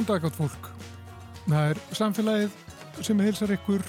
Góðan 0.00 0.14
dag 0.16 0.30
átt 0.30 0.36
fólk. 0.38 0.68
Það 1.44 1.70
er 1.70 1.78
samfélagið 1.92 2.52
sem 3.04 3.18
heilsar 3.20 3.50
ykkur 3.52 3.82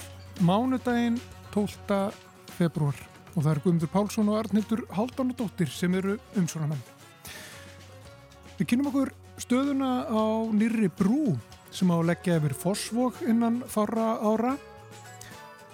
mánudaginn 0.44 1.14
12. 1.54 2.10
februar 2.52 2.98
og 3.30 3.38
það 3.38 3.48
er 3.54 3.60
Guðmundur 3.64 3.90
Pálsson 3.94 4.28
og 4.28 4.36
Arnildur 4.42 4.82
Haldánadóttir 4.92 5.72
sem 5.72 5.96
eru 5.96 6.18
umsvonamenn. 6.36 6.82
Við 8.58 8.68
kynum 8.74 8.90
okkur 8.92 9.14
stöðuna 9.40 9.92
á 10.04 10.24
nýri 10.52 10.92
brú 10.92 11.32
sem 11.72 11.88
á 11.88 11.96
að 11.96 12.10
leggja 12.10 12.36
yfir 12.42 12.58
Fossvog 12.60 13.24
innan 13.24 13.62
fára 13.64 14.18
ára. 14.20 14.58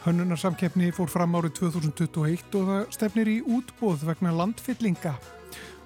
Hönnunarsamkeppni 0.07 0.95
fór 0.95 1.11
fram 1.11 1.35
árið 1.35 1.65
2021 1.65 2.61
og 2.61 2.71
það 2.71 2.93
stefnir 2.95 3.33
í 3.35 3.41
útbóð 3.43 4.07
vegna 4.13 4.39
landfyllinga 4.39 5.19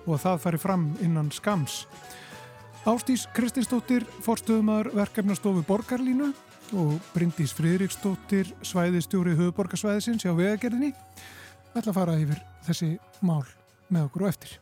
og 0.04 0.20
það 0.20 0.44
fari 0.44 0.60
fram 0.60 0.90
innan 1.00 1.32
skams. 1.32 1.86
Ástís 2.82 3.28
Kristinsdóttir, 3.30 4.02
forstöðumar 4.26 4.88
verkefnastofu 4.90 5.60
Borgarlínu 5.62 6.32
og 6.74 6.96
Bryndís 7.14 7.52
Fridriksdóttir, 7.54 8.48
svæðistjóri 8.66 9.36
höfuborgarsvæðisins 9.38 10.24
hjá 10.26 10.32
vegagerðinni. 10.34 10.90
Við 10.90 11.78
ætla 11.78 11.92
að 11.92 11.98
fara 12.00 12.16
yfir 12.18 12.40
þessi 12.66 12.88
mál 13.22 13.44
með 13.86 14.08
okkur 14.08 14.24
og 14.24 14.32
eftir. 14.32 14.56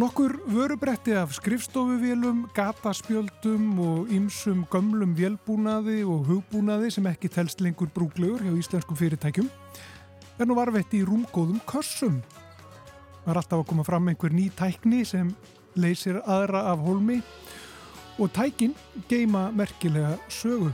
Nokkur 0.00 0.32
vörubretti 0.48 1.12
af 1.12 1.34
skrifstofuvélum, 1.36 2.46
gataspjöldum 2.56 3.66
og 3.84 4.08
ýmsum 4.08 4.62
gömlum 4.72 5.12
vélbúnaði 5.18 6.06
og 6.08 6.24
hugbúnaði 6.30 6.88
sem 6.94 7.10
ekki 7.10 7.28
telst 7.28 7.60
lengur 7.60 7.92
brúglegur 7.92 8.40
hjá 8.46 8.54
íslenskum 8.56 8.96
fyrirtækjum 8.96 9.52
er 10.40 10.48
nú 10.48 10.56
varveitt 10.56 10.96
í 10.96 11.04
rúmgóðum 11.04 11.60
kössum. 11.68 12.22
Það 13.26 13.30
er 13.34 13.42
alltaf 13.42 13.60
að 13.60 13.68
koma 13.74 13.84
fram 13.84 14.08
einhver 14.08 14.32
ný 14.32 14.48
tækni 14.56 15.04
sem 15.04 15.30
leysir 15.74 16.20
aðra 16.24 16.64
af 16.72 16.82
hólmi 16.84 17.20
og 18.18 18.32
tækin 18.32 18.74
geima 19.08 19.48
merkilega 19.50 20.16
sögu. 20.28 20.70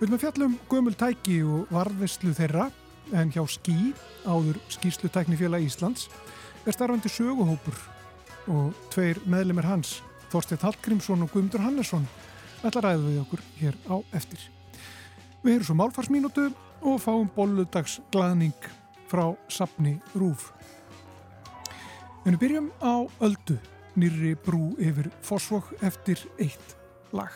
Við 0.00 0.06
viljum 0.06 0.16
að 0.16 0.22
fjallum 0.24 0.58
gömul 0.70 0.96
tæki 0.96 1.40
og 1.44 1.72
varðvislu 1.74 2.32
þeirra 2.36 2.70
en 3.12 3.32
hjá 3.34 3.42
Skí, 3.48 3.92
áður 4.24 4.60
Skíslutæknifélag 4.72 5.66
Íslands, 5.66 6.08
er 6.64 6.76
starfandi 6.76 7.10
söguhópur 7.12 7.76
og 8.50 8.76
tveir 8.94 9.20
meðlemið 9.28 9.68
hans, 9.68 9.90
Þorstein 10.30 10.62
Hallgrímsson 10.62 11.24
og 11.24 11.32
Guðmundur 11.32 11.64
Hannesson, 11.64 12.06
ætla 12.64 12.84
ræðu 12.84 13.08
við 13.08 13.20
okkur 13.24 13.44
hér 13.60 13.78
á 13.90 13.96
eftir. 14.16 14.40
Við 15.42 15.58
erum 15.58 15.68
svo 15.68 15.76
málfarsmínútu 15.80 16.46
og 16.80 17.00
fáum 17.02 17.28
bolludags 17.34 17.98
glaðning 18.12 18.68
frá 19.10 19.34
Sapni 19.52 19.98
Rúf. 20.14 20.50
En 22.24 22.36
við 22.36 22.42
byrjum 22.44 22.72
á 22.84 23.04
öldu 23.24 23.56
nýri 24.00 24.34
brú 24.44 24.74
yfir 24.80 25.10
Fossvog 25.24 25.70
eftir 25.84 26.20
eitt 26.40 26.76
lag. 27.12 27.32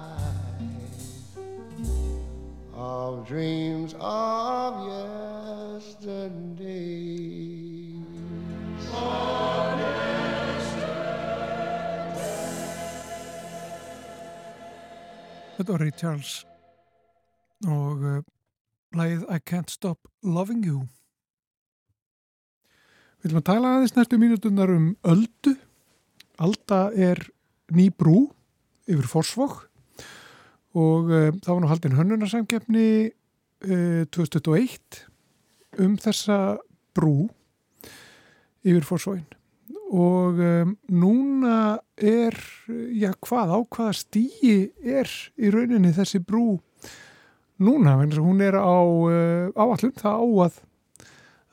of 2.73 3.27
dreams 3.27 3.95
of 3.99 4.73
yesterday. 5.77 6.17
Þetta 15.57 15.71
var 15.73 15.81
Ray 15.81 15.91
Charles 15.97 16.45
og 17.65 18.03
uh, 18.05 18.21
I 19.35 19.39
Can't 19.39 19.71
Stop 19.71 19.97
Loving 20.21 20.63
You. 20.65 20.96
Við 23.27 23.33
viljum 23.33 23.41
að 23.41 23.49
tala 23.49 23.69
aðeins 23.75 23.91
næstu 23.91 24.17
mínutunar 24.21 24.71
um 24.71 24.83
öldu. 25.03 25.51
Alda 26.39 26.77
er 26.95 27.19
ný 27.75 27.89
brú 27.91 28.29
yfir 28.87 29.09
Forsvokk 29.11 29.65
og 30.79 31.11
uh, 31.11 31.33
það 31.43 31.49
var 31.49 31.59
nú 31.59 31.71
haldinn 31.73 31.97
hönnunarsamkeppni 31.97 32.85
uh, 33.67 34.05
2021 34.15 35.01
um 35.83 35.99
þessa 35.99 36.39
brú 36.95 37.27
yfir 38.63 38.87
Forsvokkin 38.87 39.27
og 39.91 40.39
um, 40.39 40.73
núna 40.87 41.59
er, 41.99 42.39
já 42.95 43.11
hvað, 43.11 43.51
á 43.51 43.59
hvaða 43.59 43.99
stíi 44.05 44.57
er 44.87 45.11
í 45.35 45.51
rauninni 45.51 45.91
þessi 45.99 46.23
brú 46.23 46.61
núna, 47.59 47.99
hún 47.99 48.39
er 48.39 48.55
á 48.55 48.71
uh, 48.71 49.51
áallum, 49.51 49.97
það 49.99 50.15
á 50.15 50.27
að 50.47 50.65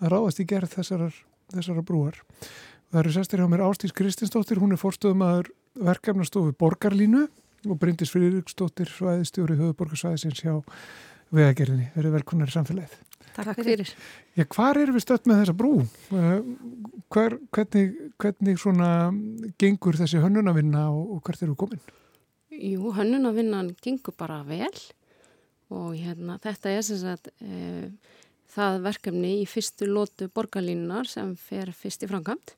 að 0.05 0.13
ráðast 0.13 0.43
í 0.43 0.53
gerð 0.55 0.79
þessarar, 0.79 1.25
þessarar 1.57 1.87
brúar. 1.87 2.21
Það 2.91 3.01
eru 3.01 3.15
sestir 3.15 3.43
hjá 3.43 3.49
mér 3.51 3.65
Ástís 3.67 3.95
Kristinsdóttir, 3.97 4.61
hún 4.63 4.75
er 4.75 4.81
fórstöðum 4.81 5.25
aður 5.27 5.51
verkefnastofu 5.75 6.55
Borgarlínu 6.59 7.25
og 7.65 7.81
Bryndis 7.81 8.13
Friðriksdóttir, 8.15 8.91
svæðistjóri 8.93 9.57
höfuborgarsvæðisins 9.59 10.45
hjá 10.45 10.61
vegagerðinni. 11.35 11.91
Verið 11.97 12.17
velkonar 12.19 12.53
í 12.53 12.55
samfélagið. 12.55 12.95
Takk 13.35 13.59
fyrir. 13.67 13.91
Já, 14.37 14.45
hvar 14.47 14.79
erum 14.79 14.95
við 14.95 15.05
stött 15.09 15.27
með 15.27 15.41
þessa 15.43 15.57
brú? 15.59 15.73
Hver, 17.15 17.39
hvernig, 17.55 17.95
hvernig 18.23 18.61
svona 18.63 18.91
gengur 19.59 19.99
þessi 19.99 20.23
hönnunavinna 20.23 20.87
og, 20.93 21.17
og 21.17 21.25
hvert 21.27 21.43
eru 21.43 21.57
komin? 21.59 21.83
Jú, 22.55 22.93
hönnunavinnan 22.95 23.73
gengur 23.83 24.15
bara 24.19 24.43
vel 24.47 24.71
og 25.75 25.95
hérna, 25.99 26.39
þetta 26.43 26.71
er 26.71 26.85
sem 26.87 27.01
sagt 27.01 27.33
e, 27.43 27.89
það 28.55 28.83
verkefni 28.89 29.33
í 29.43 29.47
fyrstu 29.51 29.89
lótu 29.91 30.29
borgarlínunar 30.33 31.09
sem 31.11 31.35
fer 31.37 31.73
fyrst 31.75 32.05
í 32.07 32.11
framkvæmt 32.11 32.55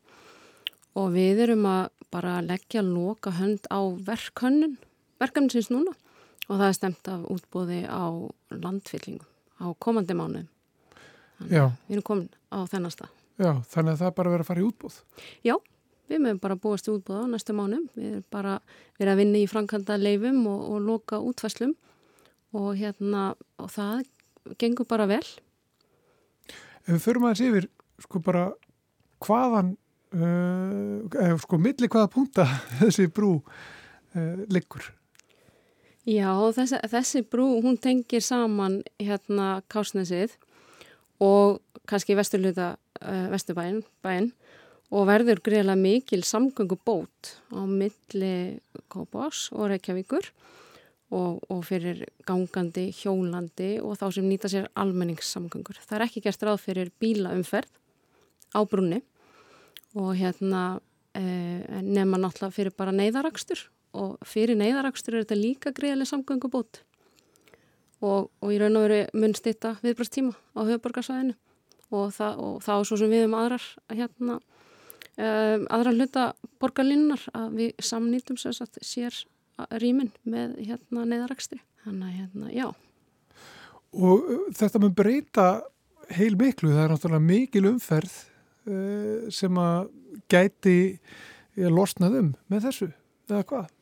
og 0.97 1.13
við 1.15 1.45
erum 1.47 1.67
að 1.69 1.89
bara 2.13 2.41
leggja 2.45 2.83
loka 2.85 3.33
hönd 3.37 3.69
á 3.69 3.81
verkhönnun 4.07 4.77
verkefnisins 5.21 5.71
núna 5.73 5.95
og 6.47 6.59
það 6.59 6.67
er 6.69 6.77
stemt 6.79 7.09
af 7.11 7.25
útbóði 7.33 7.81
á 7.89 8.05
landfyllingum 8.55 9.27
á 9.61 9.67
komandi. 9.81 10.15
Já. 11.51 11.71
Við 11.89 11.97
erum 11.97 12.07
komin 12.07 12.29
á 12.53 12.65
þennan 12.69 12.93
stað. 12.93 13.13
Já, 13.37 13.51
þannig 13.69 13.93
að 13.97 14.03
það 14.03 14.13
bara 14.17 14.33
verið 14.33 14.45
að 14.45 14.51
fara 14.51 14.63
í 14.63 14.67
útbóð. 14.67 14.99
Já, 15.45 15.55
við 16.09 16.23
mögum 16.25 16.43
bara 16.45 16.59
búast 16.61 16.89
í 16.89 16.93
útbóða 16.95 17.27
á 17.29 17.33
næstu 17.33 17.57
mánum. 17.57 17.89
Við 17.97 18.13
erum 18.13 18.27
bara 18.33 18.55
verið 18.97 19.13
að 19.13 19.21
vinna 19.21 19.41
í 19.41 19.49
framkvæmda 19.51 19.99
leifum 20.01 20.39
og, 20.49 20.63
og 20.73 20.87
loka 20.87 21.21
útfæslum 21.21 21.75
og 22.57 22.71
hérna, 22.79 23.35
og 23.61 23.73
það 23.75 24.07
gengur 24.61 24.89
bara 24.89 25.09
vel. 25.11 25.25
Ef 26.87 26.95
við 26.95 27.03
förum 27.03 27.27
aðeins 27.27 27.43
yfir, 27.43 27.65
sko 28.05 28.21
bara 28.23 28.45
hvaðan, 29.27 29.73
uh, 30.15 31.33
sko 31.43 31.59
milli 31.59 31.89
hvaða 31.91 32.11
punta 32.13 32.47
þessi 32.81 33.09
brú 33.11 33.41
uh, 33.41 34.45
liggur? 34.53 34.93
Já, 36.07 36.31
þessi, 36.55 36.79
þessi 36.93 37.25
brú, 37.27 37.49
hún 37.65 37.81
tengir 37.83 38.23
saman 38.23 38.79
hérna 39.03 39.65
Kásnesið 39.73 40.37
og 41.19 41.59
kannski 41.91 42.15
vesturluta 42.15 42.77
uh, 43.01 43.27
vesturbæin 43.33 43.83
bæin, 44.07 44.31
og 44.95 45.09
verður 45.09 45.43
greiðlega 45.43 45.81
mikil 45.81 46.23
samgöngu 46.23 46.79
bót 46.87 47.35
á 47.51 47.67
milli 47.67 48.61
Kópás 48.93 49.49
og 49.51 49.73
Reykjavíkur 49.73 50.31
og, 51.15 51.43
og 51.53 51.63
fyrir 51.67 52.05
gangandi, 52.27 52.89
hjólandi 52.95 53.77
og 53.83 53.99
þá 54.01 54.07
sem 54.17 54.27
nýta 54.27 54.51
sér 54.51 54.67
almenningssamgöngur. 54.79 55.79
Það 55.87 55.99
er 55.99 56.07
ekki 56.09 56.25
gert 56.25 56.43
ráð 56.47 56.65
fyrir 56.65 56.91
bílaumferð 57.03 57.71
á 58.57 58.61
brunni 58.67 59.03
og 59.97 60.13
hérna 60.19 60.81
eh, 61.15 61.63
nema 61.83 62.19
náttúrulega 62.21 62.57
fyrir 62.59 62.75
bara 62.77 62.95
neyðarakstur 62.95 63.69
og 63.97 64.19
fyrir 64.27 64.59
neyðarakstur 64.59 65.17
er 65.17 65.25
þetta 65.25 65.39
líka 65.41 65.73
greiðlega 65.77 66.11
samgöngu 66.11 66.51
bót 66.53 66.83
og, 68.05 68.29
og 68.43 68.53
í 68.53 68.59
raun 68.61 68.77
og 68.77 68.87
veru 68.87 69.01
munst 69.17 69.47
þetta 69.47 69.77
viðbrastíma 69.85 70.35
á 70.35 70.61
höfuborgarsvæðinu 70.67 71.37
og 71.95 72.13
það, 72.13 72.43
og 72.43 72.61
það 72.67 72.83
og 72.83 72.89
svo 72.89 72.99
sem 73.01 73.13
við 73.15 73.27
um 73.29 73.39
aðrar 73.39 73.67
hérna 73.95 74.39
um, 74.41 75.67
aðra 75.73 75.95
hluta 75.95 76.27
borgarlinnar 76.61 77.23
að 77.37 77.59
við 77.61 77.87
samnýtum 77.89 78.39
sér 78.41 79.23
rýmin 79.81 80.13
með 80.29 80.59
hérna 80.67 81.07
neyðarakstri 81.09 81.61
þannig 81.85 82.09
að 82.09 82.19
hérna, 82.21 82.51
já 82.53 82.69
Og 83.97 84.27
uh, 84.29 84.49
þetta 84.57 84.81
mun 84.83 84.97
breyta 84.97 85.47
heil 86.13 86.35
miklu, 86.39 86.73
það 86.75 86.83
er 86.83 86.93
náttúrulega 86.93 87.27
mikil 87.27 87.65
umferð 87.71 88.13
uh, 88.69 89.31
sem 89.33 89.63
að 89.63 89.89
gæti 90.33 90.77
uh, 90.97 91.71
losnað 91.73 92.21
um 92.21 92.35
með 92.53 92.69
þessu, 92.69 92.91
eða 93.31 93.47
hvað? 93.49 93.73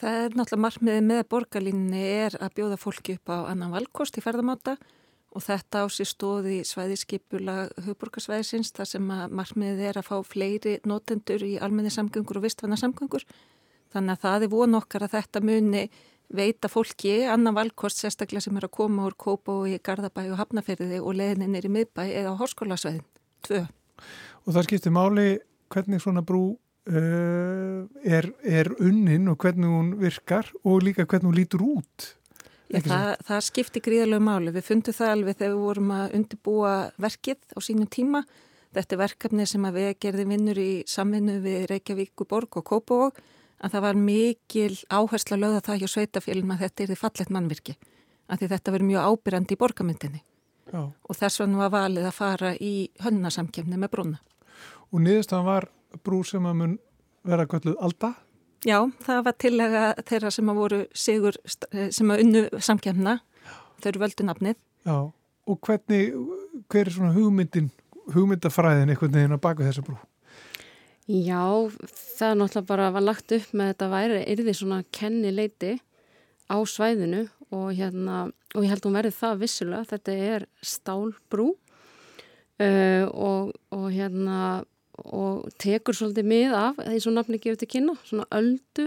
Það 0.00 0.16
er 0.22 0.38
náttúrulega 0.38 0.64
margmiðið 0.64 1.04
með 1.10 1.20
borgarlínni 1.34 2.06
er 2.06 2.38
að 2.38 2.56
bjóða 2.56 2.80
fólki 2.80 3.18
upp 3.18 3.32
á 3.34 3.38
annan 3.50 3.74
valkost 3.74 4.16
í 4.16 4.24
ferðamáta 4.24 4.76
og 5.30 5.44
þetta 5.44 5.82
á 5.82 5.86
sér 5.92 6.08
stóði 6.10 6.60
svæðiskipula 6.66 7.56
hugborgarsvæðisins 7.84 8.72
þar 8.74 8.88
sem 8.88 9.10
að 9.14 9.34
margmiðið 9.38 9.82
er 9.90 10.00
að 10.00 10.08
fá 10.08 10.16
fleiri 10.26 10.76
notendur 10.88 11.42
í 11.46 11.56
almenni 11.62 11.92
samgöngur 11.94 12.40
og 12.40 12.46
vistvanna 12.46 12.78
samgöngur. 12.78 13.26
Þannig 13.90 14.16
að 14.16 14.24
það 14.24 14.46
er 14.46 14.52
von 14.54 14.78
okkar 14.78 15.04
að 15.06 15.14
þetta 15.16 15.42
muni 15.44 15.84
veita 16.30 16.70
fólki 16.70 17.14
annan 17.26 17.56
valkost 17.56 18.02
sérstaklega 18.02 18.44
sem 18.44 18.56
er 18.58 18.68
að 18.68 18.76
koma 18.76 19.08
úr 19.08 19.16
Kópa 19.18 19.56
og 19.62 19.68
í 19.70 19.78
Garðabæ 19.82 20.28
og 20.30 20.38
Hafnafyrði 20.38 21.00
og 21.02 21.16
leðininn 21.18 21.56
er 21.58 21.66
í 21.66 21.72
miðbæ 21.74 22.04
eða 22.06 22.34
á 22.36 22.40
Háskólasvæðin. 22.40 23.06
Tvö. 23.46 23.64
Og 24.46 24.54
það 24.54 24.66
skiptir 24.68 24.94
máli 24.94 25.26
hvernig 25.70 26.02
svona 26.02 26.22
brú 26.26 26.44
uh, 26.54 27.82
er, 28.04 28.30
er 28.46 28.70
unnin 28.78 29.28
og 29.32 29.40
hvernig 29.42 29.70
hún 29.70 29.92
virkar 30.00 30.48
og 30.62 30.84
líka 30.86 31.06
hvernig 31.06 31.32
hún 31.32 31.38
lítur 31.40 31.66
út. 31.66 32.12
Já, 32.70 32.78
það, 32.86 33.08
það 33.26 33.42
skiptir 33.48 33.82
gríðarlegu 33.82 34.22
máli. 34.22 34.54
Við 34.54 34.68
fundum 34.68 34.94
það 34.94 35.12
alveg 35.16 35.40
þegar 35.40 35.56
við 35.56 35.64
vorum 35.64 35.90
að 35.96 36.14
undirbúa 36.20 36.74
verkið 37.02 37.40
á 37.50 37.58
sínum 37.66 37.90
tíma. 37.90 38.22
Þetta 38.70 38.94
er 38.94 39.00
verkefni 39.00 39.46
sem 39.50 39.64
að 39.66 39.80
við 39.80 39.88
gerðum 40.04 40.34
vinnur 40.36 40.60
í 40.62 40.70
samvinnu 40.86 41.40
við 41.42 41.64
Reykjavík 41.72 42.22
og 42.22 42.30
Borg 42.30 42.60
og 42.60 42.68
Kópavók 42.70 43.18
að 43.60 43.74
það 43.74 43.84
var 43.86 44.00
mikil 44.00 44.72
áhersla 44.88 45.36
að 45.36 45.42
lögða 45.44 45.62
það 45.66 45.80
hjá 45.82 45.92
sveitafélum 45.94 46.54
að 46.54 46.64
þetta 46.64 46.82
er 46.82 46.90
því 46.90 46.98
fallet 47.00 47.32
mannvirki. 47.36 47.76
Að 48.30 48.40
því 48.40 48.50
þetta 48.54 48.74
verður 48.74 48.90
mjög 48.90 49.08
ábyrjandi 49.10 49.56
í 49.56 49.60
borgamyndinni. 49.60 50.22
Já. 50.70 50.82
Og 50.86 51.18
þess 51.18 51.40
vegna 51.42 51.62
var 51.64 51.72
valið 51.74 52.08
að 52.08 52.16
fara 52.16 52.52
í 52.54 52.74
hönnasamkjöfni 53.02 53.78
með 53.80 53.92
brúna. 53.94 54.20
Og 54.90 55.02
niðurstafan 55.04 55.48
var 55.48 55.68
brú 56.06 56.22
sem 56.26 56.46
að 56.46 56.58
mun 56.60 56.76
vera 57.26 57.46
gölluð 57.50 57.78
Alda? 57.82 58.14
Já, 58.66 58.76
það 59.02 59.22
var 59.24 59.36
tillega 59.40 59.84
þeirra 60.06 60.30
sem 60.34 60.52
að 60.52 60.60
voru 60.60 60.80
sigur, 60.92 61.36
sem 61.48 62.12
að 62.12 62.24
unnu 62.24 62.42
samkjöfna. 62.60 63.16
Þau 63.80 63.88
eru 63.90 64.02
völdu 64.02 64.26
nafnið. 64.28 64.58
Já, 64.84 64.96
og 65.48 65.60
hvernig, 65.66 66.12
hver 66.68 66.86
er 66.86 66.94
svona 66.94 67.14
hugmyndin, 67.16 67.70
hugmyndafræðin 68.12 68.92
einhvern 68.92 69.16
veginn 69.16 69.36
að 69.36 69.42
baka 69.46 69.66
þessa 69.66 69.84
brú? 69.86 69.96
Já, 71.10 71.66
það 71.90 72.28
er 72.28 72.36
náttúrulega 72.38 72.68
bara 72.68 72.90
var 72.94 73.02
lagt 73.02 73.32
upp 73.34 73.54
með 73.56 73.72
þetta 73.72 73.86
væri, 73.90 74.18
er 74.30 74.40
því 74.44 74.52
svona 74.54 74.76
kennileiti 74.94 75.72
á 76.46 76.56
svæðinu 76.62 77.24
og 77.50 77.72
hérna, 77.74 78.18
og 78.54 78.62
ég 78.62 78.70
held 78.70 78.84
að 78.84 78.86
hún 78.86 78.98
verði 78.98 79.16
það 79.16 79.40
vissulega, 79.40 79.88
þetta 79.90 80.14
er 80.28 80.44
stálbrú 80.62 81.46
uh, 81.50 83.06
og, 83.10 83.50
og 83.74 83.86
hérna 83.90 84.36
og 85.00 85.48
tekur 85.58 85.96
svolítið 85.98 86.28
mið 86.30 86.54
af 86.60 86.78
því 86.78 87.00
svo 87.02 87.14
nafni 87.16 87.40
gefur 87.42 87.58
til 87.58 87.70
kynna, 87.72 87.94
svona 88.06 88.28
öldu, 88.36 88.86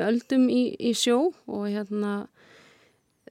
öldum 0.00 0.46
í, 0.48 0.62
í 0.80 0.94
sjó 0.96 1.18
og 1.44 1.66
hérna 1.66 2.14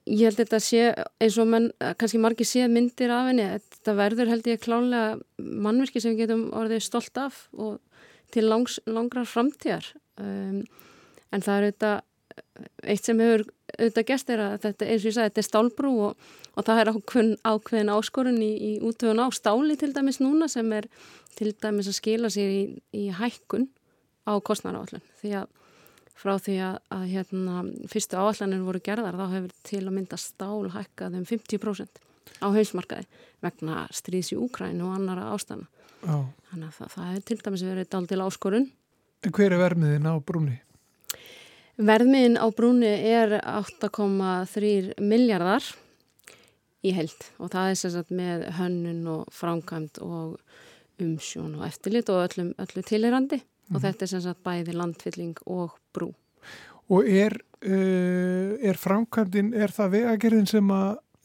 ég 0.05 0.27
held 0.27 0.37
að 0.37 0.43
þetta 0.43 0.59
sé 0.61 0.83
eins 1.17 1.39
og 1.41 1.49
menn, 1.49 1.71
kannski 1.97 2.21
margir 2.21 2.45
sé 2.45 2.67
myndir 2.69 3.15
af 3.15 3.31
henni, 3.31 3.47
þetta 3.57 3.97
verður 3.97 4.35
held 4.35 4.51
ég 4.51 4.61
klálega 4.61 5.17
mannverki 5.39 6.03
sem 6.03 6.13
við 6.13 6.27
getum 6.27 6.45
orðið 6.53 6.85
stolt 6.85 7.23
af 7.23 7.47
og 7.55 7.79
til 8.31 8.47
langs, 8.47 8.79
langrar 8.85 9.27
framtíðar. 9.29 9.91
Um, 10.21 10.63
en 11.33 11.43
það 11.43 11.55
er 11.55 11.67
auðvitað 11.67 12.01
eitt 12.83 13.07
sem 13.07 13.19
hefur 13.21 13.45
auðvitað 13.73 14.07
gæst 14.09 14.31
er 14.33 14.43
að 14.43 14.53
þetta 14.65 14.87
eins 14.87 15.03
og 15.03 15.09
ég 15.09 15.15
sagði, 15.15 15.31
þetta 15.31 15.41
er 15.41 15.47
stálbrú 15.47 15.93
og, 16.07 16.29
og 16.53 16.67
það 16.67 16.81
er 16.81 16.91
ákveðin, 16.93 17.33
ákveðin 17.41 17.91
áskorun 17.93 18.39
í, 18.43 18.51
í 18.53 18.71
útöfun 18.85 19.23
á 19.23 19.27
stáli 19.33 19.77
til 19.79 19.91
dæmis 19.95 20.21
núna 20.21 20.49
sem 20.51 20.69
er 20.77 20.87
til 21.37 21.53
dæmis 21.63 21.89
að 21.89 21.97
skila 21.97 22.31
sér 22.33 22.53
í, 22.53 22.63
í 22.93 23.07
hækkun 23.17 23.67
á 24.29 24.37
kostnæraáallun 24.45 25.03
því 25.21 25.35
að 25.41 25.51
frá 26.23 26.35
því 26.39 26.57
að, 26.63 26.79
að 26.93 27.05
hérna, 27.09 27.63
fyrstu 27.91 28.19
áallanir 28.19 28.63
voru 28.63 28.81
gerðar 28.85 29.17
þá 29.17 29.25
hefur 29.33 29.55
til 29.67 29.81
að 29.83 29.95
mynda 29.97 30.19
stál 30.21 30.69
hækkað 30.75 31.17
um 31.19 31.25
50% 31.27 32.03
á 32.43 32.47
hausmarkaði 32.53 33.07
vegna 33.43 33.87
stríðs 33.93 34.33
í 34.33 34.39
Úkræn 34.39 34.81
og 34.85 34.95
annara 34.97 35.31
ástæðana. 35.33 35.67
Þannig 36.03 36.67
að 36.67 36.77
það, 36.77 36.91
það 36.93 37.09
hefur 37.09 37.25
til 37.27 37.39
dæmis 37.43 37.65
verið 37.67 37.89
dál 37.91 38.07
til 38.09 38.21
áskorun. 38.23 38.69
En 39.23 39.33
hver 39.35 39.55
er 39.55 39.61
vermiðin 39.61 40.09
á 40.09 40.15
brúni? 40.19 40.57
Verðmiðin 41.73 42.35
á 42.37 42.45
brúni 42.53 42.89
er 42.89 43.39
8,3 43.39 44.99
miljardar 45.01 45.65
í 46.83 46.91
held 46.93 47.29
og 47.39 47.49
það 47.53 47.69
er 47.69 47.79
sérstaklega 47.79 48.19
með 48.19 48.43
hönnun 48.59 49.07
og 49.09 49.31
frámkvæmt 49.33 50.01
og 50.03 50.35
umsjón 51.01 51.55
og 51.57 51.65
eftirlit 51.65 52.11
og 52.13 52.27
öllum, 52.27 52.51
öllu 52.61 52.83
tilherandi 52.85 53.39
mm. 53.39 53.71
og 53.71 53.79
mhm. 53.79 53.85
þetta 53.87 54.05
er 54.05 54.11
sérstaklega 54.11 54.49
bæði 54.49 54.77
landfylling 54.77 55.41
og 55.47 55.79
brú. 55.95 56.11
Og 56.93 57.07
er, 57.07 57.39
uh, 57.63 58.53
er 58.59 58.77
frámkvæmdin, 58.77 59.53
er 59.55 59.73
það 59.73 59.95
vegagerðin 59.95 60.49
sem, 60.51 60.69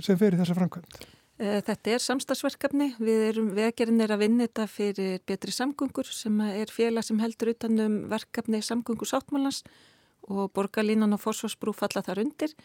sem 0.03 0.19
fer 0.19 0.37
í 0.37 0.41
þessa 0.41 0.57
frámkvæmd? 0.59 0.99
Eh, 1.39 1.61
þetta 1.63 1.93
er 1.95 2.03
samstagsverkefni, 2.03 2.89
við 2.99 3.25
erum 3.29 3.53
vegagerðin 3.55 4.03
er 4.03 4.15
að 4.15 4.25
vinna 4.25 4.47
þetta 4.49 4.65
fyrir 4.71 5.21
betri 5.27 5.55
samgöngur 5.55 6.09
sem 6.11 6.41
er 6.49 6.73
félag 6.75 7.07
sem 7.07 7.21
heldur 7.23 7.53
utanum 7.53 8.01
verkefni 8.11 8.59
samgöngur 8.59 9.07
sáttmálans 9.07 9.63
og 10.27 10.51
borgarlínan 10.57 11.15
og 11.15 11.23
fórsvarsbrú 11.23 11.75
falla 11.77 12.03
þar 12.03 12.25
undir 12.25 12.57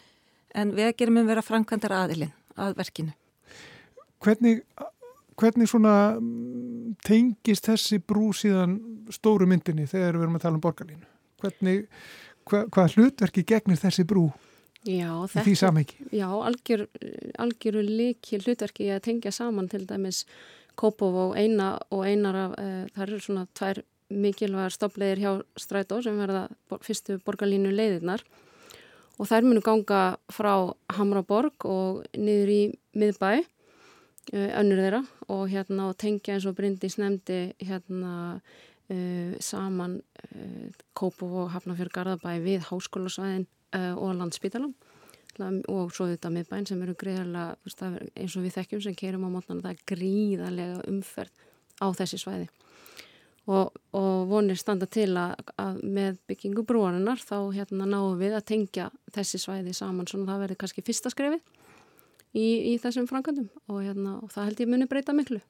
en 0.57 0.73
vegagerðin 0.73 1.19
mun 1.19 1.29
vera 1.29 1.45
framkvæmdar 1.45 1.93
aðilinn 1.99 2.33
að 2.57 2.73
verkinu. 2.79 3.13
Hvernig, 4.23 4.63
hvernig 5.37 5.69
svona 5.69 5.95
mm, 6.17 6.95
tengist 7.05 7.69
þessi 7.69 7.99
brú 8.01 8.31
síðan 8.33 8.79
stóru 9.13 9.45
myndinni 9.49 9.85
þegar 9.89 10.17
við 10.17 10.25
erum 10.25 10.39
að 10.39 10.45
tala 10.47 10.57
um 10.57 10.65
borgarlínu? 10.65 11.05
Hvernig, 11.43 11.85
hva, 12.49 12.65
hvað 12.73 12.97
hlutverki 12.97 13.45
gegnir 13.53 13.81
þessi 13.81 14.05
brú? 14.07 14.31
Já, 14.83 15.09
þetta, 15.31 15.45
því 15.47 15.53
samhengi. 15.59 16.05
Já, 16.11 16.27
algjör, 16.27 16.85
algjöru 17.39 17.83
líki 17.87 18.39
hlutverki 18.41 18.89
að 18.91 19.05
tengja 19.07 19.31
saman 19.31 19.69
til 19.71 19.85
dæmis 19.87 20.25
Kópov 20.79 21.15
og 21.21 21.35
eina 21.37 21.77
og 21.93 22.03
einar 22.09 22.35
af, 22.35 22.55
e, 22.57 22.69
það 22.95 23.03
eru 23.05 23.19
svona 23.21 23.43
tvær 23.55 23.83
mikilvægar 24.13 24.73
stoppleiðir 24.73 25.21
hjá 25.21 25.31
Strætó 25.61 26.01
sem 26.03 26.17
verða 26.17 26.47
fyrstu 26.83 27.19
borgarlínu 27.23 27.71
leiðirnar 27.73 28.25
og 29.21 29.29
þær 29.29 29.45
munu 29.45 29.61
ganga 29.63 30.01
frá 30.33 30.73
Hamraborg 30.97 31.67
og 31.69 32.03
niður 32.17 32.51
í 32.51 32.61
miðbæ 32.97 33.31
e, 33.39 33.45
önnur 34.59 34.81
þeirra 34.81 35.03
og 35.29 35.47
hérna 35.53 35.89
og 35.91 35.97
tengja 36.01 36.35
eins 36.35 36.49
og 36.49 36.57
Bryndís 36.57 36.99
nefndi 36.99 37.53
hérna 37.61 38.41
uh, 38.89 39.33
saman 39.39 40.01
uh, 40.35 40.69
Kópov 40.97 41.43
og 41.45 41.51
Hafnafjörg 41.53 41.93
Garðabæ 41.93 42.39
við 42.43 42.65
háskólasvæðin 42.67 43.47
uh, 43.47 43.62
og 43.73 44.15
landsbítalan 44.19 44.73
og 45.41 45.93
svo 45.93 46.05
þetta 46.11 46.29
miðbæn 46.29 46.67
sem 46.69 46.81
eru 46.85 46.93
greiðarlega 46.99 47.55
eins 48.13 48.35
og 48.37 48.43
við 48.43 48.57
þekkjum 48.57 48.81
sem 48.85 48.97
kerum 48.97 49.25
á 49.25 49.33
mótnan 49.33 49.63
það 49.63 49.71
er 49.73 49.85
gríðarlega 49.89 50.83
umferð 50.91 51.31
á 51.81 51.87
þessi 51.97 52.19
svæði. 52.21 52.49
Og, 53.43 53.73
og 53.91 54.27
vonir 54.29 54.55
standa 54.55 54.87
til 54.87 55.09
að, 55.19 55.33
að 55.59 55.81
með 55.83 56.19
byggingu 56.29 56.63
brúarinnar 56.63 57.19
þá 57.19 57.51
hérna 57.51 57.87
náum 57.89 58.15
við 58.21 58.37
að 58.37 58.45
tengja 58.53 58.85
þessi 59.11 59.41
svæði 59.41 59.73
saman. 59.75 60.07
Svona 60.07 60.29
það 60.31 60.45
verður 60.45 60.61
kannski 60.61 60.83
fyrsta 60.85 61.11
skrefi 61.11 61.41
í, 62.31 62.45
í 62.71 62.77
þessum 62.79 63.09
framkvæmdum. 63.09 63.49
Og, 63.67 63.81
hérna, 63.83 64.15
og 64.23 64.31
það 64.31 64.47
held 64.47 64.63
ég 64.63 64.71
muni 64.71 64.87
breyta 64.87 65.17
miklu. 65.17 65.41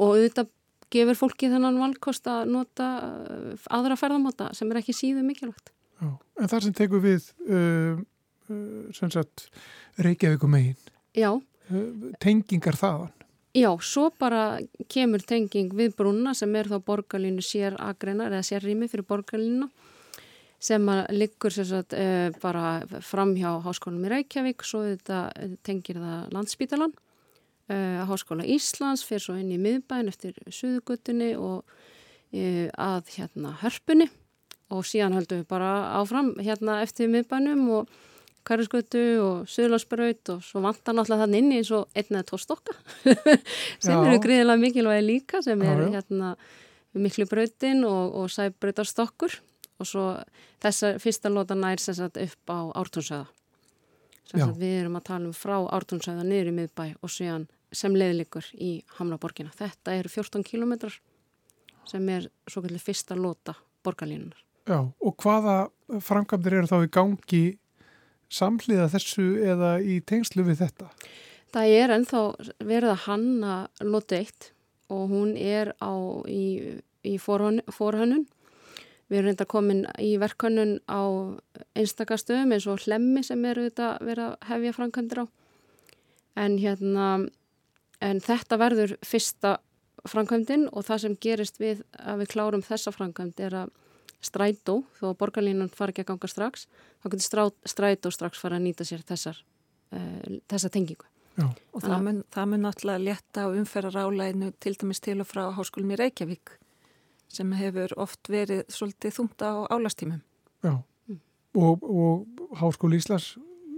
Og 0.00 0.14
auðvitað 0.14 0.48
gefur 0.94 1.18
fólki 1.18 1.50
þennan 1.52 1.80
valkost 1.82 2.28
að 2.30 2.54
nota 2.54 2.90
uh, 3.04 3.68
aðra 3.74 3.98
ferðamáta 4.00 4.52
sem 4.56 4.70
er 4.72 4.80
ekki 4.80 4.96
síðu 4.96 5.26
mikilvægt. 5.26 5.75
Já, 5.96 6.10
en 6.12 6.50
þar 6.52 6.66
sem 6.66 6.76
tekur 6.76 7.02
við 7.04 7.30
uh, 7.48 8.00
uh, 8.50 8.88
sem 8.96 9.12
sagt 9.12 9.48
Reykjavík 10.02 10.44
og 10.44 10.52
megin. 10.52 10.90
Já. 11.16 11.30
Uh, 11.70 12.10
tengingar 12.22 12.76
þaðan. 12.78 13.12
Já, 13.56 13.70
svo 13.80 14.10
bara 14.20 14.58
kemur 14.92 15.22
tenging 15.24 15.70
við 15.72 15.94
brúna 15.96 16.34
sem 16.36 16.52
er 16.60 16.68
þá 16.68 16.76
borgarlínu 16.84 17.40
sér 17.44 17.78
agreinar 17.80 18.34
eða 18.34 18.44
sér 18.44 18.66
rými 18.66 18.88
fyrir 18.92 19.06
borgarlínu 19.08 19.70
sem 20.66 20.84
liggur 21.12 21.52
sagt, 21.52 21.96
uh, 21.96 22.28
bara 22.42 23.00
fram 23.04 23.32
hjá 23.36 23.54
Háskólanum 23.64 24.04
í 24.08 24.12
Reykjavík, 24.12 24.64
svo 24.64 24.82
þetta 24.84 25.30
tengir 25.64 26.00
það 26.02 26.36
landsbítalan 26.36 26.92
uh, 26.92 28.04
Háskóla 28.10 28.44
Íslands, 28.44 29.04
fyrir 29.08 29.24
svo 29.24 29.38
inn 29.40 29.54
í 29.56 29.60
miðbæn 29.60 30.12
eftir 30.12 30.36
Suðugutunni 30.52 31.32
og 31.40 31.64
uh, 31.64 32.68
að 32.76 33.12
hérna 33.16 33.56
hörpunni 33.64 34.10
og 34.72 34.84
síðan 34.86 35.16
höldum 35.16 35.42
við 35.42 35.48
bara 35.50 35.70
áfram 36.00 36.34
hérna 36.42 36.80
eftir 36.84 37.10
miðbænum 37.12 37.64
og 37.78 37.96
Kærisgötu 38.46 39.02
og 39.24 39.48
Suðlandsbraut 39.50 40.30
og 40.36 40.42
svo 40.46 40.62
vantar 40.62 40.94
náttúrulega 40.94 41.24
þann 41.24 41.38
inni 41.40 41.56
eins 41.58 41.72
og 41.74 41.88
einn 41.98 42.14
eða 42.14 42.28
tvo 42.28 42.38
stokka 42.38 42.76
sem 43.82 43.96
eru 43.96 44.20
gríðilega 44.22 44.62
mikilvægi 44.62 45.06
líka 45.06 45.42
sem 45.42 45.62
já, 45.62 45.72
já. 45.74 45.88
hérna 45.96 46.36
miklu 46.94 47.26
brautin 47.26 47.82
og, 47.84 48.14
og 48.14 48.30
sæbrautarstokkur 48.30 49.34
og 49.82 49.90
svo 49.90 50.04
þessa 50.62 50.94
fyrsta 51.02 51.32
lóta 51.32 51.58
nær 51.58 51.82
sem 51.82 51.98
sagt 51.98 52.22
upp 52.22 52.54
á 52.54 52.58
ártúnsöða 52.78 53.26
sem 54.30 54.40
sagt 54.40 54.62
við 54.62 54.80
erum 54.84 54.98
að 54.98 55.08
tala 55.10 55.30
um 55.30 55.36
frá 55.36 55.58
ártúnsöða 55.74 56.22
niður 56.26 56.52
í 56.52 56.56
miðbæ 56.60 56.86
og 57.02 57.12
síðan 57.12 57.50
sem 57.74 57.94
leiðlikur 57.96 58.46
í 58.62 58.78
Hamraborgina. 58.98 59.52
Þetta 59.56 59.96
eru 59.98 60.10
14 60.12 60.46
kilometrar 60.46 60.98
sem 61.86 62.08
er 62.10 62.28
svo 62.50 62.62
kallið 62.64 62.82
fyrsta 62.82 63.18
lóta 63.18 63.56
borgarlínunar. 63.86 64.45
Já 64.66 64.80
og 64.82 65.16
hvaða 65.22 65.56
framkvæmdir 66.02 66.58
eru 66.58 66.70
þá 66.70 66.78
í 66.82 66.92
gangi 66.92 67.44
samhliða 68.32 68.88
þessu 68.90 69.26
eða 69.46 69.76
í 69.78 70.00
tengslu 70.02 70.42
við 70.46 70.64
þetta? 70.64 70.90
Það 71.54 71.74
er 71.78 71.92
ennþá 71.94 72.22
verið 72.66 72.92
að 72.92 73.04
hanna 73.06 73.56
lóti 73.86 74.18
eitt 74.18 74.50
og 74.92 75.10
hún 75.10 75.36
er 75.38 75.72
á 75.78 75.94
í, 76.26 76.82
í 77.06 77.14
forhönnun. 77.22 78.26
Við 79.06 79.20
erum 79.20 79.30
reynda 79.30 79.46
komin 79.46 79.84
í 80.02 80.16
verkhönnun 80.18 80.80
á 80.90 81.02
einstakastöðum 81.78 82.56
eins 82.56 82.66
og 82.66 82.82
hlemmi 82.82 83.22
sem 83.22 83.44
eru 83.46 83.68
þetta 83.68 83.92
verið 84.02 84.32
að 84.32 84.48
hefja 84.50 84.74
framkvæmdir 84.80 85.22
á. 85.22 85.26
En, 86.36 86.58
hérna, 86.58 87.06
en 88.02 88.20
þetta 88.20 88.58
verður 88.60 88.96
fyrsta 89.06 89.56
framkvæmdin 90.06 90.66
og 90.72 90.84
það 90.86 91.02
sem 91.04 91.18
gerist 91.22 91.62
við 91.62 91.86
að 92.02 92.24
við 92.24 92.32
klárum 92.34 92.66
þessa 92.66 92.92
framkvæmd 92.94 93.46
er 93.46 93.60
að 93.62 93.74
strætó, 94.24 94.80
þó 94.98 95.10
að 95.10 95.18
borgarlínan 95.20 95.72
fari 95.72 95.94
ekki 95.94 96.06
að 96.06 96.12
ganga 96.12 96.30
strax, 96.30 96.66
þá 97.02 97.10
getur 97.12 97.52
strætó 97.68 98.12
strax 98.14 98.40
fara 98.40 98.58
að 98.58 98.66
nýta 98.66 98.86
sér 98.88 99.04
þessar, 99.06 99.42
uh, 99.92 100.38
þessa 100.50 100.72
tengingu. 100.72 101.08
Já. 101.36 101.50
Og 101.76 101.82
það 101.84 102.04
mun, 102.06 102.20
það 102.32 102.46
mun 102.52 102.62
náttúrulega 102.64 103.04
létta 103.04 103.44
á 103.44 103.48
umferðarálæðinu 103.52 104.54
til 104.62 104.72
dæmis 104.80 105.02
til 105.04 105.18
og 105.20 105.28
frá 105.28 105.42
háskólum 105.52 105.92
í 105.92 105.98
Reykjavík 106.00 106.54
sem 107.28 107.50
hefur 107.58 107.92
oft 108.00 108.30
verið 108.32 108.62
svolítið 108.72 109.16
þungt 109.18 109.44
á 109.44 109.52
álastímum. 109.68 110.22
Já, 110.64 110.78
mm. 111.10 111.20
og, 111.60 111.84
og 111.84 112.56
háskóli 112.62 113.02
Íslas 113.02 113.34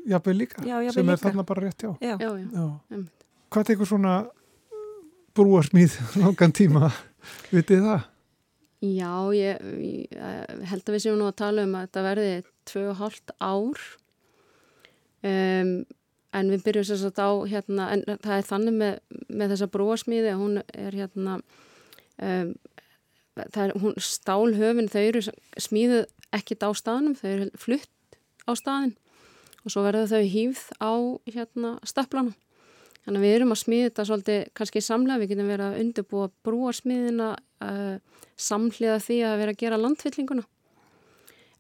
jafnveg 0.08 0.36
líka, 0.36 0.62
já, 0.62 0.76
jafnveg 0.76 0.94
sem 0.94 1.06
líka. 1.06 1.16
er 1.16 1.24
þarna 1.24 1.46
bara 1.48 1.64
rétt, 1.64 1.82
já. 1.82 1.90
Já, 2.00 2.14
já, 2.22 2.30
já. 2.38 3.02
Hvað 3.48 3.70
tekur 3.72 3.90
svona 3.90 4.14
brúarsmýð 5.34 5.98
langan 6.22 6.54
tíma, 6.54 6.92
vitið 7.50 7.88
það? 7.88 8.06
Já, 8.78 9.34
ég, 9.34 9.62
ég 9.82 10.66
held 10.70 10.84
að 10.86 10.94
við 10.94 11.02
séum 11.02 11.16
nú 11.18 11.26
að 11.26 11.38
tala 11.40 11.64
um 11.66 11.72
að 11.74 11.88
þetta 11.88 12.02
verði 12.06 12.34
2,5 12.70 13.32
ár. 13.42 13.86
Um, 15.26 15.72
en 16.38 16.52
við 16.52 16.62
byrjum 16.66 16.86
sérstaklega 16.86 17.26
á 17.26 17.34
hérna, 17.50 17.88
en 17.94 18.04
það 18.22 18.34
er 18.36 18.46
þannig 18.46 18.76
með, 18.78 19.00
með 19.40 19.54
þessa 19.54 19.70
brúarsmíði 19.74 20.30
að 20.30 20.42
hún 20.44 20.60
er 20.62 20.94
hérna 20.94 21.34
um, 22.22 22.52
er, 23.42 23.74
hún, 23.80 23.96
stálhöfin 23.98 24.90
þau 24.92 25.00
eru 25.02 25.24
smíðuð 25.58 26.04
ekkit 26.38 26.62
á 26.62 26.70
staðnum, 26.76 27.16
þau 27.18 27.28
eru 27.32 27.48
flutt 27.58 28.18
á 28.46 28.52
staðin 28.58 28.94
og 29.64 29.72
svo 29.74 29.82
verður 29.88 30.12
þau 30.12 30.30
hýfð 30.36 30.68
á 30.78 30.92
hérna 31.26 31.72
stöflana. 31.88 32.36
Þannig 33.02 33.18
að 33.18 33.24
við 33.24 33.34
erum 33.38 33.54
að 33.54 33.60
smíða 33.62 33.88
þetta 33.88 34.06
svolítið 34.06 34.40
kannski 34.58 34.82
samlega, 34.84 35.22
við 35.22 35.30
getum 35.32 35.50
verið 35.50 35.66
að 35.66 35.82
undirbúa 35.82 36.30
brúarsmiðina 36.46 37.28
uh, 37.64 37.96
samhliða 38.38 38.98
því 39.04 39.18
að 39.28 39.38
vera 39.42 39.54
að 39.54 39.62
gera 39.62 39.80
landfyllinguna. 39.80 40.44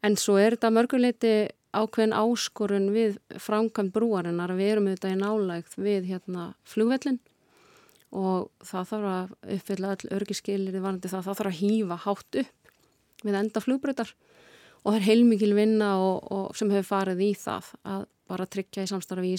En 0.06 0.18
svo 0.20 0.36
er 0.38 0.54
þetta 0.54 0.74
mörguleiti 0.74 1.32
ákveðin 1.74 2.14
áskorun 2.16 2.92
við 2.94 3.18
framkvæm 3.42 3.90
brúarinnar. 3.94 4.52
Að 4.54 4.62
við 4.62 4.72
erum 4.72 4.86
auðvitað 4.88 5.14
í 5.14 5.18
nálægð 5.22 5.74
við 5.88 6.12
hérna 6.12 6.52
flugvellin 6.68 7.18
og 8.08 8.48
það 8.64 8.86
þarf 8.92 9.10
að 9.12 9.32
uppfylla 9.56 9.90
all 9.92 10.12
örgiskilir 10.16 10.76
í 10.78 10.80
varandi 10.80 11.10
það, 11.10 11.26
það 11.26 11.40
þarf 11.40 11.50
að 11.50 11.58
hýfa 11.58 11.98
hátt 12.06 12.38
upp 12.40 13.26
við 13.26 13.36
enda 13.36 13.60
flugbröðar 13.60 14.12
og 14.78 14.86
það 14.86 14.98
er 14.98 15.06
heilmikil 15.08 15.50
vinna 15.58 15.90
og, 16.00 16.30
og 16.32 16.56
sem 16.56 16.70
hefur 16.72 16.88
farið 16.88 17.24
í 17.26 17.32
það 17.36 17.72
að 17.84 18.06
bara 18.28 18.46
tryggja 18.48 18.84
í 18.84 18.90
samstarfi 18.90 19.34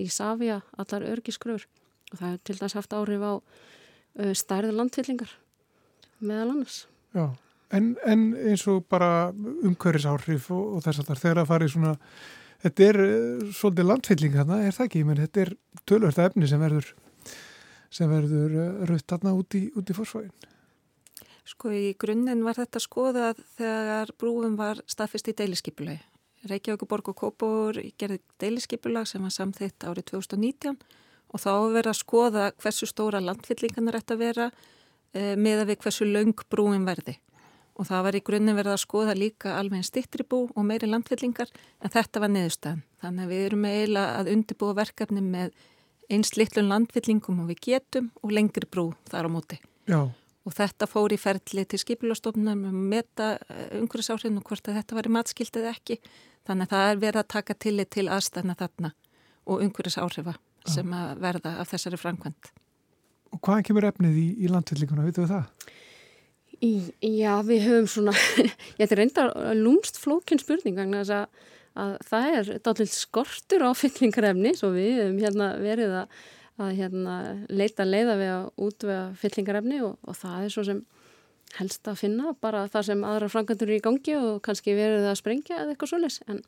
í 0.00 0.08
Savia 0.10 0.60
allar 0.78 1.06
örgiskröfur 1.12 1.66
og 2.10 2.16
það 2.16 2.26
hefur 2.26 2.42
til 2.48 2.58
dæs 2.58 2.76
haft 2.78 2.96
áhrif 2.96 3.22
á 3.22 3.32
uh, 3.38 4.34
stærði 4.34 4.74
landfyllingar 4.74 5.36
meðal 6.24 6.52
annars. 6.54 6.82
Já, 7.16 7.24
en, 7.76 7.94
en 8.06 8.26
eins 8.50 8.66
og 8.70 8.84
bara 8.90 9.30
umhverfisáhrif 9.32 10.50
og, 10.54 10.76
og 10.76 10.84
þess 10.86 11.02
að 11.02 11.10
það 11.10 11.24
þegar 11.24 11.42
að 11.42 11.50
fara 11.50 11.66
í 11.66 11.72
svona, 11.74 11.94
þetta 12.66 12.86
er 12.88 13.00
uh, 13.04 13.48
svolítið 13.56 13.90
landfylling 13.90 14.36
þarna, 14.38 14.60
er 14.66 14.76
það 14.76 14.88
ekki? 14.90 15.04
Menn, 15.08 15.24
þetta 15.24 15.44
er 15.44 15.54
tölvörta 15.90 16.28
efni 16.28 16.50
sem 16.50 16.62
verður, 16.62 16.92
sem 17.90 18.12
verður 18.12 18.56
uh, 18.56 18.70
rutt 18.90 19.08
þarna 19.14 19.34
út 19.38 19.58
í, 19.58 19.66
í 19.70 19.98
fórsvægin. 19.98 20.48
Sko 21.50 21.72
í 21.74 21.90
grunninn 21.98 22.44
var 22.46 22.58
þetta 22.60 22.78
skoðað 22.82 23.40
þegar 23.56 24.12
brúum 24.20 24.54
var 24.60 24.82
staðfist 24.90 25.32
í 25.32 25.34
deiliskypulagi. 25.38 26.04
Reykjavíkuborg 26.48 27.10
og 27.10 27.16
Kópur 27.18 27.78
gerði 28.00 28.20
deiliskypulag 28.40 29.08
sem 29.08 29.24
var 29.24 29.34
samþitt 29.34 29.84
árið 29.84 30.06
2019 30.14 30.78
og 31.30 31.42
þá 31.42 31.52
verið 31.74 31.90
að 31.92 31.98
skoða 31.98 32.44
hversu 32.62 32.88
stóra 32.88 33.20
landfyllingarnar 33.22 33.98
ætti 34.00 34.16
að 34.16 34.22
vera 34.22 34.46
með 35.14 35.64
að 35.64 35.72
við 35.72 35.82
hversu 35.84 36.06
laung 36.06 36.44
brúin 36.52 36.86
verði. 36.86 37.16
Og 37.80 37.88
það 37.88 38.04
var 38.06 38.16
í 38.18 38.22
grunninn 38.24 38.58
verið 38.58 38.74
að 38.74 38.82
skoða 38.82 39.16
líka 39.16 39.56
alveg 39.56 39.86
stittri 39.86 40.26
bú 40.28 40.44
og 40.52 40.66
meiri 40.68 40.90
landfyllingar 40.90 41.48
en 41.80 41.92
þetta 41.92 42.20
var 42.20 42.32
neðustan. 42.34 42.82
Þannig 43.00 43.24
að 43.24 43.32
við 43.32 43.44
erum 43.48 43.68
eiginlega 43.70 44.20
að 44.20 44.32
undibúa 44.34 44.76
verkefni 44.76 45.24
með 45.24 45.54
eins 46.10 46.34
litlun 46.36 46.68
landfyllingum 46.68 47.40
og 47.42 47.52
við 47.52 47.62
getum 47.70 48.10
og 48.20 48.34
lengri 48.36 48.68
brú 48.68 48.90
þar 49.08 49.30
á 49.30 49.30
móti. 49.32 49.60
Já 49.88 50.10
og 50.46 50.56
þetta 50.56 50.88
fór 50.88 51.12
í 51.14 51.18
ferli 51.20 51.64
til 51.68 51.80
skipilastofnum 51.80 52.64
með 52.64 52.78
meta 52.94 53.28
eh, 53.48 53.76
umhverfisáhrifin 53.80 54.40
og 54.40 54.48
hvort 54.48 54.70
að 54.70 54.80
þetta 54.80 54.96
var 54.98 55.08
í 55.08 55.12
matskild 55.16 55.60
eða 55.60 55.74
ekki 55.74 55.98
þannig 56.48 56.66
að 56.66 56.72
það 56.74 56.92
er 56.92 57.02
verið 57.04 57.22
að 57.22 57.30
taka 57.34 57.56
tillit 57.66 57.92
til 57.94 58.06
aðstæðna 58.08 58.56
þarna 58.60 58.92
og 59.46 59.64
umhverfisáhrifa 59.66 60.34
ah. 60.36 60.72
sem 60.74 60.96
að 60.96 61.22
verða 61.22 61.56
af 61.60 61.72
þessari 61.74 62.00
framkvæmt. 62.00 62.52
Og 63.30 63.42
hvaðan 63.44 63.66
kemur 63.68 63.86
efnið 63.90 64.18
í, 64.18 64.26
í 64.44 64.50
landvillinguna, 64.50 65.06
veitum 65.06 65.26
við 65.26 65.34
það? 65.36 65.76
Í, 66.60 66.72
já, 67.16 67.34
við 67.46 67.62
höfum 67.68 67.88
svona, 67.88 68.16
ég 68.78 68.84
ætti 68.84 68.98
reyndar 68.98 69.32
lúmst 69.56 70.00
flókinn 70.02 70.42
spurning 70.42 70.76
vegna 70.76 71.04
þess 71.04 71.16
að, 71.16 71.46
að 71.80 71.94
það 72.10 72.34
er 72.40 72.52
dálill 72.66 72.90
skortur 72.92 73.64
á 73.64 73.70
fyllingarefni 73.78 74.52
svo 74.58 74.74
við 74.74 74.98
höfum 74.98 75.22
hérna 75.24 75.54
verið 75.62 75.96
að 76.02 76.20
að 76.60 76.74
hérna, 76.76 77.16
leita 77.48 77.86
leiða 77.86 78.16
við 78.20 78.32
að 78.34 78.48
útvega 78.66 79.04
fyllingarefni 79.20 79.80
og, 79.84 79.94
og 80.04 80.16
það 80.18 80.44
er 80.44 80.54
svo 80.54 80.64
sem 80.66 80.82
helst 81.56 81.88
að 81.90 82.02
finna 82.04 82.34
bara 82.38 82.66
það 82.70 82.86
sem 82.90 83.06
aðra 83.06 83.30
frangandur 83.32 83.70
er 83.70 83.80
í 83.80 83.84
gangi 83.84 84.16
og 84.18 84.42
kannski 84.44 84.76
verið 84.76 85.08
að 85.10 85.18
sprengja 85.18 85.62
eða 85.62 85.74
eitthvað 85.74 85.92
svolítið 85.92 86.34
en 86.34 86.42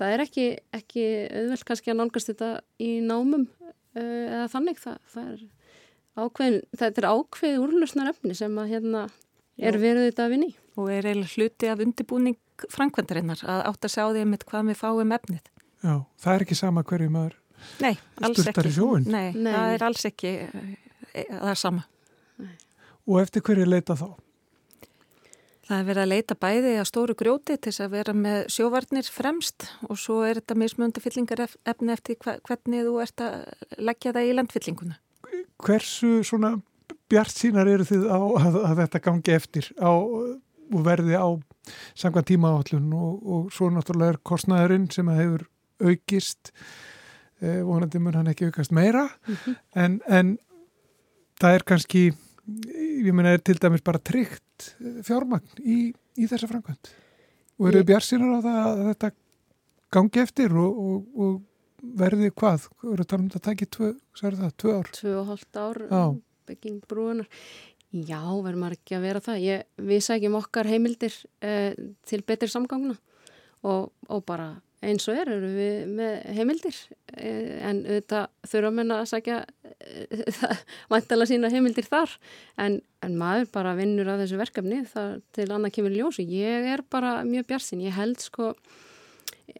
það 0.00 0.14
er 0.14 0.24
ekki, 0.24 0.46
ekki 0.78 1.04
auðvelt 1.28 1.66
kannski 1.68 1.92
að 1.92 1.98
nálgast 2.00 2.32
þetta 2.32 2.50
í 2.82 2.90
námum 3.04 3.44
uh, 3.60 4.00
eða 4.00 4.46
þannig. 4.54 4.80
Það, 4.82 4.96
það 5.12 5.28
er 5.28 5.44
ákveðin, 6.18 6.62
þetta 6.78 7.02
er 7.02 7.08
ákveð 7.12 7.60
úrlusnar 7.62 8.12
efni 8.12 8.36
sem 8.38 8.58
að 8.60 8.74
hérna 8.74 9.04
er 9.58 9.78
verið 9.80 10.08
þetta 10.10 10.26
að 10.26 10.34
vinni. 10.36 10.50
Og 10.80 10.88
er 10.88 11.08
eiginlega 11.08 11.36
hluti 11.36 11.68
af 11.68 11.84
undirbúning 11.84 12.38
frangvendarinnar 12.72 13.42
að 13.44 13.62
átt 13.70 13.86
að 13.88 13.94
sjá 13.94 14.04
því 14.08 14.26
með 14.30 14.46
hvað 14.48 14.68
við 14.70 14.80
fáum 14.80 15.14
efnið. 15.18 15.46
Já, 15.82 15.94
það 16.22 16.34
er 16.34 16.44
ekki 16.46 16.58
sama 16.58 16.84
hverju 16.86 17.10
maður 17.12 17.38
Nei, 17.82 17.94
alls 18.22 18.42
ekki. 18.46 18.72
Nei, 19.06 19.30
Nei, 19.34 19.52
það 19.52 19.76
er 19.76 19.84
alls 19.86 20.04
ekki 20.08 20.32
eh, 20.42 20.74
það 21.14 21.48
er 21.52 21.60
sama. 21.60 21.86
Nei. 22.42 22.52
Og 23.06 23.22
eftir 23.22 23.44
hverju 23.46 23.66
leita 23.68 23.96
þá? 23.98 24.08
Það 25.62 25.76
er 25.78 25.86
verið 25.86 26.02
að 26.02 26.10
leita 26.10 26.36
bæði 26.42 26.72
að 26.80 26.88
stóru 26.90 27.14
grjóti 27.16 27.54
til 27.54 27.70
þess 27.70 27.84
að 27.84 27.94
vera 27.94 28.14
með 28.18 28.40
sjóvarnir 28.52 29.08
fremst 29.08 29.68
og 29.86 30.00
svo 30.00 30.18
er 30.26 30.40
þetta 30.40 30.58
mismönda 30.58 31.02
fyllingar 31.02 31.44
efni 31.46 31.94
eftir 31.94 32.18
hvernig 32.20 32.88
þú 32.88 32.96
ert 33.04 33.24
að 33.24 33.36
leggja 33.78 34.14
það 34.16 34.28
í 34.28 34.34
landfyllinguna. 34.36 34.98
Hversu 35.62 36.22
svona 36.26 36.56
bjart 37.12 37.36
sínar 37.36 37.68
eru 37.68 37.86
þið 37.86 38.06
á 38.08 38.18
að, 38.18 38.56
að 38.62 38.80
þetta 38.82 39.02
gangi 39.06 39.34
eftir 39.36 39.68
á, 39.76 39.92
og 39.92 40.84
verði 40.86 41.18
á 41.18 41.28
sanga 41.98 42.22
tíma 42.26 42.54
áallun 42.56 42.92
og, 42.96 43.18
og 43.22 43.52
svo 43.54 43.68
náttúrulega 43.70 44.16
er 44.16 44.22
kostnæðurinn 44.26 44.88
sem 44.92 45.10
hefur 45.12 45.44
aukist 45.82 46.52
eh, 47.42 47.60
vonandi 47.66 48.00
mun 48.02 48.18
hann 48.18 48.30
ekki 48.32 48.48
aukast 48.50 48.74
meira 48.74 49.04
mm 49.06 49.34
-hmm. 49.34 49.56
en, 49.74 50.00
en 50.08 50.38
það 51.40 51.54
er 51.58 51.64
kannski 51.66 52.02
ég 53.06 53.12
meina 53.14 53.34
er 53.36 53.42
til 53.44 53.58
dæmis 53.60 53.84
bara 53.84 53.98
tryggt 53.98 54.74
fjármagn 55.06 55.62
í, 55.62 55.92
í 56.18 56.26
þessa 56.26 56.48
framkvæmt 56.50 56.94
og 57.58 57.68
eru 57.68 57.84
björnsinar 57.86 58.38
á 58.38 58.40
það 58.42 58.60
að 58.66 58.84
þetta 58.88 59.10
gangi 59.92 60.22
eftir 60.22 60.56
og, 60.56 60.78
og, 60.78 61.06
og 61.14 61.40
verði 61.82 62.30
hvað? 62.30 62.68
Þú 62.80 62.94
eru 62.94 63.04
að 63.04 63.10
tala 63.10 63.22
um 63.22 63.28
þetta 63.30 63.40
að 63.42 63.48
taki 63.48 63.70
tvö, 63.76 63.92
það, 64.22 64.48
tvö 64.62 64.74
ár? 64.78 64.90
Tvö 64.98 65.14
og 65.18 65.30
hálft 65.32 65.58
ár 65.58 65.82
Já. 65.88 66.02
bygging 66.50 66.82
brúinar 66.90 67.28
Já, 67.92 68.22
verður 68.24 68.56
maður 68.56 68.78
ekki 68.78 68.94
að 68.96 69.02
vera 69.04 69.20
það. 69.20 69.40
Ég, 69.44 69.64
við 69.84 70.04
sækjum 70.06 70.36
okkar 70.38 70.68
heimildir 70.70 71.16
eh, 71.44 71.74
til 72.08 72.22
betur 72.24 72.48
samgangna. 72.48 72.94
Og, 73.68 73.90
og 74.08 74.22
bara 74.26 74.54
eins 74.82 75.04
og 75.06 75.18
er, 75.20 75.28
eru 75.30 75.50
við 75.52 75.90
með 75.98 76.14
heimildir. 76.38 76.78
Eh, 77.12 77.58
en 77.68 77.82
auðvitað 77.84 78.48
þurfa 78.48 78.70
menna 78.78 79.02
að 79.02 79.10
sagja 79.12 79.42
vantala 80.92 81.28
sína 81.28 81.52
heimildir 81.52 81.84
þar. 81.90 82.16
En, 82.64 82.78
en 83.04 83.18
maður 83.20 83.50
bara 83.58 83.76
vinnur 83.76 84.08
af 84.08 84.22
þessu 84.24 84.40
verkefni 84.40 84.80
þar 84.88 85.20
til 85.36 85.50
annað 85.50 85.76
kemur 85.76 85.92
ljósu 85.92 86.24
ég 86.24 86.70
er 86.72 86.84
bara 86.88 87.18
mjög 87.28 87.50
björnsinn, 87.52 87.84
ég 87.84 87.98
held 87.98 88.24
sko 88.24 88.54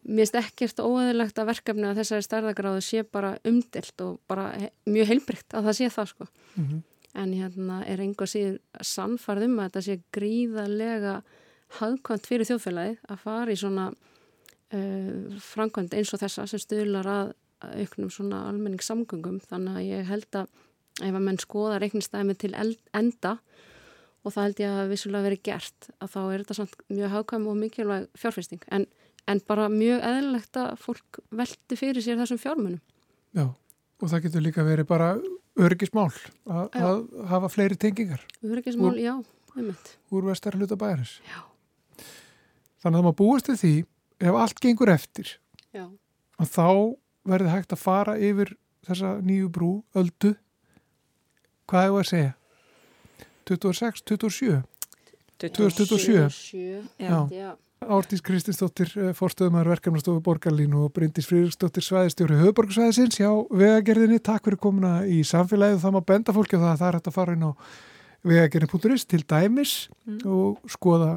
mér 0.02 0.24
finnst 0.24 0.38
ekkert 0.38 0.80
óæðilegt 0.82 1.38
að 1.38 1.50
verkefni 1.52 1.88
að 1.88 2.00
þessari 2.00 2.26
stærðagráðu 2.26 2.84
sé 2.86 3.02
bara 3.04 3.34
umdelt 3.48 4.04
og 4.04 4.20
bara 4.30 4.48
he 4.56 4.70
mjög 4.86 5.12
heilbrygt 5.12 5.54
að 5.56 5.68
það 5.68 5.78
sé 5.78 5.90
það 5.96 6.08
sko. 6.12 6.28
Mm 6.54 6.64
-hmm. 6.64 6.82
en 7.14 7.32
hérna 7.32 7.84
er 7.86 8.00
einhver 8.00 8.28
síður 8.28 8.58
sannfarð 8.80 9.44
um 9.44 9.58
að 9.58 9.68
þetta 9.68 9.82
sé 9.82 10.00
gríðarlega 10.12 11.22
hagkvæmt 11.78 12.26
fyrir 12.26 12.46
þjóðfélagið 12.46 12.98
að 13.08 13.22
fara 13.22 13.52
í 13.52 13.56
svona 13.56 13.92
uh, 14.72 15.38
framkvæmd 15.38 15.94
eins 15.94 16.12
og 16.14 16.20
þessa 16.20 16.46
sem 16.46 16.58
stuðlar 16.58 17.06
að 17.06 17.32
auknum 17.62 18.10
svona 18.10 18.48
almenningssamgöngum. 18.50 19.40
Þannig 19.48 19.76
að 19.78 19.88
ég 19.88 20.08
held 20.10 20.38
að 20.38 20.48
ef 21.00 21.14
að 21.14 21.24
menn 21.24 21.40
skoða 21.40 21.78
reiknistæmi 21.82 22.34
til 22.38 22.52
enda 22.92 23.38
og 24.22 24.34
það 24.34 24.44
held 24.46 24.62
ég 24.62 24.74
að 24.76 24.90
vissulega 24.92 25.26
verið 25.26 25.44
gert 25.48 25.88
að 25.98 26.12
þá 26.14 26.20
er 26.22 26.42
þetta 26.42 26.56
samt 26.58 26.82
mjög 26.92 27.14
hagkvæm 27.16 27.46
og 27.50 27.56
mikilvæg 27.58 28.08
fjárfesting. 28.18 28.66
En, 28.70 28.86
en 29.30 29.40
bara 29.46 29.68
mjög 29.72 30.02
eðlilegt 30.08 30.58
að 30.58 30.72
fólk 30.82 31.20
veldi 31.30 31.78
fyrir 31.78 32.02
sér 32.04 32.18
þessum 32.22 32.40
fjármunum. 32.42 32.82
Já 33.36 33.46
og 34.02 34.10
það 34.10 34.24
getur 34.26 34.42
líka 34.42 34.64
verið 34.66 34.86
bara 34.90 35.12
örgismál 35.62 36.10
að, 36.10 36.74
að 36.74 37.02
hafa 37.30 37.46
fleiri 37.52 37.76
tengingar. 37.78 38.24
Örgismál, 38.42 38.90
úr, 38.90 38.98
já, 38.98 39.12
einmitt. 39.54 39.92
Úr 40.10 40.26
vestar 40.26 40.56
hluta 40.58 40.74
bæris. 40.80 41.20
Já. 41.28 41.38
Þannig 42.82 42.98
að 42.98 43.06
maður 43.06 43.18
búist 43.20 43.46
til 43.46 43.54
því 43.60 43.72
ef 44.26 44.34
allt 44.42 44.58
gengur 44.62 44.90
eftir 44.90 45.28
Já. 45.70 45.86
að 46.42 46.48
þá 46.50 46.66
verður 47.30 47.52
hægt 47.52 47.74
að 47.76 47.82
fara 47.82 48.16
yfir 48.18 48.56
þessa 48.88 49.12
nýju 49.22 49.50
brú 49.54 49.70
öldu 49.94 50.32
hvað 51.70 51.86
hefur 51.86 52.02
að 52.02 52.10
segja 52.10 52.32
26, 53.46 54.02
27 54.10 54.58
2027 55.42 56.66
Ártís 57.90 58.22
Kristinsdóttir 58.24 58.90
eh, 58.96 59.12
fórstöðumar 59.16 59.68
verkefnastofu 59.70 60.22
Borgarlínu 60.24 60.84
og 60.86 60.92
Bryndis 60.96 61.28
Frýriksdóttir 61.30 61.84
svæðistjóri 61.86 62.38
höfuborgsvæðisins 62.40 63.18
já, 63.20 63.30
vegagerðinni, 63.50 64.20
takk 64.22 64.46
fyrir 64.46 64.60
komuna 64.62 64.92
í 65.06 65.22
samfélagið 65.26 65.78
og 65.78 65.84
það 65.84 65.96
má 65.96 66.00
benda 66.12 66.36
fólki 66.36 66.58
á 66.58 66.62
það 66.62 66.72
að 66.72 66.82
það 66.82 66.88
er 66.88 66.98
hægt 66.98 67.10
að 67.10 67.16
fara 67.18 67.36
inn 67.36 67.46
á 67.48 67.52
vegagerðin.is 68.32 69.06
til 69.10 69.22
dæmis 69.34 69.72
mm. 70.06 70.20
og 70.26 70.74
skoða 70.76 71.14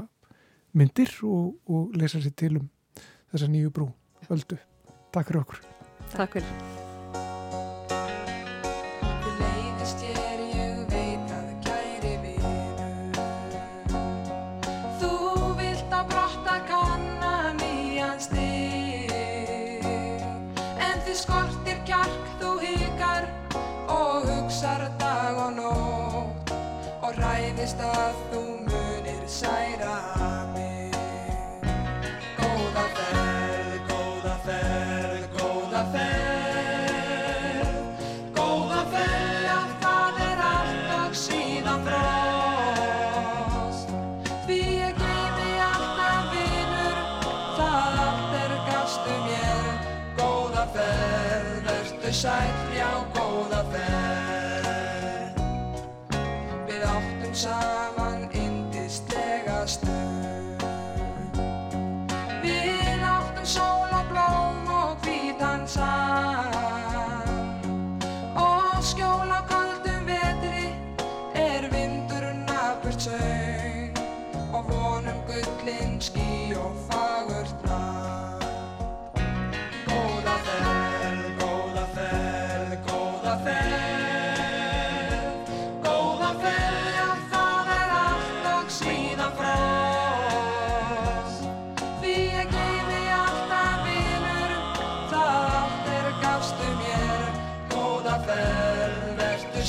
myndir 0.76 1.12
og, 1.24 1.52
og 1.70 2.00
lesa 2.00 2.24
sér 2.24 2.34
til 2.36 2.56
um 2.62 2.72
þessa 3.34 3.52
nýju 3.52 3.76
brú 3.76 3.92
öldu. 4.32 4.58
Takk 5.14 5.30
fyrir 5.30 5.46
okkur. 5.46 5.62
Takk 6.16 6.40
fyrir. 6.40 6.75
Óttist 27.66 28.25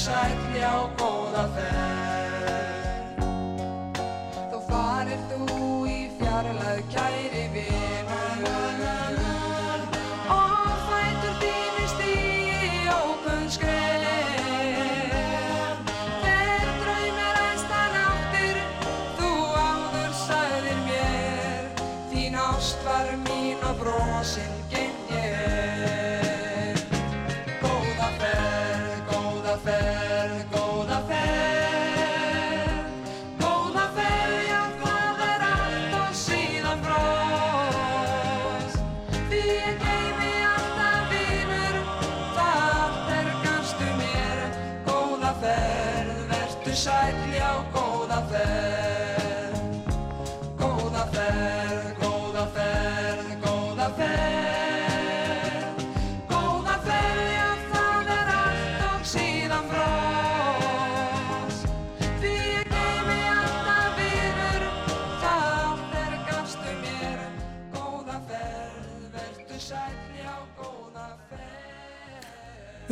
sæll, 0.07 0.39
já 0.55 0.73
góða 0.99 1.45
ferð 1.55 1.66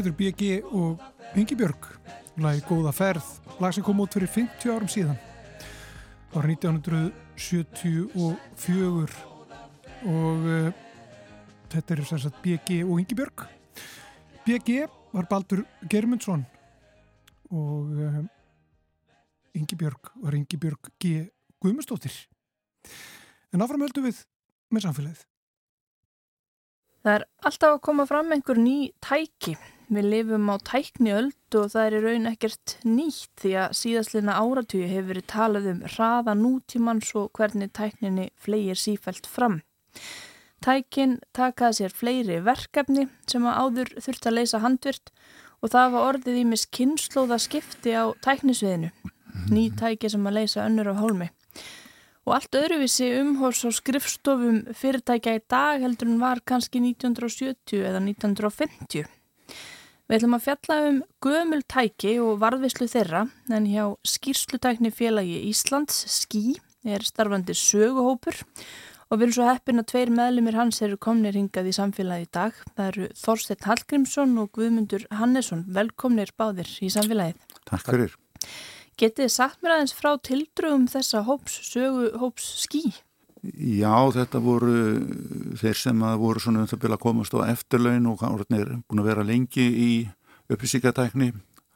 Er 0.04 0.12
BG 0.12 0.60
og 0.76 1.00
Ingi 1.32 1.56
Björg. 1.56 1.86
Lagi 2.36 2.60
Góða 2.68 2.92
ferð, 2.92 3.24
lag 3.56 3.72
sem 3.72 3.80
kom 3.86 4.02
út 4.04 4.12
fyrir 4.12 4.28
50 4.28 4.68
árum 4.68 4.84
síðan. 4.90 5.16
Ára 6.36 6.44
1974 6.50 9.14
og 10.04 10.44
uh, 10.44 10.68
þetta 11.72 11.94
er 11.94 12.04
sagt 12.10 12.36
BG 12.44 12.84
og 12.84 13.00
Ingi 13.00 13.16
Björg. 13.16 13.48
BG 14.44 14.84
var 15.14 15.24
Baldur 15.30 15.64
Germundsson 15.88 16.44
og 17.48 17.88
uh, 17.96 18.20
Ingi 19.56 19.72
Björg 19.80 20.12
var 20.20 20.36
Ingi 20.36 20.56
Björg 20.60 20.92
G. 21.00 21.32
Guðmustóttir 21.64 22.12
en 23.54 23.62
áfram 23.64 23.80
höldum 23.86 24.04
við 24.10 24.18
með 24.68 24.84
samfélagið. 24.84 25.20
Það 27.04 27.14
er 27.14 27.22
alltaf 27.48 27.70
að 27.78 27.84
koma 27.88 28.04
fram 28.10 28.28
einhver 28.36 28.58
ný 28.60 28.92
tæki. 29.00 29.56
Við 29.92 30.06
lifum 30.08 30.48
á 30.48 30.56
tækni 30.64 31.12
öld 31.12 31.56
og 31.58 31.72
það 31.74 31.86
er 31.86 31.94
í 31.94 32.02
raun 32.04 32.28
ekkert 32.30 32.76
nýtt 32.88 33.42
því 33.42 33.50
að 33.60 33.74
síðastlina 33.76 34.36
áratugju 34.40 34.86
hefur 34.88 35.08
verið 35.10 35.26
talað 35.28 35.66
um 35.74 35.82
hraða 35.84 36.34
nútímans 36.40 37.10
og 37.20 37.32
hvernig 37.36 37.72
tækninni 37.76 38.30
flegir 38.40 38.80
sífælt 38.80 39.28
fram. 39.28 39.58
Tækin 40.64 41.18
takaði 41.36 41.76
sér 41.82 41.92
fleiri 41.92 42.38
verkefni 42.46 43.10
sem 43.28 43.44
að 43.44 43.58
áður 43.60 43.90
þurft 44.06 44.28
að 44.30 44.36
leysa 44.38 44.60
handvirt 44.64 45.12
og 45.60 45.72
það 45.74 45.92
var 45.92 46.06
orðið 46.08 46.38
í 46.40 46.44
mis 46.48 46.64
kynnslóða 46.72 47.38
skipti 47.44 47.92
á 47.92 48.08
tæknisviðinu. 48.24 48.88
Ný 49.52 49.66
tæki 49.76 50.08
sem 50.08 50.24
að 50.24 50.38
leysa 50.38 50.64
önnur 50.64 50.94
á 50.96 50.96
hólmi. 50.96 51.28
Og 52.24 52.38
allt 52.38 52.56
öðruvísi 52.56 53.10
umhors 53.18 53.60
á 53.68 53.70
skrifstofum 53.76 54.62
fyrirtækja 54.72 55.36
í 55.36 55.44
dag 55.44 55.84
heldur 55.84 56.08
en 56.08 56.22
var 56.22 56.40
kannski 56.48 56.80
1970 56.80 57.84
eða 57.84 58.00
1950. 58.00 59.04
Við 60.04 60.18
ætlum 60.18 60.34
að 60.36 60.42
fjalla 60.44 60.76
um 60.84 60.96
gömul 61.24 61.62
tæki 61.64 62.10
og 62.20 62.40
varðvislu 62.42 62.84
þeirra 62.92 63.22
en 63.56 63.68
hjá 63.70 63.84
skýrslutækni 64.04 64.90
félagi 64.92 65.38
Íslands, 65.48 66.02
SKÍ, 66.12 66.58
er 66.84 67.06
starfandi 67.08 67.56
söguhópur 67.56 68.42
og 69.08 69.16
við 69.16 69.24
erum 69.24 69.34
svo 69.38 69.46
heppin 69.48 69.80
að 69.80 69.88
tveir 69.94 70.12
meðlumir 70.12 70.58
hans 70.58 70.82
eru 70.84 70.98
komnir 71.00 71.38
hingað 71.38 71.70
í 71.70 71.74
samfélagi 71.78 72.26
í 72.26 72.30
dag. 72.36 72.60
Það 72.74 72.90
eru 72.90 73.08
Þorstein 73.22 73.64
Hallgrímsson 73.64 74.36
og 74.42 74.52
Guðmundur 74.58 75.08
Hannesson. 75.22 75.64
Velkomnir 75.72 76.34
báðir 76.36 76.68
í 76.84 76.92
samfélagið. 76.92 77.40
Takk 77.64 77.88
fyrir. 77.88 78.18
Getið 79.00 79.24
þið 79.24 79.34
sagt 79.38 79.64
mér 79.64 79.78
aðeins 79.78 79.96
frá 79.96 80.12
tildrögum 80.20 80.84
þessa 80.92 81.24
hóps, 81.24 81.56
sögu 81.64 82.12
hóps 82.20 82.52
skí? 82.66 82.84
Já, 83.52 83.92
þetta 84.14 84.40
voru 84.40 84.74
þeir 85.60 85.76
sem 85.76 86.04
voru 86.20 86.40
svona 86.40 86.62
um 86.62 86.68
það 86.70 86.84
byrja 86.84 86.96
að 86.96 87.02
komast 87.02 87.34
á 87.36 87.44
eftirlaun 87.50 88.06
og 88.08 88.22
orðinir 88.24 88.70
búin 88.88 89.02
að 89.02 89.08
vera 89.10 89.26
lengi 89.26 89.66
í 89.68 89.90
upplýsingatækni 90.48 91.32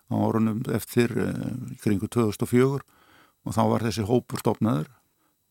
á 0.09 0.17
orðunum 0.17 0.63
eftir 0.73 1.13
uh, 1.13 1.35
kringu 1.83 2.09
2004 2.09 2.81
og 2.81 3.53
þá 3.57 3.63
var 3.69 3.85
þessi 3.85 4.07
hópur 4.09 4.41
stopnaður 4.41 4.89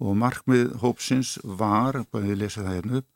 og 0.02 0.18
markmið 0.18 0.74
hópsins 0.82 1.38
var, 1.44 2.02
bara 2.10 2.30
ég 2.30 2.42
lesi 2.42 2.64
það 2.64 2.80
hérna 2.80 3.00
upp, 3.02 3.08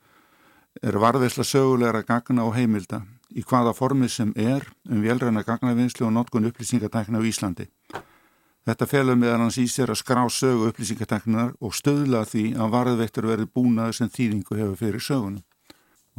er 0.81 1.01
varðveisla 1.01 1.45
sögulegra 1.45 2.05
gagna 2.05 2.45
og 2.45 2.55
heimilda 2.57 3.01
í 3.33 3.41
hvaða 3.47 3.73
formið 3.77 4.13
sem 4.13 4.31
er 4.37 4.65
um 4.89 5.01
velræna 5.01 5.43
gagnavinnslu 5.47 6.05
og 6.07 6.15
notkun 6.15 6.49
upplýsingatækna 6.49 7.21
á 7.21 7.23
Íslandi. 7.25 7.67
Þetta 8.67 8.85
felur 8.87 9.15
meðan 9.17 9.41
hans 9.47 9.57
í 9.57 9.65
sér 9.71 9.89
að 9.89 9.97
skrá 10.03 10.21
sögu 10.29 10.67
upplýsingateknar 10.69 11.55
og 11.65 11.73
stöðla 11.73 12.21
því 12.29 12.43
að 12.61 12.73
varðveittur 12.75 13.25
verði 13.31 13.47
búnaður 13.55 13.97
sem 13.97 14.09
þýðingu 14.13 14.57
hefur 14.59 14.75
fyrir 14.83 15.01
sögunum. 15.01 15.41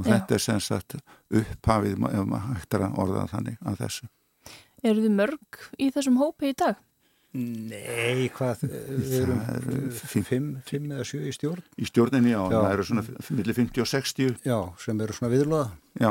Og 0.01 0.07
Já. 0.09 0.15
þetta 0.17 0.35
er 0.35 0.43
sem 0.43 0.61
sagt 0.65 0.97
upphafið, 1.31 1.93
ef 2.09 2.25
maður 2.27 2.57
hættir 2.57 2.83
að 2.89 2.99
orða 2.99 3.27
þannig 3.31 3.59
að 3.63 3.77
þessu. 3.85 4.09
Eru 4.83 5.05
þið 5.05 5.15
mörg 5.21 5.61
í 5.79 5.91
þessum 5.95 6.17
hópi 6.19 6.51
í 6.51 6.57
dag? 6.59 6.81
Nei, 7.33 8.27
hvað, 8.35 8.65
við 8.69 9.13
erum 9.23 9.39
eru 9.55 9.77
fimm- 9.97 10.27
fimm, 10.29 10.49
fimm 10.69 10.91
eða 10.93 11.05
sjö 11.09 11.21
í 11.25 11.31
stjórn, 11.33 11.63
Í 11.81 11.87
stjórninni, 11.89 12.35
já, 12.35 12.43
Já. 12.51 12.59
það 12.59 12.73
eru 12.75 12.85
svona 12.89 13.05
millir 13.39 13.55
50 13.57 13.81
og 13.81 13.89
60. 13.89 14.35
já, 14.45 14.59
sem 14.83 15.01
eru 15.01 15.13
svona 15.17 15.33
viðlóða. 15.33 15.71
Já, 16.01 16.11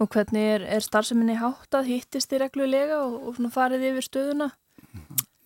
Og 0.00 0.08
hvernig 0.08 0.44
er, 0.54 0.62
er 0.76 0.80
starfseminni 0.80 1.34
háttað, 1.36 1.88
hittist 1.90 2.30
þið 2.30 2.44
reglulega 2.44 3.00
og, 3.02 3.16
og 3.28 3.34
svona 3.36 3.50
farið 3.52 3.88
yfir 3.90 4.06
stöðuna? 4.06 4.50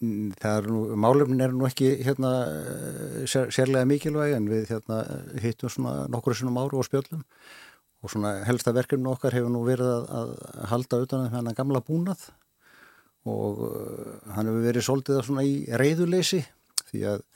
Er 0.01 0.65
nú, 0.65 0.87
málefnin 0.97 1.43
er 1.45 1.53
nú 1.53 1.67
ekki 1.69 1.91
hérna 2.01 2.31
sér, 3.29 3.51
sérlega 3.53 3.85
mikilvæg 3.85 4.33
en 4.39 4.47
við 4.49 4.71
hérna 4.73 5.01
hittum 5.43 5.69
svona 5.69 6.07
nokkru 6.09 6.33
sinnum 6.37 6.57
áru 6.57 6.81
og 6.81 6.87
spjöllum. 6.89 7.21
Og 8.01 8.09
svona 8.09 8.39
helsta 8.49 8.73
verkefni 8.73 9.11
okkar 9.11 9.37
hefur 9.37 9.53
nú 9.53 9.61
verið 9.67 9.91
að, 9.93 10.07
að 10.17 10.31
halda 10.73 11.01
utan 11.05 11.27
um 11.27 11.35
hennan 11.35 11.59
gamla 11.59 11.83
búnað. 11.85 12.31
Og 13.29 13.61
uh, 13.67 14.15
hann 14.33 14.49
hefur 14.49 14.65
verið 14.65 14.87
svolítið 14.87 15.21
svona 15.27 15.45
í 15.45 15.67
reyðuleysi 15.69 16.41
því 16.89 17.05
að 17.13 17.27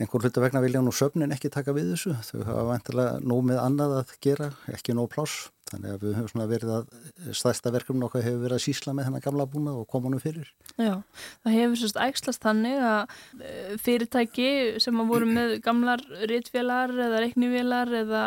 einhver 0.00 0.24
hluta 0.24 0.42
vegna 0.42 0.62
vilja 0.64 0.80
nú 0.80 0.94
söfnin 0.96 1.34
ekki 1.36 1.52
taka 1.52 1.76
við 1.76 1.92
þessu. 1.92 2.14
Þau 2.24 2.46
hafa 2.48 2.68
vantilega 2.70 3.20
nóg 3.20 3.44
með 3.50 3.60
annað 3.66 3.98
að 4.00 4.14
gera 4.24 4.48
ekki 4.72 4.96
nóg 4.96 5.12
pláss 5.12 5.50
þannig 5.72 5.94
að 5.94 6.04
við 6.04 6.16
höfum 6.18 6.30
svona 6.30 6.48
verið 6.50 6.72
að 6.76 7.34
stærsta 7.38 7.72
verkefni 7.74 8.06
okkar 8.06 8.24
hefur 8.26 8.44
verið 8.44 8.58
að 8.58 8.64
sísla 8.66 8.94
með 8.96 9.08
hennar 9.08 9.24
gamla 9.24 9.48
búna 9.50 9.74
og 9.80 9.88
koma 9.90 10.12
nú 10.12 10.20
fyrir. 10.22 10.48
Já, 10.76 10.94
það 11.42 11.58
hefur 11.58 11.80
sérst 11.82 12.00
ægslast 12.06 12.44
þannig 12.46 12.86
að 12.86 13.16
eh, 13.48 13.74
fyrirtæki 13.82 14.48
sem 14.84 15.02
að 15.02 15.12
voru 15.14 15.30
með 15.30 15.54
gamlar 15.64 16.04
réttvélar 16.30 16.94
eða 17.08 17.22
reiknivélar 17.26 17.94
eða 18.02 18.24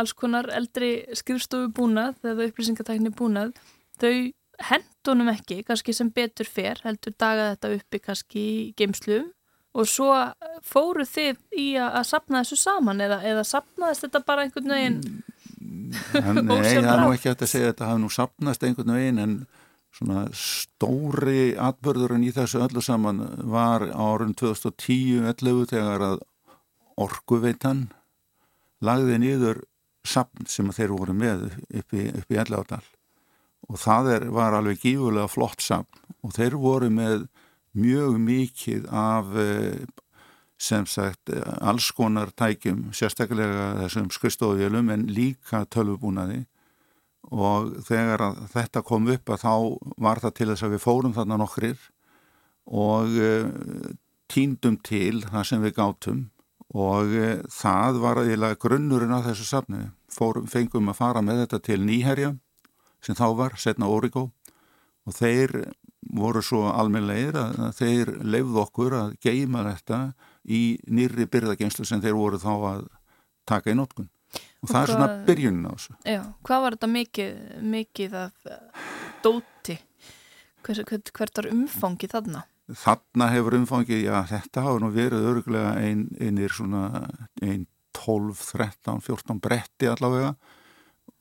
alls 0.00 0.14
konar 0.16 0.48
eldri 0.52 0.94
skrifstofu 1.18 1.68
búnað 1.76 2.22
eða 2.24 2.48
upplýsingatækni 2.48 3.12
búnað 3.16 3.52
þau 4.00 4.32
hendunum 4.62 5.30
ekki, 5.32 5.62
kannski 5.66 5.94
sem 5.96 6.10
betur 6.14 6.48
fer 6.48 6.80
heldur 6.84 7.14
daga 7.18 7.52
þetta 7.52 7.72
uppi 7.76 8.00
kannski 8.02 8.42
í 8.42 8.58
geimsluum 8.78 9.30
og 9.72 9.88
svo 9.88 10.10
fóru 10.66 11.04
þið 11.08 11.38
í 11.58 11.66
að, 11.80 12.02
sapna 12.08 12.42
þessu 12.42 12.58
saman 12.60 13.00
eða, 13.04 13.22
eða 13.24 13.44
sapnaðist 13.48 14.06
þetta 14.06 14.24
bara 14.28 14.46
einhvern 14.46 14.74
veginn 14.74 14.98
Nei, 16.42 16.62
það 16.62 16.88
er 16.92 17.02
nú 17.02 17.10
ekki 17.14 17.30
hægt 17.30 17.44
að 17.46 17.52
segja 17.52 17.68
að 17.68 17.74
þetta 17.74 17.90
hafi 17.90 18.02
nú 18.02 18.12
sapnast 18.12 18.66
einhvern 18.66 18.94
veginn 18.96 19.22
en 19.22 19.34
svona 19.92 20.24
stóri 20.36 21.52
atbörðurinn 21.60 22.24
í 22.24 22.32
þessu 22.32 22.62
öllu 22.64 22.82
saman 22.84 23.20
var 23.52 23.84
árun 23.92 24.32
2010-11 24.38 25.66
þegar 25.74 26.06
að 26.06 26.22
orkuveitan 27.02 27.86
lagði 28.82 29.20
nýður 29.22 29.62
sapn 30.08 30.48
sem 30.50 30.70
þeir 30.74 30.96
voru 30.96 31.14
með 31.14 31.46
upp 31.52 31.94
í, 31.94 32.08
í 32.08 32.40
Elláðal 32.40 32.82
og 33.68 33.78
það 33.78 34.10
er, 34.16 34.28
var 34.34 34.56
alveg 34.58 34.82
gífulega 34.82 35.30
flott 35.30 35.62
sapn 35.62 36.02
og 36.22 36.34
þeir 36.36 36.56
voru 36.60 36.90
með 36.92 37.26
mjög 37.78 38.18
mikið 38.20 38.88
af 38.90 39.30
eh, 39.38 39.84
sem 40.62 40.86
sagt 40.86 41.32
alls 41.58 41.88
konar 41.96 42.30
tækjum, 42.38 42.92
sérstaklega 42.94 43.72
þessum 43.80 44.10
skristofjölum 44.14 44.92
en 44.94 45.08
líka 45.10 45.64
tölvubúnaði. 45.72 46.44
Og 47.32 47.72
þegar 47.86 48.22
þetta 48.52 48.82
kom 48.86 49.08
upp 49.10 49.32
að 49.32 49.42
þá 49.42 49.54
var 50.06 50.20
það 50.22 50.36
til 50.38 50.48
þess 50.52 50.66
að 50.66 50.74
við 50.76 50.84
fórum 50.84 51.16
þarna 51.16 51.38
nokkrir 51.40 51.88
og 52.66 53.16
uh, 53.18 53.48
týndum 54.30 54.78
til 54.84 55.22
það 55.24 55.48
sem 55.48 55.64
við 55.64 55.76
gátum. 55.78 56.22
Og 56.72 57.14
uh, 57.14 57.42
það 57.50 58.00
var 58.02 58.22
eiginlega 58.22 58.60
grunnurinn 58.62 59.14
á 59.14 59.24
þessu 59.26 59.48
safni. 59.48 59.86
Fórum, 60.12 60.46
fengum 60.50 60.90
að 60.92 60.98
fara 61.00 61.24
með 61.24 61.44
þetta 61.44 61.62
til 61.70 61.80
Nýherja 61.86 62.34
sem 63.02 63.18
þá 63.18 63.26
var, 63.38 63.58
setna 63.58 63.90
Origo. 63.90 64.28
Og 65.08 65.16
þeir 65.16 65.72
voru 66.10 66.42
svo 66.44 66.66
almenlegir 66.72 67.36
að 67.38 67.76
þeir 67.78 68.12
lefðu 68.26 68.62
okkur 68.64 68.96
að 68.98 69.14
geima 69.22 69.62
þetta 69.68 70.00
í 70.42 70.62
nýri 70.90 71.28
byrðagenslu 71.30 71.86
sem 71.86 72.02
þeir 72.02 72.18
voru 72.18 72.40
þá 72.42 72.52
að 72.52 72.84
taka 73.48 73.72
í 73.72 73.78
nótkun 73.78 74.08
og, 74.08 74.40
og 74.62 74.70
það 74.70 74.72
hvað, 74.72 74.82
er 74.82 74.92
svona 74.94 75.26
byrjunin 75.28 75.68
á 75.68 75.72
þessu. 75.72 75.96
Já, 76.08 76.22
hvað 76.48 76.64
var 76.64 76.76
þetta 76.76 76.90
mikið, 76.96 77.42
mikið 77.74 78.16
af 78.22 78.48
dóti? 79.24 79.78
Hvers, 80.62 80.82
hvert 81.10 81.38
var 81.40 81.50
umfangið 81.50 82.16
þarna? 82.16 82.46
Þarna 82.82 83.28
hefur 83.32 83.58
umfangið, 83.58 84.04
já 84.06 84.16
þetta 84.30 84.64
hafa 84.64 84.82
nú 84.82 84.90
verið 84.94 85.28
öruglega 85.32 85.72
ein, 85.82 86.06
einir 86.22 86.54
svona 86.54 87.06
einn 87.42 87.66
12, 87.92 88.38
13, 88.56 89.02
14 89.04 89.40
bretti 89.42 89.90
allavega 89.90 90.32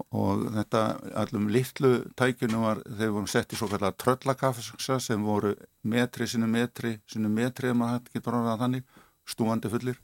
og 0.09 0.47
þetta 0.55 0.81
allum 1.21 1.49
litlu 1.53 1.91
tækjunum 2.19 2.65
var 2.65 2.81
þegar 2.87 3.13
vorum 3.15 3.29
sett 3.29 3.53
í 3.53 3.59
svo 3.59 3.69
kallar 3.71 3.95
tröllakafsa 3.99 4.99
sem 5.03 5.23
voru 5.25 5.53
metri, 5.83 6.27
sinu 6.27 6.49
metri, 6.49 6.97
sinu 7.11 7.31
metri 7.31 7.71
ef 7.71 7.77
maður 7.77 7.99
hætti 7.99 8.17
getur 8.17 8.39
orðað 8.39 8.65
þannig 8.65 8.99
stúandi 9.29 9.71
fullir. 9.71 10.01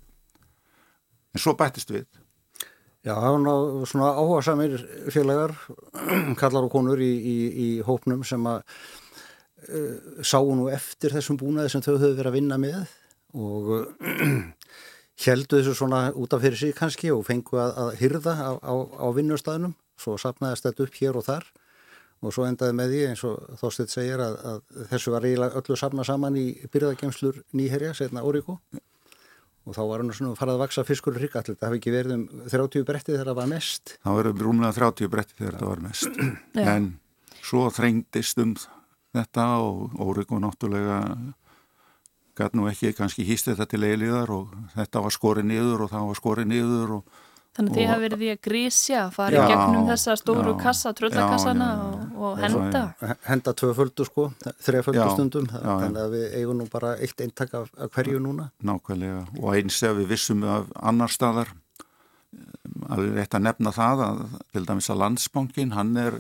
En 1.34 1.44
svo 1.44 1.56
bættist 1.58 1.92
við. 1.94 2.08
Já, 3.06 3.14
það 3.14 3.34
var 3.34 3.42
ná 3.44 3.88
svona 3.88 4.14
áhuga 4.18 4.44
samir 4.44 4.78
félagar, 5.14 5.54
kallar 6.42 6.68
og 6.68 6.74
konur 6.74 7.00
í, 7.00 7.12
í, 7.14 7.36
í 7.48 7.68
hópnum 7.88 8.24
sem 8.28 8.44
að 8.50 8.64
uh, 9.70 10.24
sáu 10.26 10.50
nú 10.58 10.68
eftir 10.74 11.16
þessum 11.16 11.40
búnaði 11.40 11.72
sem 11.72 11.86
þau 11.86 11.94
höfðu 11.96 12.18
verið 12.18 12.32
að 12.32 12.38
vinna 12.40 12.60
með 12.62 12.80
og 13.38 13.72
heldu 15.26 15.60
þessu 15.60 15.76
svona 15.78 16.02
út 16.20 16.36
af 16.36 16.44
fyrir 16.44 16.60
sig 16.60 16.76
kannski 16.78 17.14
og 17.14 17.24
fengu 17.28 17.62
að, 17.62 17.78
að 17.84 17.94
hyrða 18.02 18.36
á, 18.38 18.52
á, 18.60 18.74
á 18.76 19.08
vinnustæðinum, 19.16 19.78
svo 19.98 20.18
sapnaðist 20.22 20.68
þetta 20.68 20.86
upp 20.86 21.00
hér 21.02 21.18
og 21.20 21.26
þar 21.28 21.48
og 22.26 22.34
svo 22.34 22.48
endaði 22.48 22.74
með 22.78 22.94
því 22.94 23.02
eins 23.12 23.24
og 23.28 23.58
Þorstedt 23.62 23.94
segir 23.94 24.22
að, 24.24 24.38
að 24.50 24.86
þessu 24.92 25.14
var 25.14 25.26
eiginlega 25.28 25.62
öllu 25.62 25.78
sapna 25.78 26.06
saman 26.08 26.38
í 26.40 26.46
byrðagemslur 26.74 27.42
nýherja, 27.58 27.94
setna 27.98 28.26
Óriku 28.26 28.58
og 29.68 29.76
þá 29.76 29.82
var 29.84 30.02
hann 30.02 30.14
svona 30.16 30.38
farað 30.40 30.58
að 30.58 30.64
vaksa 30.64 30.86
fiskur 30.88 31.18
og 31.18 31.22
hryggallit. 31.22 31.58
Það 31.60 31.68
hefði 31.68 31.80
ekki 31.82 31.94
verið 31.94 32.16
um 32.16 32.24
30 32.48 32.86
bretti 32.88 33.14
þegar 33.14 33.30
það 33.30 33.40
var 33.42 33.50
mest. 33.52 33.94
Það 34.06 34.30
um 34.32 34.42
rúmlega 34.46 34.78
30 34.78 35.12
bretti 35.12 35.38
þegar 35.42 35.60
það 35.60 35.72
var 35.74 35.84
mest. 35.84 36.22
en 36.64 36.88
svo 37.44 37.68
þrengdist 37.76 38.42
um 38.44 38.56
þetta 39.18 39.48
og 39.66 40.00
Óriko 40.08 40.40
náttúrulega 40.42 41.02
gæt 42.38 42.58
nú 42.58 42.68
ekki 42.70 42.94
kannski 42.96 43.26
hýst 43.28 43.50
þetta 43.50 43.68
til 43.70 43.84
eiliðar 43.84 44.32
og 44.34 44.52
þetta 44.76 45.04
var 45.04 45.16
skorið 45.16 45.50
niður 45.50 45.86
og 45.86 45.94
það 45.94 46.10
var 46.12 46.20
skorið 46.22 46.50
niður 46.52 46.94
og 47.00 47.16
Þannig 47.58 47.72
að 47.72 47.78
þið 47.78 47.88
hafa 47.90 48.02
verið 48.04 48.20
því 48.22 48.28
að 48.30 48.40
grísja, 48.46 49.04
fara 49.16 49.38
í 49.38 49.46
gegnum 49.50 49.88
þessa 49.90 50.16
stóru 50.20 50.52
já, 50.52 50.58
kassa, 50.62 50.92
tröllakassana 50.94 51.70
og, 51.82 52.02
og 52.22 52.42
henda. 52.44 52.82
Henda 53.26 53.54
tvöföldu 53.58 54.06
sko, 54.06 54.26
þreföldu 54.62 55.06
stundum, 55.16 55.48
já, 55.50 55.64
þannig 55.66 56.02
að 56.04 56.12
við 56.14 56.36
eigum 56.38 56.60
nú 56.60 56.68
bara 56.70 56.92
eitt 57.02 57.24
eintak 57.26 57.56
af, 57.58 57.72
af 57.82 57.96
hverju 57.96 58.20
núna. 58.22 58.52
Nákvæmlega. 58.62 59.24
Og 59.42 59.56
eins 59.58 59.80
ef 59.82 59.98
við 59.98 60.12
vissum 60.12 60.46
af 60.46 60.70
annar 60.78 61.10
staðar, 61.10 61.50
alveg 62.94 63.18
rétt 63.18 63.38
að 63.40 63.48
nefna 63.48 63.74
það 63.74 64.04
að 64.06 64.22
til 64.54 64.64
dæmis 64.68 64.90
að 64.94 65.02
landsbankin, 65.02 65.74
hann 65.74 65.98
er 65.98 66.18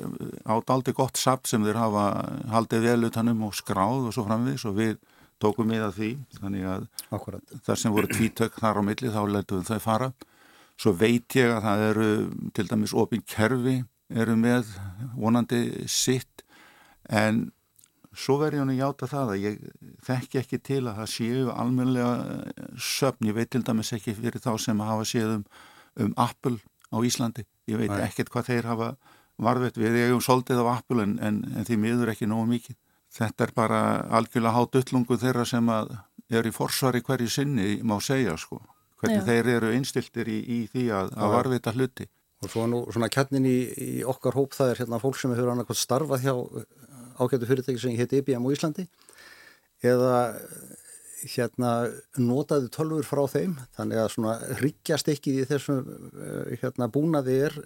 átt 0.49 0.73
aldrei 0.73 0.95
gott 0.97 1.21
sapt 1.21 1.51
sem 1.51 1.61
þeir 1.67 1.77
hafa 1.83 2.07
haldið 2.49 2.87
vel 2.87 3.11
utanum 3.11 3.43
og 3.45 3.53
skráð 3.59 4.09
og 4.09 4.15
svo 4.15 4.25
framviðs 4.25 4.65
og 4.71 4.79
við 4.79 4.97
tókum 5.37 5.69
við 5.69 5.85
að 5.85 5.99
því, 5.99 6.09
þannig 6.39 6.65
að 6.71 6.87
Akkurat. 7.13 7.57
þar 7.67 7.81
sem 7.83 7.93
voru 7.93 8.09
tvítök 8.09 8.57
þar 8.57 8.81
á 8.81 8.87
milli 8.89 9.13
þá 9.13 9.21
letuðum 9.35 9.67
þau 9.67 9.79
fara 9.83 10.09
Svo 10.77 10.93
veit 10.93 11.33
ég 11.37 11.51
að 11.51 11.63
það 11.65 11.83
eru 11.89 12.09
til 12.53 12.67
dæmis 12.69 12.93
ofinn 12.93 13.23
kerfi 13.25 13.79
eru 14.13 14.35
með 14.39 14.69
vonandi 15.17 15.61
sitt 15.89 16.43
en 17.09 17.47
svo 18.17 18.37
verður 18.41 18.57
ég 18.57 18.63
hann 18.63 18.73
að 18.73 18.79
hjáta 18.81 19.09
það 19.11 19.31
að 19.33 19.43
ég 19.43 19.57
þekki 20.05 20.39
ekki 20.41 20.59
til 20.69 20.81
að 20.83 21.01
það 21.01 21.11
séu 21.13 21.51
almenlega 21.53 22.13
söfn, 22.77 23.29
ég 23.29 23.37
veit 23.37 23.51
til 23.53 23.63
dæmis 23.65 23.93
ekki 23.97 24.15
fyrir 24.17 24.41
þá 24.43 24.53
sem 24.61 24.85
hafa 24.85 25.05
séð 25.07 25.33
um, 25.35 25.43
um 26.05 26.13
Apple 26.17 26.57
á 26.93 26.97
Íslandi, 27.03 27.45
ég 27.69 27.81
veit 27.81 27.91
Nei. 27.91 28.03
ekkert 28.07 28.31
hvað 28.33 28.49
þeir 28.51 28.69
hafa 28.71 28.91
varveit 29.41 29.77
við, 29.77 29.99
ég 30.01 30.13
hef 30.13 30.25
soldið 30.25 30.63
af 30.63 30.71
Apple 30.79 31.03
en, 31.03 31.17
en, 31.21 31.41
en 31.57 31.67
því 31.67 31.77
miður 31.81 32.13
ekki 32.13 32.29
nógu 32.29 32.47
mikið. 32.53 32.77
Þetta 33.17 33.45
er 33.45 33.53
bara 33.55 33.81
algjörlega 34.17 34.55
hát 34.55 34.79
ullungu 34.81 35.17
þeirra 35.19 35.45
sem 35.47 35.69
að 35.73 35.93
er 36.33 36.47
í 36.47 36.53
forsvari 36.53 37.03
hverju 37.05 37.29
sinni, 37.31 37.77
má 37.85 37.99
segja 38.03 38.33
sko 38.39 38.61
hvernig 39.01 39.21
Já. 39.21 39.25
þeir 39.29 39.51
eru 39.55 39.73
einstiltir 39.75 40.29
í, 40.31 40.37
í 40.41 40.59
því 40.71 40.85
að, 40.99 41.11
að 41.17 41.35
varvita 41.35 41.73
hluti. 41.75 42.07
Og 42.45 42.51
svo 42.53 42.67
nú 42.69 42.83
svona 42.93 43.09
kjarnin 43.13 43.47
í, 43.49 43.57
í 43.81 43.93
okkar 44.05 44.37
hóp 44.37 44.53
það 44.53 44.73
er 44.73 44.83
hérna 44.83 45.01
fólk 45.01 45.17
sem 45.17 45.33
hefur 45.33 45.53
annarkvæmt 45.53 45.81
starfað 45.81 46.25
hjá 46.25 46.33
ágætu 47.17 47.49
fyrirtæki 47.49 47.81
sem 47.81 47.97
hétt 47.97 48.13
IBM 48.13 48.45
á 48.45 48.53
Íslandi 48.53 48.85
eða 49.85 50.17
hérna 51.25 51.71
notaði 52.21 52.69
tölfur 52.73 53.05
frá 53.07 53.23
þeim 53.31 53.55
þannig 53.77 54.01
að 54.01 54.11
svona 54.13 54.35
hryggjast 54.59 55.09
ekki 55.13 55.33
í 55.41 55.45
þessum 55.49 55.87
hérna 56.61 56.89
búnaði 56.93 57.39
er 57.47 57.57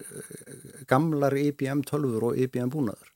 gamlar 0.87 1.35
IBM 1.35 1.83
tölfur 1.87 2.29
og 2.31 2.39
IBM 2.39 2.71
búnaður 2.71 3.11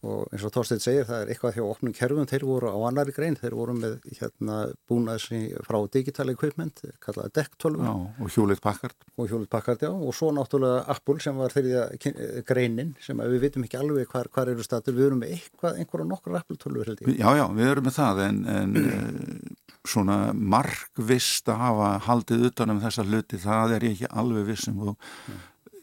og 0.00 0.30
eins 0.32 0.44
og 0.46 0.52
Þorstein 0.54 0.80
segir 0.80 1.06
það 1.08 1.22
er 1.22 1.32
eitthvað 1.34 1.56
hjá 1.58 1.64
opnum 1.66 1.94
kerfum, 1.96 2.28
þeir 2.30 2.44
voru 2.48 2.70
á 2.72 2.78
annari 2.88 3.12
grein. 3.16 3.36
Þeir 3.36 3.56
voru 3.58 3.74
með 3.76 3.96
hérna 4.16 4.58
búnaðs 4.88 5.26
frá 5.66 5.78
digital 5.92 6.28
equipment, 6.32 6.82
kallaði 7.04 7.34
dekktölvu 7.36 7.90
og 7.90 8.32
hjúlit 8.32 8.62
pakkart 8.64 8.96
og 9.20 9.28
hjúlit 9.28 9.50
pakkart, 9.52 9.84
já, 9.84 9.90
og 9.92 10.16
svo 10.16 10.30
náttúrulega 10.36 10.86
Apple 10.94 11.20
sem 11.20 11.36
var 11.36 11.52
þeirri 11.52 12.44
greinin 12.48 12.94
sem 13.04 13.20
við 13.20 13.44
vitum 13.44 13.66
ekki 13.66 13.80
alveg 13.80 14.08
hvar, 14.10 14.30
hvar 14.32 14.52
eru 14.52 14.64
statur 14.64 14.96
við 14.96 15.10
erum 15.10 15.22
með 15.24 15.36
eitthvað, 15.36 15.80
einhverja 15.82 16.08
nokkur 16.08 16.40
Apple 16.40 16.60
tölvu 16.60 16.88
Já, 17.10 17.28
já, 17.36 17.44
við 17.56 17.72
erum 17.74 17.86
með 17.88 17.96
það 17.98 18.22
en, 18.24 18.40
en 18.50 18.76
eh, 18.80 19.76
svona 19.88 20.18
markvist 20.32 21.48
að 21.52 21.62
hafa 21.64 21.92
haldið 22.08 22.48
utanum 22.50 22.80
þessa 22.82 23.04
hluti, 23.06 23.40
það 23.40 23.76
er 23.76 23.86
ég 23.88 23.96
ekki 23.98 24.12
alveg 24.22 24.48
vissum 24.48 24.80
og 24.88 25.10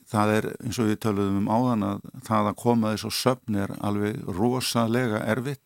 það 0.07 0.33
er 0.37 0.49
eins 0.63 0.79
og 0.79 0.89
við 0.89 0.99
töluðum 1.03 1.41
um 1.43 1.51
áðan 1.51 1.85
að 1.87 2.09
það 2.27 2.51
að 2.51 2.59
koma 2.63 2.93
þess 2.93 3.09
og 3.09 3.15
söfn 3.17 3.61
er 3.63 3.73
alveg 3.83 4.19
rosalega 4.37 5.23
erfitt. 5.27 5.63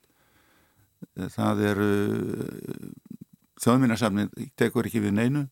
Það 1.36 1.64
er 1.70 1.82
þjóðminnarsafnin 3.62 4.32
tekur 4.58 4.90
ekki 4.90 5.04
við 5.04 5.18
neinu 5.18 5.48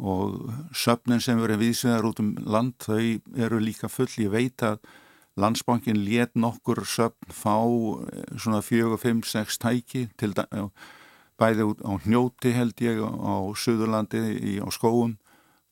og 0.00 0.50
söfnin 0.76 1.20
sem 1.20 1.40
verður 1.40 1.60
viðsvegar 1.60 2.08
út 2.08 2.22
um 2.22 2.32
land 2.48 2.76
þau 2.80 3.20
eru 3.36 3.60
líka 3.60 3.90
full, 3.92 4.08
ég 4.16 4.32
veit 4.32 4.64
að 4.64 4.80
landsbankin 5.40 6.00
let 6.04 6.34
nokkur 6.34 6.82
söfn 6.88 7.32
fá 7.32 7.56
eh, 7.60 8.36
svona 8.36 8.62
fjögur, 8.64 9.00
fimm, 9.00 9.22
sex 9.22 9.58
tæki 9.60 10.08
til 10.18 10.32
bæði 11.40 11.66
út 11.70 11.84
á 11.84 11.92
hnjóti 12.04 12.52
held 12.52 12.80
ég 12.84 13.00
á 13.00 13.36
Suðurlandi 13.56 14.60
á 14.60 14.68
skóum 14.72 15.16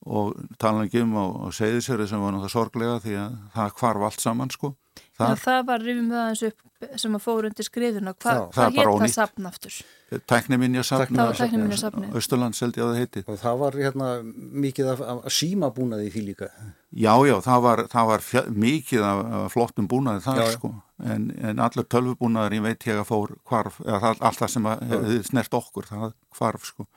og 0.07 0.37
tala 0.61 0.85
ekki 0.87 1.03
um 1.03 1.15
á, 1.19 1.25
segðisöru 1.55 2.07
sem 2.07 2.21
var 2.21 2.35
náttúrulega 2.35 2.53
sorglega 2.53 2.99
því 3.03 3.17
að 3.19 3.37
það 3.57 3.75
kvarf 3.81 4.07
allt 4.07 4.23
saman 4.23 4.53
sko. 4.53 4.73
Það, 5.19 5.31
Já, 5.31 5.39
það 5.43 5.61
var 5.67 5.83
rifum 5.83 6.11
það 6.13 6.27
eins 6.29 6.43
upp 6.47 6.95
sem 6.99 7.15
að 7.17 7.23
fóru 7.25 7.49
undir 7.49 7.67
skriðuna. 7.67 8.13
Hva, 8.15 8.33
Já, 8.33 8.41
hvað 8.55 8.77
hétt 8.77 9.01
það 9.01 9.13
sapn 9.13 9.47
aftur? 9.49 9.79
Tækniminja 10.31 10.83
sapn. 10.87 11.19
Held 11.19 12.79
ég 12.79 12.85
að 12.85 12.91
það 12.93 12.99
heiti. 13.01 13.23
Og 13.27 13.39
það 13.41 13.59
var 13.59 13.77
hérna 13.83 14.07
mikið 14.63 14.91
af, 14.93 15.03
af 15.11 15.27
símabúnaði 15.35 16.07
í 16.07 16.13
því 16.13 16.23
líka. 16.29 16.49
Já, 16.89 17.11
já, 17.27 17.35
það 17.45 17.65
var, 17.67 17.83
það 17.91 18.09
var 18.13 18.25
fjö, 18.29 18.45
mikið 18.63 19.05
af, 19.09 19.23
af 19.41 19.51
flottum 19.53 19.91
búnaði 19.91 20.23
þar 20.25 20.41
já, 20.41 20.47
sko. 20.55 20.71
En, 21.03 21.29
en 21.51 21.61
allar 21.67 21.89
tölvubúnaðar 21.91 22.55
ég 22.55 22.65
veit 22.65 22.87
ég 22.89 23.03
að 23.03 23.07
fór 23.11 23.35
hvarf, 23.51 23.83
eða 23.83 24.15
allt 24.15 24.39
það 24.39 24.55
sem 24.55 24.71
hefði 24.71 25.21
snert 25.27 25.59
okkur, 25.59 25.91
það 25.91 26.11
hvarf 26.39 26.71
sko. 26.71 26.87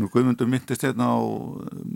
Nú 0.00 0.08
Guðmundur 0.10 0.48
myndist 0.50 0.82
hérna 0.82 1.12
á 1.14 1.18
um, 1.22 1.92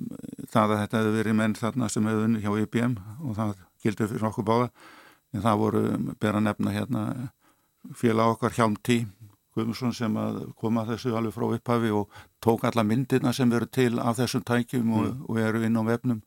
það 0.47 0.75
að 0.75 0.81
þetta 0.85 1.01
hefði 1.01 1.15
verið 1.17 1.39
menn 1.41 1.57
þarna 1.59 1.89
sem 1.91 2.07
hefði 2.07 2.29
unni 2.29 2.43
hjá 2.45 2.53
IBM 2.63 2.95
og 3.27 3.39
það 3.39 3.55
gildi 3.83 4.09
fyrir 4.13 4.29
okkur 4.31 4.47
báða. 4.47 4.69
En 5.35 5.45
það 5.45 5.63
voru 5.63 5.83
bera 6.23 6.41
nefna 6.41 6.75
hérna 6.75 7.03
félag 7.99 8.37
okkar 8.37 8.55
Hjálmtí 8.57 9.03
Guðmundsson 9.59 9.95
sem 9.97 10.15
kom 10.61 10.79
að 10.79 10.95
þessu 10.95 11.15
alveg 11.19 11.35
frá 11.35 11.47
upphafi 11.49 11.91
og 11.95 12.21
tók 12.45 12.67
alla 12.69 12.85
myndirna 12.87 13.33
sem 13.35 13.51
veru 13.51 13.67
til 13.67 13.99
af 13.99 14.21
þessum 14.21 14.45
tækjum 14.47 14.93
og, 14.95 15.09
mm. 15.09 15.25
og 15.27 15.41
eru 15.43 15.65
inn 15.67 15.81
á 15.81 15.83
vefnum 15.89 16.21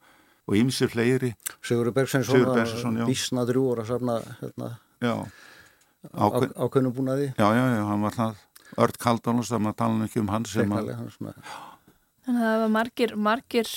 og 0.49 0.57
ýmsir 0.59 0.91
fleiri. 0.91 1.31
Sigurður 1.63 1.95
Bergsensson 1.95 2.99
Bísnaður 3.07 3.61
úr 3.61 3.83
að 3.83 3.93
safna 3.93 4.17
hérna, 4.41 4.71
ákveðnum 6.11 6.95
búnaði. 6.97 7.31
Já, 7.37 7.47
já, 7.55 7.63
já, 7.77 7.83
hann 7.87 8.03
var 8.03 8.17
það 8.17 8.39
Ört 8.79 8.99
Kaldónus, 9.01 9.51
það 9.51 9.63
maður 9.65 9.79
tala 9.81 10.07
ekki 10.07 10.21
um 10.21 10.31
hans 10.31 10.53
sem 10.55 10.75
að 10.75 10.91
Þannig 12.21 12.43
að 12.43 12.51
það 12.51 12.59
var 12.61 12.71
margir, 12.75 13.15
margir 13.17 13.71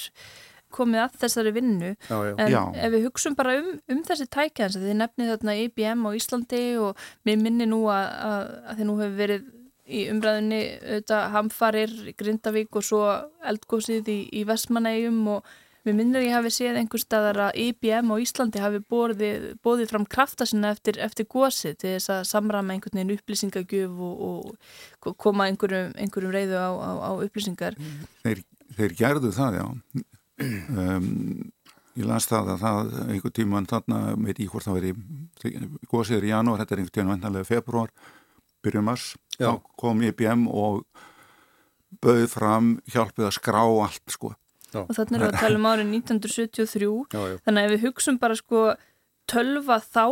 komið 0.74 1.02
að 1.04 1.18
þessari 1.22 1.52
vinnu 1.54 1.90
já, 1.94 2.16
já. 2.28 2.32
en 2.34 2.52
já. 2.52 2.60
ef 2.86 2.92
við 2.94 3.04
hugsun 3.06 3.36
bara 3.38 3.56
um, 3.60 3.68
um 3.94 4.00
þessi 4.06 4.26
tækjans 4.34 4.78
þið 4.80 4.96
nefnið 5.00 5.30
þarna 5.32 5.56
IBM 5.64 6.06
á 6.06 6.10
Íslandi 6.18 6.62
og 6.82 7.04
mér 7.26 7.38
minni 7.40 7.68
nú 7.70 7.84
að, 7.92 8.08
að, 8.28 8.48
að 8.70 8.80
þið 8.80 8.88
nú 8.88 8.96
hefur 9.00 9.20
verið 9.20 9.52
í 9.84 10.02
umræðinni 10.08 10.60
auðvitað 10.80 11.26
hamfarir 11.34 11.94
í 12.08 12.14
Grindavík 12.16 12.78
og 12.80 12.86
svo 12.86 13.02
eldgósið 13.44 14.08
í, 14.10 14.18
í 14.32 14.44
Vestmanægjum 14.48 15.20
og 15.36 15.50
mér 15.84 15.96
minnir 15.98 16.24
ég 16.24 16.32
hafi 16.32 16.50
séð 16.52 16.78
einhver 16.80 17.02
staðar 17.02 17.40
að 17.48 17.58
IBM 17.60 18.12
á 18.12 18.16
Íslandi 18.22 18.60
hafi 18.62 18.80
bóðið, 18.88 19.46
bóðið 19.64 19.90
fram 19.92 20.06
krafta 20.08 20.46
sinna 20.48 20.70
eftir, 20.72 20.96
eftir 21.04 21.28
gósið 21.28 21.76
til 21.82 21.92
þess 21.96 22.12
að 22.14 22.22
samrama 22.30 22.72
einhvern 22.72 22.96
veginn 22.96 23.18
upplýsingagjöf 23.18 23.98
og, 24.08 24.54
og 25.04 25.16
koma 25.20 25.48
einhverjum, 25.50 25.92
einhverjum 26.00 26.32
reyðu 26.32 26.56
á, 26.56 26.70
á, 26.72 26.90
á 27.04 27.10
upplýsingar. 27.26 27.76
Þeir, 28.24 28.40
þeir 28.78 28.96
gerðu 29.00 29.32
það, 29.36 29.58
já. 29.60 29.66
Um, 30.44 31.10
ég 31.94 32.08
las 32.08 32.28
það 32.30 32.54
að 32.54 32.64
það 32.64 32.94
einhver 33.04 33.34
tíman 33.36 33.68
þarna, 33.70 33.98
veit 34.24 34.40
ég 34.40 34.54
hvort 34.54 34.66
það 34.66 34.78
veri 34.80 34.94
góðsýður 35.92 36.28
í 36.28 36.32
janúar, 36.32 36.62
þetta 36.62 36.74
er 36.74 36.82
einhver 36.82 36.96
tíman 36.96 37.12
vendanlega 37.12 37.50
februar, 37.50 37.92
byrjum 38.64 38.88
mars. 38.88 39.10
Þá 39.36 39.52
kom 39.78 40.00
IBM 40.08 40.48
og 40.48 40.80
bauð 42.02 42.24
fram 42.32 42.72
hjálpið 42.90 43.28
að 43.28 43.36
skrá 43.36 43.60
allt 43.62 44.16
sko 44.16 44.32
Já. 44.74 44.82
og 44.82 44.92
þannig 44.98 45.18
erum 45.18 45.26
við 45.26 45.32
að 45.32 45.42
tala 45.44 45.60
um 45.60 45.68
árið 45.70 45.90
1973 45.94 46.92
já, 47.14 47.20
já. 47.30 47.36
þannig 47.46 47.60
að 47.60 47.66
ef 47.66 47.74
við 47.74 47.84
hugsun 47.88 48.20
bara 48.22 48.38
sko 48.38 48.62
tölva 49.30 49.80
þá 49.80 50.06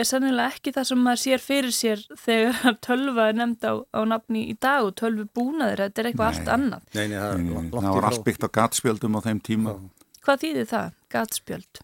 er 0.00 0.08
sannilega 0.08 0.54
ekki 0.54 0.72
það 0.74 0.88
sem 0.88 1.02
maður 1.06 1.22
sér 1.22 1.42
fyrir 1.42 1.74
sér 1.76 2.02
þegar 2.24 2.76
tölva 2.86 3.28
er 3.30 3.38
nefnd 3.38 3.66
á, 3.68 3.74
á 3.82 4.00
nafni 4.08 4.44
í 4.50 4.56
dag 4.60 4.88
og 4.88 4.96
tölvu 5.00 5.28
búnaður, 5.36 5.86
þetta 5.86 6.02
er 6.02 6.10
eitthvað 6.10 6.30
allt 6.30 6.52
annað. 6.56 6.86
Nei, 6.96 7.06
nei, 7.12 7.18
það, 7.18 7.40
nei, 7.46 7.70
það 7.76 7.96
var 7.98 8.08
allt 8.10 8.26
byggt 8.28 8.46
á 8.46 8.50
gatspjöldum 8.58 9.18
á 9.18 9.20
þeim 9.28 9.42
tíma. 9.48 9.76
Hvað 10.22 10.44
þýðir 10.44 10.68
það, 10.72 10.94
gatspjöld? 11.12 11.82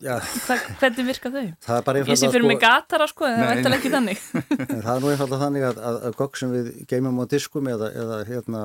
Hva, 0.00 0.56
hvernig 0.80 1.06
virka 1.08 1.30
þau? 1.32 1.44
Ég 2.10 2.18
sé 2.18 2.30
fyrir 2.32 2.44
sko, 2.44 2.50
mig 2.50 2.60
gatara 2.62 3.06
sko, 3.10 3.26
en 3.28 3.38
það 3.38 3.50
er 3.50 3.58
eitthvað 3.58 3.76
ekki 3.78 3.92
þannig. 3.94 4.24
það 4.70 4.90
er 4.94 5.04
nú 5.04 5.12
einfalda 5.12 5.38
þannig 5.44 5.66
að, 5.68 5.80
að, 5.90 6.00
að 6.08 6.18
gogg 6.20 6.40
sem 6.40 6.54
við 6.54 6.72
geymum 6.90 7.20
á 7.20 7.24
diskum 7.34 7.70
eða, 7.70 7.90
eða 8.02 8.18
hérna, 8.30 8.64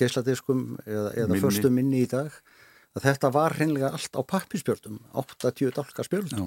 geisladiskum 0.00 0.66
eða, 0.84 1.14
eða 1.24 1.40
förstu 1.44 1.72
minni 1.72 2.04
í 2.04 2.10
dag, 2.10 2.36
að 2.94 3.08
þetta 3.08 3.32
var 3.34 3.56
hreinlega 3.58 3.94
allt 3.96 4.18
á 4.18 4.22
pappispjöldum, 4.34 5.00
80 5.24 5.74
dálka 5.78 6.06
spjöld. 6.06 6.36
Já. 6.36 6.46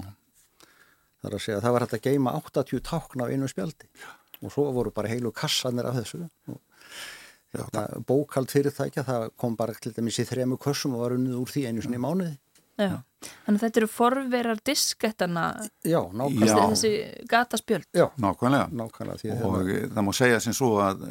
Þar 1.18 1.34
að 1.34 1.44
segja 1.44 1.58
að 1.58 1.66
það 1.66 1.74
var 1.74 1.84
hægt 1.84 1.98
að 1.98 2.06
geima 2.06 2.38
80 2.38 2.86
tákn 2.86 3.22
á 3.22 3.26
einu 3.26 3.50
spjaldi. 3.50 3.90
Og 4.38 4.54
svo 4.54 4.68
voru 4.70 4.92
bara 4.94 5.10
heilu 5.10 5.32
kassanir 5.34 5.88
af 5.90 5.96
þessu. 5.98 6.28
Og 6.46 6.60
bókald 8.06 8.52
fyrirtækja 8.52 9.02
það 9.06 9.30
kom 9.40 9.56
bara 9.58 9.74
til 9.74 9.94
dæmis 9.96 10.20
í 10.22 10.26
þremu 10.28 10.58
kössum 10.62 10.94
og 10.94 11.06
var 11.06 11.16
unnið 11.16 11.40
úr 11.40 11.50
því 11.50 11.64
einu 11.70 11.82
sinni 11.84 12.00
mánuði 12.02 12.36
Já, 12.78 12.94
þannig 13.44 13.58
að 13.58 13.64
þetta 13.64 13.80
eru 13.80 13.90
forverar 13.90 14.60
diskettana 14.64 15.44
Já, 15.82 16.00
nákvæmlega. 16.14 16.68
þessi 16.74 16.92
gataspjöld. 17.30 17.88
Já, 17.96 18.06
nákvæmlega, 18.22 18.68
nákvæmlega 18.70 19.38
og 19.42 19.58
það, 19.58 19.72
það 19.96 20.06
má 20.06 20.12
segja 20.14 20.40
sem 20.44 20.54
svo 20.56 20.76
að 20.84 21.04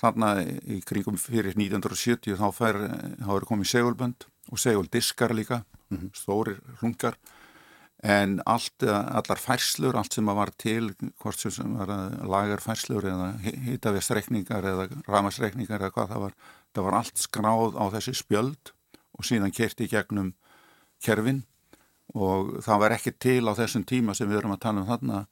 þarna 0.00 0.32
í 0.44 0.80
kringum 0.84 1.16
fyrir 1.20 1.54
1970 1.56 2.36
þá 2.36 2.46
fær, 2.54 2.80
þá 3.22 3.32
eru 3.38 3.48
komið 3.48 3.72
segulbönd 3.72 4.26
og 4.52 4.60
seguldiskar 4.60 5.34
líka 5.34 5.62
mm 5.62 5.96
-hmm. 5.96 6.10
stórir 6.14 6.60
hlungar 6.80 7.16
en 8.02 8.40
allt, 8.46 8.82
allar 8.82 9.40
færslur, 9.40 9.96
allt 9.96 10.12
sem 10.12 10.26
var 10.26 10.50
til, 10.58 10.92
hvort 11.22 11.40
sem 11.40 11.76
var 11.78 11.88
lagarfærslur 12.28 13.06
eða 13.08 13.32
hýtavestreikningar 13.40 14.64
eða 14.64 14.88
ramasreikningar 15.08 15.80
eða 15.80 15.94
hvað 15.94 16.08
það 16.12 16.20
var, 16.26 16.34
það 16.74 16.84
var 16.84 16.94
allt 16.94 17.18
skráð 17.18 17.78
á 17.80 17.84
þessi 17.96 18.14
spjöld 18.14 18.72
og 19.16 19.24
síðan 19.24 19.54
kerti 19.54 19.88
gegnum 19.88 20.34
kerfin 21.04 21.42
og 22.14 22.56
það 22.64 22.82
var 22.82 22.94
ekki 22.96 23.12
til 23.20 23.42
á 23.48 23.52
þessum 23.58 23.84
tíma 23.88 24.14
sem 24.16 24.28
við 24.30 24.40
erum 24.40 24.54
að 24.54 24.62
tala 24.64 24.82
um 24.82 24.88
þarna 24.88 25.24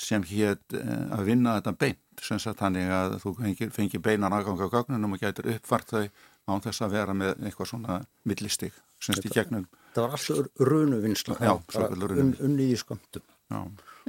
sem 0.00 0.24
hétt 0.30 0.76
eh, 0.76 1.04
að 1.12 1.26
vinna 1.28 1.56
þetta 1.58 1.74
beint, 1.80 2.22
sem 2.24 2.40
sagt 2.40 2.60
þannig 2.62 2.90
að 2.94 3.16
þú 3.24 3.34
fengir, 3.40 3.72
fengir 3.74 4.02
beinan 4.04 4.34
aðgang 4.36 4.62
á 4.64 4.68
gagnunum 4.72 5.16
og 5.16 5.22
getur 5.22 5.50
uppvart 5.54 5.92
þau 5.92 6.04
á 6.50 6.52
þess 6.64 6.84
að 6.84 6.96
vera 6.96 7.16
með 7.16 7.44
eitthvað 7.44 7.70
svona 7.72 8.00
millistig, 8.28 8.74
semst 9.02 9.26
í 9.26 9.32
gegnum 9.34 9.66
það 9.94 10.06
var 10.06 10.16
alltaf 10.16 10.66
runuvinnsla 10.70 11.38
un, 11.40 12.34
unnið 12.38 12.74
í 12.74 12.80
sköndum 12.80 13.26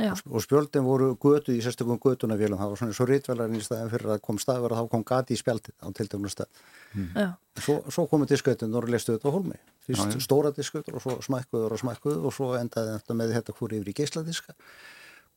og, 0.10 0.22
og 0.32 0.43
spjöldin 0.43 0.86
voru 0.86 1.12
götu 1.22 1.54
í 1.56 1.62
sérstökum 1.64 1.99
götunavélum, 2.02 2.60
það 2.60 2.74
var 2.74 2.82
svona 2.82 2.95
svo 2.97 3.08
rítvelarinn 3.10 3.60
í 3.60 3.66
staðin 3.66 3.91
fyrir 3.93 4.16
að 4.16 4.24
kom 4.26 4.39
staðverð 4.41 4.78
að 4.78 4.82
þá 4.82 4.93
kom 4.95 5.06
gati 5.12 5.36
í 5.36 5.41
spjaldin 5.41 5.78
á 5.78 5.88
tiltökunum 5.97 6.34
stað. 6.34 6.64
Mm. 6.95 7.38
svo, 7.60 7.78
svo 7.88 8.08
komu 8.12 8.28
diskautin 8.28 8.74
og 8.76 8.89
lestu 8.91 9.16
þetta 9.16 9.32
á 9.32 9.36
holmi 9.36 9.60
fyrst 9.88 10.10
já, 10.10 10.18
já. 10.18 10.24
stóra 10.26 10.52
diskautur 10.56 10.97
og 10.99 11.06
svo 11.06 11.20
smækkuður 11.24 11.76
og 11.76 11.82
smækkuður 11.82 12.26
og 12.28 12.36
svo 12.36 12.49
endaði 12.60 12.97
þetta 12.97 13.18
með 13.22 13.38
þetta 13.38 13.56
hvori 13.60 13.80
yfir 13.80 13.93
í 13.93 13.95
geisladiska. 14.02 14.58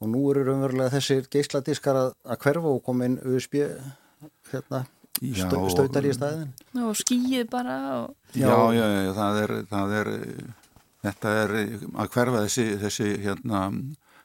Og 0.03 0.11
nú 0.11 0.25
eru 0.33 0.43
raunverulega 0.49 0.97
þessir 0.97 1.29
geisladiskar 1.31 2.01
að, 2.01 2.11
að 2.27 2.41
hverfa 2.43 2.75
og 2.75 2.83
komin 2.85 3.21
USB 3.23 3.63
hérna 4.51 4.85
Stau, 5.15 5.69
stautar 5.71 6.03
í 6.03 6.11
staðin 6.11 6.49
og 6.83 6.97
skýið 6.99 7.45
bara 7.47 7.75
og... 8.01 8.17
já, 8.35 8.51
já, 8.75 8.83
já, 8.83 9.11
það 9.15 9.37
er, 9.45 9.53
það 9.71 9.93
er 10.01 10.09
þetta 11.05 11.35
er 11.43 11.53
að 11.55 12.09
hverfa 12.17 12.41
þessi, 12.43 12.65
þessi 12.83 13.11
hérna 13.23 13.61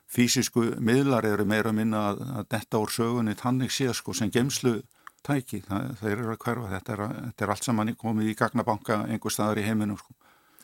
fysisku 0.09 0.65
miðlar 0.81 1.27
eru 1.29 1.45
meira 1.45 1.73
minna 1.75 2.09
að, 2.11 2.23
að 2.39 2.47
detta 2.55 2.81
úr 2.81 2.93
sögunni 2.93 3.35
tannig 3.37 3.73
sé 3.73 3.91
sko 3.93 4.15
sem 4.17 4.31
gemslu 4.33 4.79
tæki, 5.25 5.61
það, 5.67 5.91
það 5.99 6.15
eru 6.15 6.31
að 6.33 6.41
hverfa. 6.45 6.71
Þetta 6.77 6.95
er, 6.95 7.05
þetta 7.27 7.45
er 7.45 7.53
allt 7.53 7.67
saman 7.67 7.93
komið 7.99 8.31
í 8.31 8.39
gagnabanka 8.39 9.03
einhver 9.07 9.35
staðar 9.35 9.61
í 9.61 9.67
heiminum 9.67 9.99
sko. 9.99 10.15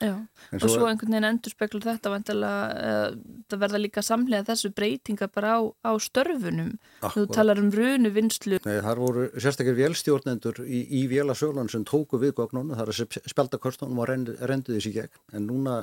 Já, 0.04 0.12
og 0.52 0.60
svo, 0.60 0.70
svo 0.74 0.88
einhvern 0.90 1.14
veginn 1.14 1.28
endur 1.30 1.54
spekla 1.54 1.80
þetta 1.86 2.12
vantilega, 2.12 2.64
uh, 2.84 3.44
það 3.48 3.62
verða 3.62 3.80
líka 3.80 4.02
samlega 4.04 4.44
þessu 4.50 4.74
breytinga 4.76 5.30
bara 5.32 5.54
á, 5.56 5.60
á 5.88 5.92
störfunum, 6.04 6.74
þú 7.14 7.24
talar 7.32 7.62
um 7.62 7.70
runu 7.72 8.12
vinslu. 8.12 8.60
Nei, 8.68 8.82
þar 8.84 9.00
voru 9.00 9.30
sérstaklega 9.38 9.86
velstjórnendur 9.86 10.60
í, 10.68 10.82
í 11.00 11.06
vélasöglan 11.12 11.72
sem 11.72 11.88
tóku 11.88 12.20
við 12.20 12.36
gognunum, 12.42 12.76
það 12.76 12.84
er 12.84 12.92
að 12.92 13.32
speldakorstunum 13.32 14.04
og 14.04 14.12
rendu 14.12 14.76
þessi 14.76 14.92
gegn, 14.98 15.16
en 15.32 15.48
núna 15.48 15.80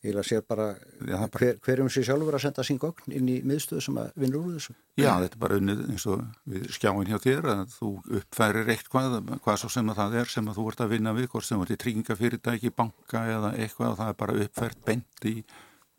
Ég 0.00 0.14
vil 0.14 0.20
að 0.22 0.28
sé 0.30 0.38
bara, 0.48 0.66
Já, 1.04 1.16
bara 1.18 1.40
hver, 1.42 1.58
hverjum 1.60 1.90
sé 1.92 2.02
sjálfur 2.06 2.36
að 2.38 2.44
senda 2.46 2.64
sín 2.64 2.78
gogn 2.80 3.12
inn 3.12 3.28
í 3.28 3.34
miðstöðu 3.44 3.82
sem 3.84 3.98
að 4.00 4.14
vinna 4.22 4.38
úr 4.40 4.54
þessu. 4.54 4.74
Já, 4.96 5.10
þetta 5.20 5.36
er 5.36 5.42
bara 5.42 5.58
unnið 5.60 5.82
eins 5.92 6.06
og 6.08 6.22
við 6.48 6.64
skjáum 6.72 7.04
hjá 7.10 7.18
þér 7.20 7.48
að 7.52 7.74
þú 7.74 7.90
uppfærir 8.20 8.72
eitt 8.72 8.88
hvað, 8.88 9.18
svo 9.60 9.68
sem 9.74 9.92
að 9.92 10.00
það 10.00 10.16
er 10.22 10.32
sem 10.32 10.48
að 10.48 10.56
þú 10.56 10.66
vart 10.70 10.80
að 10.86 10.94
vinna 10.94 11.12
við, 11.18 11.28
hvort 11.34 11.48
sem 11.48 11.60
vart 11.60 11.74
í 11.74 11.78
tryggingafyrirtæki, 11.84 12.72
banka 12.80 13.26
eða 13.34 13.52
eitthvað 13.58 13.92
og 13.92 14.00
það 14.00 14.12
er 14.14 14.18
bara 14.24 14.38
uppfært 14.46 14.80
bent 14.88 15.28
í, 15.28 15.36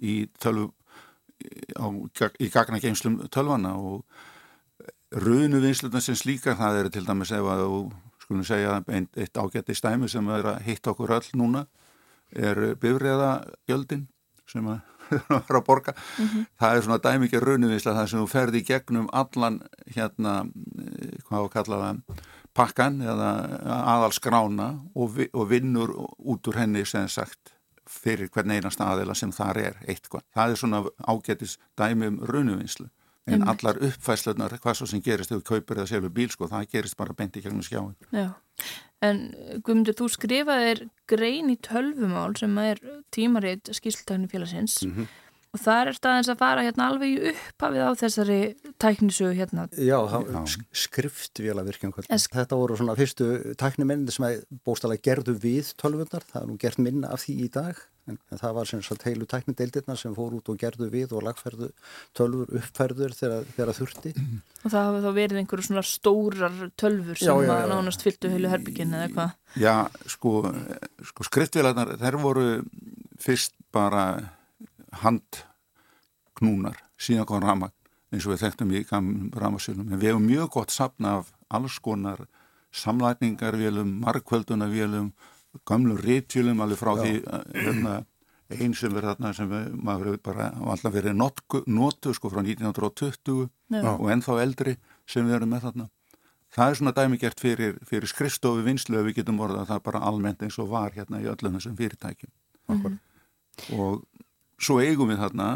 í 0.02 0.16
í 1.42 2.50
gagna 2.54 2.82
geimslum 2.82 3.22
tölvana 3.34 3.76
og 3.78 4.06
runu 5.12 5.60
vinsluna 5.62 6.02
sem 6.02 6.16
slíka 6.16 6.56
það 6.58 6.80
er 6.80 6.90
til 6.94 7.06
dæmis 7.06 7.34
ef 7.36 7.48
að 7.54 7.64
þú 7.66 7.80
skulum 8.24 8.46
segja 8.48 8.80
eitt 8.88 9.38
ágætti 9.38 9.76
stæmi 9.76 10.10
sem 10.10 10.28
er 10.32 10.54
að 10.54 10.62
hitta 10.68 10.94
okkur 10.94 11.18
öll 11.18 11.32
núna 11.40 11.66
er 12.36 12.64
bifræðagjöldin 12.82 14.08
sem 14.50 14.68
að 14.72 14.82
að 15.36 15.64
borga. 15.68 15.94
Það 16.60 16.76
er 16.76 16.86
svona 16.86 17.00
dæmikið 17.04 17.46
raunuvinsla 17.46 17.96
það 17.98 18.12
sem 18.12 18.22
þú 18.22 18.28
ferði 18.32 18.62
í 18.62 18.68
gegnum 18.68 19.10
allan 19.12 19.58
hérna, 19.96 20.36
hvað 21.28 21.42
að 21.42 21.50
kalla 21.56 21.82
það 21.82 22.22
pakkan 22.58 23.00
eða 23.04 23.32
aðal 23.72 24.12
skrána 24.16 24.70
og, 24.96 25.20
og 25.32 25.50
vinnur 25.52 25.94
út 26.20 26.48
úr 26.52 26.60
henni 26.60 26.84
sem 26.88 27.08
sagt 27.12 27.54
fyrir 27.92 28.32
hvern 28.32 28.54
einast 28.56 28.82
aðila 28.84 29.16
sem 29.18 29.32
þar 29.36 29.60
er 29.60 29.78
eitthvað. 29.88 30.24
Það 30.36 30.54
er 30.54 30.60
svona 30.60 30.82
ágætis 31.08 31.58
dæmi 31.80 32.12
um 32.12 32.20
raunuvinslu 32.28 32.88
en 33.32 33.44
allar 33.48 33.78
uppfæslunar, 33.86 34.56
hvað 34.60 34.80
svo 34.80 34.88
sem 34.90 35.02
gerist 35.04 35.32
ef 35.32 35.42
þú 35.42 35.46
kaupir 35.52 35.80
eða 35.80 35.92
selur 35.92 36.14
bíl, 36.14 36.32
sko, 36.34 36.50
það 36.50 36.72
gerist 36.72 36.98
bara 37.00 37.14
beint 37.16 37.38
í 37.38 37.44
gegnum 37.44 37.64
skjáin. 37.64 37.94
Já, 38.10 38.32
en 39.02 39.20
Guðmundur, 39.66 39.96
þú 39.98 40.08
skrifaðir 40.14 40.84
grein 41.10 41.50
í 41.50 41.58
tölvumál 41.58 42.36
sem 42.38 42.58
er 42.62 42.78
tímaritt 43.12 43.72
skýrslutækni 43.74 44.30
félagsins 44.32 44.78
Mhm. 44.86 45.08
og 45.54 45.60
það 45.60 45.88
er 45.88 45.94
staðins 45.98 46.30
að 46.32 46.38
fara 46.38 46.62
hérna 46.64 46.86
alveg 46.90 47.10
í 47.18 47.34
upphafið 47.34 47.82
á 47.84 47.92
þessari 48.00 48.40
tæknisögu 48.80 49.34
hérna. 49.36 49.68
Já, 49.76 50.00
Já. 50.08 50.46
sk- 50.46 50.66
skriftvéla 50.72 51.66
virkjum 51.66 51.92
En 52.10 52.18
sk- 52.18 52.32
Þetta 52.32 52.56
voru 52.56 52.78
svona 52.78 52.96
fyrstu 52.96 53.56
tæknimennir 53.58 54.12
sem 54.12 54.42
bóstalega 54.66 55.02
gerðu 55.02 55.36
við 55.40 55.74
tölvundar 55.76 56.24
það 56.24 56.42
er 56.44 56.48
nú 56.48 56.58
gert 56.58 56.78
minna 56.80 57.08
af 57.12 57.26
því 57.26 57.36
í 57.46 57.52
dag 57.52 57.76
en, 58.10 58.18
en 58.32 58.42
það 58.42 58.56
var 58.58 58.70
sem 58.70 58.82
sagt 58.86 59.06
heilu 59.08 59.28
tæknideildirna 59.30 59.96
sem 60.00 60.14
fór 60.16 60.34
út 60.38 60.50
og 60.52 60.60
gerðu 60.62 60.90
við 60.94 61.14
og 61.18 61.26
lagferðu 61.28 61.70
tölvur 62.18 62.50
uppferður 62.60 63.16
þegar, 63.18 63.46
þegar 63.58 63.74
þurfti 63.78 64.14
Og 64.62 64.68
það 64.70 64.88
hafa 64.88 65.02
þá 65.04 65.12
verið 65.18 65.42
einhverju 65.42 65.68
svona 65.68 65.86
stórar 65.86 66.58
tölfur 66.78 67.18
sem 67.18 67.30
Já, 67.30 67.48
já, 67.50 67.70
nánast 67.72 68.06
fylgdu 68.06 68.30
heilu 68.30 68.52
herbyggin 68.52 68.94
eða 68.98 69.08
hvað. 69.16 69.32
Já, 69.62 69.74
sko, 70.14 70.34
sko 71.10 71.26
skriftvélarnar, 71.26 71.96
þær 72.02 72.20
voru 72.22 72.46
fyrst 73.22 73.56
bara 73.74 74.06
handknúnar, 75.02 76.78
síðan 77.02 77.28
kom 77.30 77.42
ramagn, 77.42 77.74
eins 78.14 78.28
og 78.28 78.36
við 78.36 78.46
þekktum 78.46 78.76
í 78.78 78.84
gamum 78.90 79.32
ramagsvélum. 79.34 79.90
En 79.90 80.02
við 80.02 80.12
hefum 80.12 80.30
mjög 80.30 80.54
gott 80.60 80.76
sapna 80.76 81.18
af 81.22 81.34
alls 81.50 81.80
konar 81.84 82.26
samlætningarvélum, 82.72 83.98
markvöldunarvélum, 84.06 85.12
gamlu 85.68 85.98
rítjölum, 86.00 86.62
alveg 86.64 86.80
frá 86.80 86.94
Já. 86.96 87.04
því 87.04 87.14
eh, 87.22 87.64
hérna, 87.66 87.96
einn 88.52 88.76
sem 88.76 88.96
er 88.98 89.08
þarna 89.12 89.32
sem 89.36 89.56
maður 89.80 90.12
hefur 90.12 90.24
bara 90.28 90.52
alltaf 90.74 90.94
verið 90.94 91.18
notu 91.18 92.14
sko 92.14 92.32
frá 92.32 92.42
1920 92.44 93.50
Já. 93.72 93.92
og 93.96 94.08
ennþá 94.12 94.38
eldri 94.44 94.76
sem 95.08 95.28
við 95.28 95.40
erum 95.40 95.54
með 95.56 95.68
þarna. 95.68 95.90
Það 96.52 96.70
er 96.70 96.78
svona 96.80 96.92
dæmigert 96.96 97.40
fyrir, 97.40 97.78
fyrir 97.88 98.12
skrifstofu 98.12 98.64
vinslu 98.66 99.00
ef 99.00 99.08
við 99.08 99.22
getum 99.22 99.40
orðað 99.40 99.70
það 99.70 99.84
bara 99.86 100.04
almennt 100.10 100.42
eins 100.44 100.60
og 100.60 100.72
var 100.74 100.92
hérna 100.92 101.22
í 101.24 101.30
öllum 101.32 101.56
þessum 101.56 101.78
fyrirtækjum. 101.80 102.32
Mhm. 102.68 102.98
Og 103.80 104.04
svo 104.60 104.80
eigum 104.84 105.10
við 105.12 105.22
þarna 105.24 105.48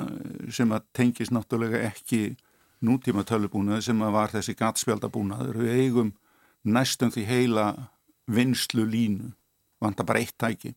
sem 0.56 0.72
að 0.72 0.86
tengist 0.96 1.34
náttúrulega 1.36 1.84
ekki 1.91 2.38
nútíma 2.86 3.26
tölubúnaði 3.28 3.89
sem 3.89 4.02
að 4.02 4.16
var 4.16 4.34
þessi 4.34 4.56
gatspjaldabúnaður. 4.56 5.60
Við 5.66 5.82
eigum 5.84 6.14
næstum 6.64 7.12
því 7.12 7.26
heila 7.30 7.66
vinslu 8.32 8.86
línu, 8.89 9.34
vantar 9.82 10.05
bara 10.05 10.19
eitt 10.19 10.36
tæki 10.38 10.73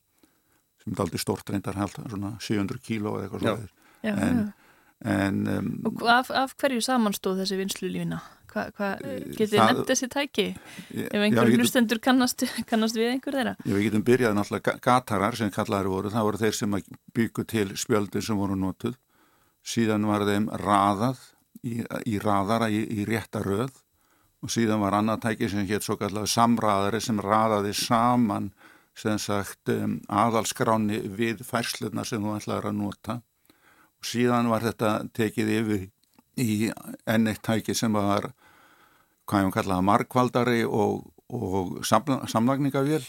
sem 0.83 0.93
er 0.95 1.01
aldrei 1.05 1.19
stort 1.21 1.51
reyndar 1.51 1.75
held, 1.77 1.95
svona 2.09 2.37
700 2.41 2.79
kíló 2.83 3.17
eða 3.19 3.29
eitthvað 3.29 3.43
Já. 3.43 3.57
svo. 3.57 3.69
Já, 4.03 4.15
En- 4.15 4.39
já. 4.39 4.53
En 5.05 5.47
um, 5.47 5.83
Og 5.87 6.03
af, 6.11 6.31
af 6.31 6.55
hverju 6.59 6.81
samanstóð 6.83 7.39
þessi 7.45 7.57
vinslulífina? 7.61 8.17
Hva, 8.49 8.65
hva, 8.75 8.87
getið 8.99 9.51
þið 9.53 9.59
það- 9.61 9.69
nefnt 9.77 9.91
þessi 9.93 10.09
tæki? 10.11 10.47
Ef 10.49 11.13
já, 11.13 11.21
einhver 11.23 11.45
við 11.47 11.53
getum- 11.53 11.61
hlustendur 11.63 11.99
kannast, 12.03 12.43
kannast 12.67 12.97
við 12.97 13.13
einhver 13.13 13.37
þeirra? 13.37 13.53
Já, 13.63 13.75
við 13.77 13.85
getum 13.87 14.03
byrjað 14.09 14.35
náttúrulega 14.35 14.65
ga- 14.73 14.81
gatarar 14.89 15.37
sem 15.37 15.51
kallaður 15.55 15.91
voru, 15.93 16.11
það 16.11 16.27
voru 16.27 16.39
þeir 16.43 16.55
sem 16.59 16.75
byggu 17.15 17.45
til 17.47 17.69
spjöldin 17.77 18.23
sem 18.27 18.37
voru 18.37 18.57
notuð 18.59 18.97
síðan 19.65 20.07
var 20.09 20.21
þeim 20.27 20.49
raðað 20.65 21.19
í, 21.63 21.85
í 22.07 22.19
raðara 22.19 22.67
í, 22.73 22.81
í 22.99 23.05
rétta 23.07 23.43
röð 23.45 23.71
og 24.43 24.49
síðan 24.51 24.81
var 24.81 24.93
annað 24.99 25.21
tæki 25.29 25.49
sem 25.51 25.67
hétt 25.67 25.83
svo 25.87 25.97
kallahu 26.01 26.27
samraðari 26.27 27.01
sem 27.03 27.19
raðaði 27.21 27.75
saman 27.75 28.51
sem 28.99 29.19
sagt 29.23 29.71
um, 29.73 29.99
aðalskráni 30.11 31.01
við 31.19 31.45
færsluna 31.47 32.05
sem 32.07 32.23
þú 32.23 32.35
ætlaður 32.39 32.71
að 32.73 32.79
nota 32.81 33.21
og 33.99 34.11
síðan 34.11 34.51
var 34.51 34.67
þetta 34.67 34.93
tekið 35.15 35.55
yfir 35.59 35.87
í 36.39 36.71
enn 37.07 37.31
eitt 37.31 37.43
tæki 37.47 37.75
sem 37.75 37.95
var 37.95 38.33
hvað 39.29 39.47
ég 39.47 39.55
kallaði 39.55 39.87
markvaldari 39.87 40.61
og, 40.65 41.09
og 41.35 41.79
samla, 41.87 42.23
samlagningavél 42.31 43.03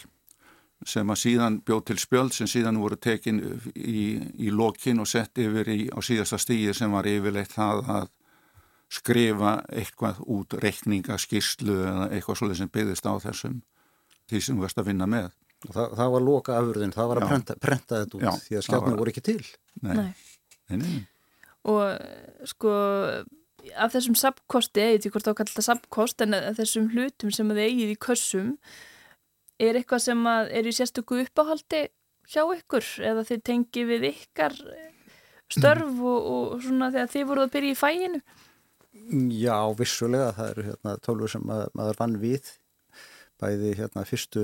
sem 0.86 1.12
að 1.12 1.20
síðan 1.20 1.58
bjóð 1.66 1.82
til 1.90 1.98
spjöld 2.00 2.34
sem 2.34 2.48
síðan 2.48 2.80
voru 2.80 2.96
tekin 2.96 3.40
í, 3.74 4.16
í 4.40 4.48
lokin 4.52 5.02
og 5.02 5.08
sett 5.10 5.38
yfir 5.38 5.68
í, 5.68 5.82
á 5.92 5.98
síðasta 6.00 6.38
stíði 6.40 6.72
sem 6.76 6.92
var 6.92 7.08
yfirleitt 7.08 7.52
það 7.52 7.82
að 7.98 8.08
skrifa 8.90 9.60
eitthvað 9.70 10.22
út 10.26 10.56
reikninga, 10.62 11.18
skýrslu 11.20 11.76
eða 11.84 12.08
eitthvað 12.10 12.40
svolítið 12.40 12.62
sem 12.62 12.72
byggðist 12.74 13.06
á 13.06 13.14
þessum 13.22 13.60
því 14.30 14.40
sem 14.42 14.56
þú 14.56 14.64
veist 14.64 14.80
að 14.80 14.88
vinna 14.90 15.06
með. 15.10 15.30
Það, 15.68 15.86
það 15.98 16.12
var 16.14 16.24
loka 16.26 16.56
afurðin, 16.60 16.94
það 16.96 17.08
var 17.12 17.20
að 17.20 17.28
prenta, 17.30 17.56
prenta 17.60 18.00
þetta 18.04 18.16
út 18.18 18.24
Já, 18.26 18.32
því 18.46 18.56
að 18.60 18.64
skjárnir 18.68 18.90
var- 18.94 19.00
voru 19.02 19.12
ekki 19.14 19.24
til 19.28 19.40
Nei, 19.82 19.94
Nei. 19.94 20.14
nei, 20.70 20.76
nei. 20.80 21.06
Og 21.70 22.48
sko, 22.48 22.70
af 23.76 23.92
þessum 23.92 24.16
sapkosti, 24.16 24.80
ég 24.80 24.94
veit 24.96 25.04
ekki 25.04 25.12
hvort 25.12 25.26
þá 25.28 25.34
kallar 25.36 25.52
þetta 25.52 25.66
sapkost, 25.66 26.22
en 26.24 26.36
þessum 26.56 26.86
hlutum 26.94 27.32
sem 27.36 27.50
að 27.52 27.58
þið 27.60 27.66
eigið 27.68 27.90
í 27.92 27.98
kössum, 28.06 28.54
er 29.60 29.76
eitthvað 29.76 30.00
sem 30.06 30.22
að 30.32 30.48
er 30.56 30.64
í 30.70 30.72
sérstöku 30.72 31.18
uppáhaldi 31.26 31.82
hjá 32.30 32.42
ykkur 32.56 32.86
eða 33.10 33.26
þið 33.28 33.42
tengi 33.44 33.84
við 33.90 34.06
ykkar 34.14 34.56
störf 35.50 35.98
og, 36.00 36.30
og 36.32 36.62
svona 36.64 36.88
þegar 36.94 37.10
þið 37.12 37.26
voruð 37.28 37.46
að 37.48 37.52
byrja 37.58 37.74
í 37.74 37.80
fæinu? 37.80 38.22
Já, 39.36 39.56
vissulega, 39.78 40.32
það 40.36 40.50
eru 40.54 40.64
hérna, 40.70 40.96
tölvur 41.04 41.30
sem 41.30 41.44
mað, 41.46 41.66
maður 41.78 41.98
vann 42.00 42.16
við 42.22 42.48
bæði 43.40 43.74
hérna 43.78 44.02
fyrstu 44.08 44.42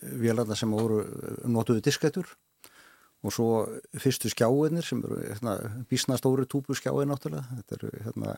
vélarna 0.00 0.56
sem 0.58 0.70
voru 0.72 1.02
uh, 1.04 1.34
notuðu 1.50 1.82
diskettur 1.84 2.28
og 3.20 3.34
svo 3.34 3.48
fyrstu 4.00 4.30
skjáinir 4.32 4.86
sem 4.86 5.02
eru 5.04 5.18
hérna, 5.20 5.56
bísna 5.90 6.16
stóri 6.16 6.46
túpu 6.48 6.76
skjáin 6.76 7.10
náttúrulega. 7.12 7.58
Þetta 7.58 7.76
eru 7.76 7.90
hérna 8.06 8.36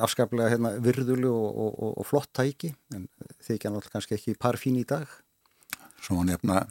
afskaplega 0.00 0.52
hérna, 0.54 0.74
virðuli 0.80 1.28
og, 1.28 1.48
og, 1.64 1.94
og, 1.94 2.06
flott 2.08 2.30
tæki 2.36 2.72
en 2.96 3.08
þykja 3.44 3.72
náttúrulega 3.72 3.96
kannski 3.96 4.16
ekki 4.16 4.36
parfín 4.40 4.78
í 4.80 4.84
dag. 4.88 5.08
Svo 6.00 6.20
nefna 6.24 6.62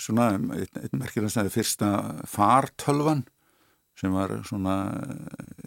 svona 0.00 0.30
eitt, 0.58 0.76
eitt 0.76 0.96
merkilegt 0.96 1.38
að 1.40 1.52
fyrsta 1.54 1.90
fartölvan 2.28 3.24
sem 3.98 4.14
var 4.14 4.34
svona 4.46 4.76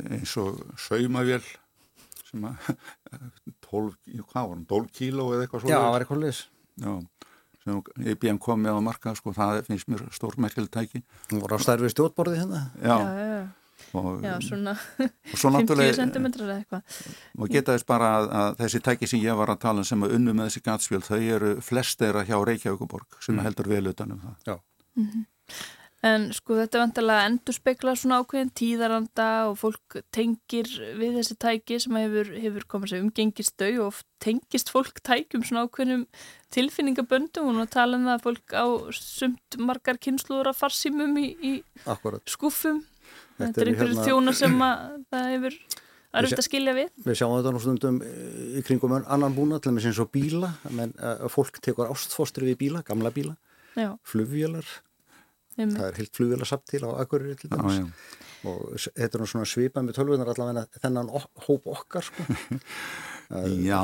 eins 0.09 0.33
og 0.39 0.61
saumavél 0.79 1.43
sem 2.27 2.45
að 2.47 2.71
12, 3.71 3.95
hvað 4.27 4.35
var 4.35 4.55
hann, 4.55 4.65
12 4.69 4.91
kíló 4.95 5.29
eða 5.35 5.45
eitthvað 5.45 5.63
Já, 5.63 5.67
svona 5.67 5.81
það 5.85 5.93
var 5.95 6.05
eitthvað 6.05 6.23
leis 6.25 6.41
Já, 6.79 6.93
sem 7.63 7.81
IBM 8.13 8.39
kom 8.41 8.61
með 8.63 8.77
á 8.77 8.81
marka 8.83 9.15
sko, 9.17 9.33
það 9.35 9.63
finnst 9.67 9.89
mér 9.91 10.05
stór 10.15 10.37
merkilegt 10.41 10.73
tæki. 10.73 11.03
Það 11.29 11.41
voru 11.43 11.57
á 11.57 11.59
stærfi 11.65 11.91
stjórnborði 11.93 12.39
hérna. 12.41 12.61
Já, 12.81 12.95
já, 12.95 13.25
já, 13.31 13.41
og, 13.99 14.09
já 14.23 14.33
svona 14.45 14.75
og 14.77 15.35
svo 15.35 15.51
50 15.51 15.57
náttúrulega 15.57 15.97
cm 15.99 16.29
eða 16.31 16.55
eitthvað. 16.59 16.95
og 17.37 17.51
geta 17.51 17.75
þess 17.75 17.87
bara 17.89 18.13
að, 18.17 18.29
að 18.41 18.55
þessi 18.63 18.81
tæki 18.87 19.09
sem 19.11 19.23
ég 19.23 19.37
var 19.41 19.51
að 19.53 19.61
tala 19.65 19.83
um 19.83 19.89
sem 19.91 20.07
að 20.07 20.15
unnu 20.17 20.35
með 20.37 20.49
þessi 20.49 20.63
gatspjöld 20.69 21.07
þau 21.09 21.19
eru 21.19 21.51
flest 21.65 22.01
þeirra 22.01 22.25
hjá 22.29 22.37
Reykjavíkuborg 22.39 23.21
sem 23.25 23.41
heldur 23.43 23.71
vel 23.71 23.85
utan 23.91 24.15
um 24.15 24.25
það 24.25 24.65
En 26.01 26.31
sko 26.33 26.55
þetta 26.57 26.79
er 26.79 26.81
vantilega 26.81 27.25
endur 27.29 27.53
spekla 27.53 27.91
svona 27.93 28.23
ákveðin 28.23 28.49
tíðaranda 28.57 29.27
og 29.51 29.59
fólk 29.61 29.99
tengir 30.09 30.69
við 30.97 31.19
þessi 31.19 31.35
tæki 31.37 31.77
sem 31.83 31.99
hefur, 31.99 32.31
hefur 32.41 32.65
komið 32.73 32.93
sér 32.93 33.03
umgengist 33.03 33.53
þau 33.61 33.85
og 33.85 33.99
tengist 34.23 34.73
fólk 34.73 34.97
tækjum 35.05 35.45
svona 35.45 35.67
ákveðinum 35.67 36.07
tilfinningaböndum. 36.57 37.51
Og 37.51 37.59
nú 37.59 37.67
tala 37.69 37.99
um 37.99 38.09
það 38.09 38.17
að 38.17 38.25
fólk 38.25 38.57
á 38.57 38.65
sumt 38.97 39.59
margar 39.61 40.01
kynsluður 40.01 40.49
af 40.55 40.63
farsímum 40.63 41.13
í, 41.21 41.27
í 41.37 41.53
skúfum. 42.25 42.81
Þetta 43.37 43.45
Þetta 43.45 43.61
er 43.61 43.71
einhverju 43.71 43.93
hérna- 43.93 44.09
þjóna 44.09 44.37
sem 44.41 44.59
að 44.65 44.83
það 45.13 45.31
hefur 45.35 45.61
að 46.11 46.17
Við 46.17 46.25
röft 46.25 46.41
að 46.41 46.47
skilja 46.49 46.73
við. 46.75 46.93
Við 47.05 47.17
sjáum 47.21 47.37
þetta 47.37 47.51
nú 47.53 47.61
stundum 47.63 48.01
eh, 48.03 48.59
í 48.59 48.63
kringum 48.67 48.97
annan 48.99 49.35
búna, 49.37 49.61
til 49.63 49.77
eins 49.77 50.01
og 50.01 50.09
bíla, 50.11 50.49
menn 50.73 50.91
að 50.97 51.29
fólk 51.31 51.61
tekur 51.63 51.93
ástfóstri 51.93 52.49
við 52.49 52.57
bíla, 52.65 52.81
gamla 52.87 53.13
bíla, 53.15 53.37
Já, 53.79 53.93
flugvélar, 55.57 55.69
um, 55.69 55.77
það 55.77 55.87
er 55.91 55.99
heilt 56.01 56.17
flugvélarsapt 56.19 56.67
til 56.71 56.83
á 56.87 56.89
Akureyri 57.03 57.37
til 57.39 57.49
dæmis. 57.53 57.79
já. 57.81 57.87
Og 58.41 58.73
þetta 58.81 59.17
er 59.17 59.21
nú 59.21 59.27
svona 59.29 59.45
svipað 59.45 59.83
með 59.85 59.97
tölvunar 59.99 60.29
allavega 60.31 60.63
þennan 60.81 61.11
hóp 61.45 61.67
okkar, 61.69 62.07
sko. 62.07 62.25
Já, 63.31 63.79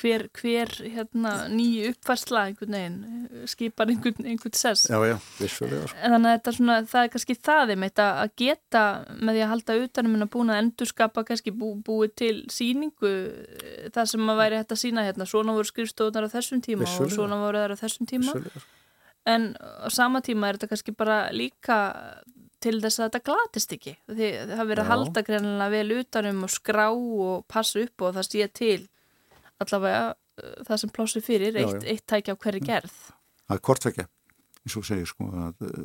hver, 0.00 0.22
hver 0.32 0.70
hérna, 0.80 1.32
nýju 1.52 1.90
uppfærsla 1.92 2.46
einhvern 2.48 2.72
veginn 2.72 3.48
skipar 3.50 3.90
einhvern, 3.92 4.24
einhvern 4.24 4.54
sess. 4.56 4.86
Já, 4.88 4.96
já, 5.04 5.18
vissulega, 5.36 5.90
sko. 5.90 5.98
En 6.00 6.14
Þannig 6.14 6.30
að 6.30 6.36
þetta 6.38 6.50
er 6.52 6.56
svona, 6.56 6.76
það 6.88 7.02
er 7.02 7.12
kannski 7.12 7.36
það 7.50 7.72
einmitt 7.74 8.00
að 8.00 8.22
að 8.22 8.32
geta 8.40 8.84
með 9.18 9.36
því 9.36 9.42
að 9.44 9.52
halda 9.52 9.76
utanum 9.84 10.16
en 10.16 10.24
að 10.24 10.32
búin 10.38 10.54
að 10.54 10.62
endurskapa 10.62 11.26
kannski 11.28 11.52
bú, 11.60 11.74
búið 11.84 12.14
til 12.22 12.32
síningu 12.54 13.12
eh, 13.12 13.92
það 13.92 14.10
sem 14.14 14.32
að 14.32 14.40
væri 14.40 14.62
hægt 14.62 14.72
að 14.78 14.82
sína 14.86 15.04
hérna, 15.04 15.28
svona 15.28 15.58
voru 15.58 15.68
skrifstofunar 15.68 16.30
á 16.32 16.34
þessum 16.38 16.64
tíma 16.64 16.86
og 16.86 16.88
Vissulega. 16.88 17.16
svona 17.18 17.42
voru 17.44 17.60
þær 17.66 17.76
á 17.76 17.82
þessum 17.84 18.08
tíma 18.08 18.30
vissulega. 18.32 18.64
En 19.28 19.52
á 19.60 19.88
sama 19.92 20.22
tíma 20.24 20.48
er 20.48 20.58
þetta 20.58 20.72
kannski 20.72 20.94
bara 20.96 21.18
líka 21.34 21.78
til 22.62 22.78
þess 22.82 22.98
að 22.98 23.08
þetta 23.08 23.24
glatist 23.28 23.74
ekki. 23.76 23.94
Því 24.10 24.30
það 24.50 24.70
verið 24.70 24.82
að 24.82 24.92
halda 24.92 25.24
greinlega 25.26 25.74
vel 25.74 25.98
utanum 26.00 26.44
og 26.46 26.52
skrá 26.52 26.86
og 26.90 27.44
passa 27.50 27.82
upp 27.84 28.06
og 28.06 28.16
það 28.16 28.28
sé 28.28 28.48
til 28.60 28.78
allavega 29.62 30.04
uh, 30.12 30.54
það 30.66 30.82
sem 30.82 30.94
plássu 30.94 31.24
fyrir, 31.24 31.58
Já, 31.58 31.66
eitt, 31.66 31.88
eitt 31.94 32.06
tækja 32.10 32.34
á 32.34 32.40
hverju 32.42 32.64
gerð. 32.66 32.96
Það 33.48 33.56
er 33.56 33.64
kortvekja, 33.70 34.06
eins 34.62 34.78
og 34.78 34.86
segir 34.86 35.08
sko 35.08 35.28
að 35.46 35.66
eh, 35.68 35.84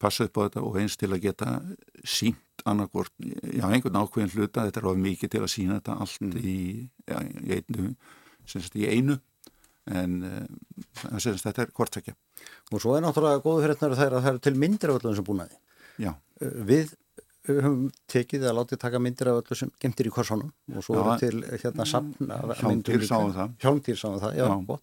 passa 0.00 0.26
upp 0.26 0.36
á 0.36 0.40
þetta 0.44 0.64
og 0.66 0.78
eins 0.82 0.98
til 1.00 1.10
að 1.10 1.22
geta 1.24 1.54
sínt 2.04 2.64
annarkvort, 2.68 3.14
já 3.20 3.64
einhvern 3.70 4.02
ákveðin 4.02 4.34
hluta, 4.34 4.66
þetta 4.66 4.82
er 4.82 4.88
of 4.90 5.00
mikið 5.00 5.32
til 5.32 5.42
að 5.46 5.52
sína 5.54 5.78
þetta 5.78 5.96
allt 6.04 6.36
í, 6.36 6.58
já, 7.08 7.16
í 7.24 7.56
einu, 7.56 7.94
sem 8.44 8.64
sagt 8.64 8.76
í 8.76 8.88
einu 8.90 9.16
en 9.86 10.16
uh, 10.24 11.18
sem 11.18 11.34
sagt 11.36 11.44
þetta 11.48 11.62
er 11.66 11.70
kortvekja. 11.76 12.14
Og 12.72 12.80
svo 12.82 12.96
er 12.96 13.02
náttúrulega 13.04 13.42
góðu 13.44 13.64
fyrirtnar 13.66 13.96
þegar 13.98 14.18
að 14.18 14.24
það 14.26 14.32
eru 14.34 14.42
til 14.48 14.54
myndir 14.64 14.90
af 14.94 15.00
öllum 15.00 15.16
sem 15.20 15.24
búnaði. 15.30 15.60
Já, 16.00 16.14
Uh, 16.40 16.48
Við 16.64 16.92
við 17.50 17.56
höfum 17.64 17.86
tekið 18.08 18.42
að 18.46 18.54
látið 18.58 18.78
taka 18.80 18.98
myndir 19.00 19.28
af 19.32 19.38
öllu 19.40 19.56
sem 19.56 19.70
gemtir 19.80 20.06
í 20.06 20.10
korsunum 20.12 20.50
og 20.76 20.84
svo 20.84 20.94
eru 21.00 21.14
til 21.18 21.40
hérna 21.62 21.84
safn 21.88 22.30
af 22.30 22.62
myndum 22.62 22.94
líka. 23.00 23.08
sáum 23.10 23.32
það. 23.34 23.54
Hjálmtýr 23.64 23.96
sáum 23.98 24.18
það, 24.20 24.34
já, 24.38 24.44
Já. 24.46 24.66
gott. 24.68 24.82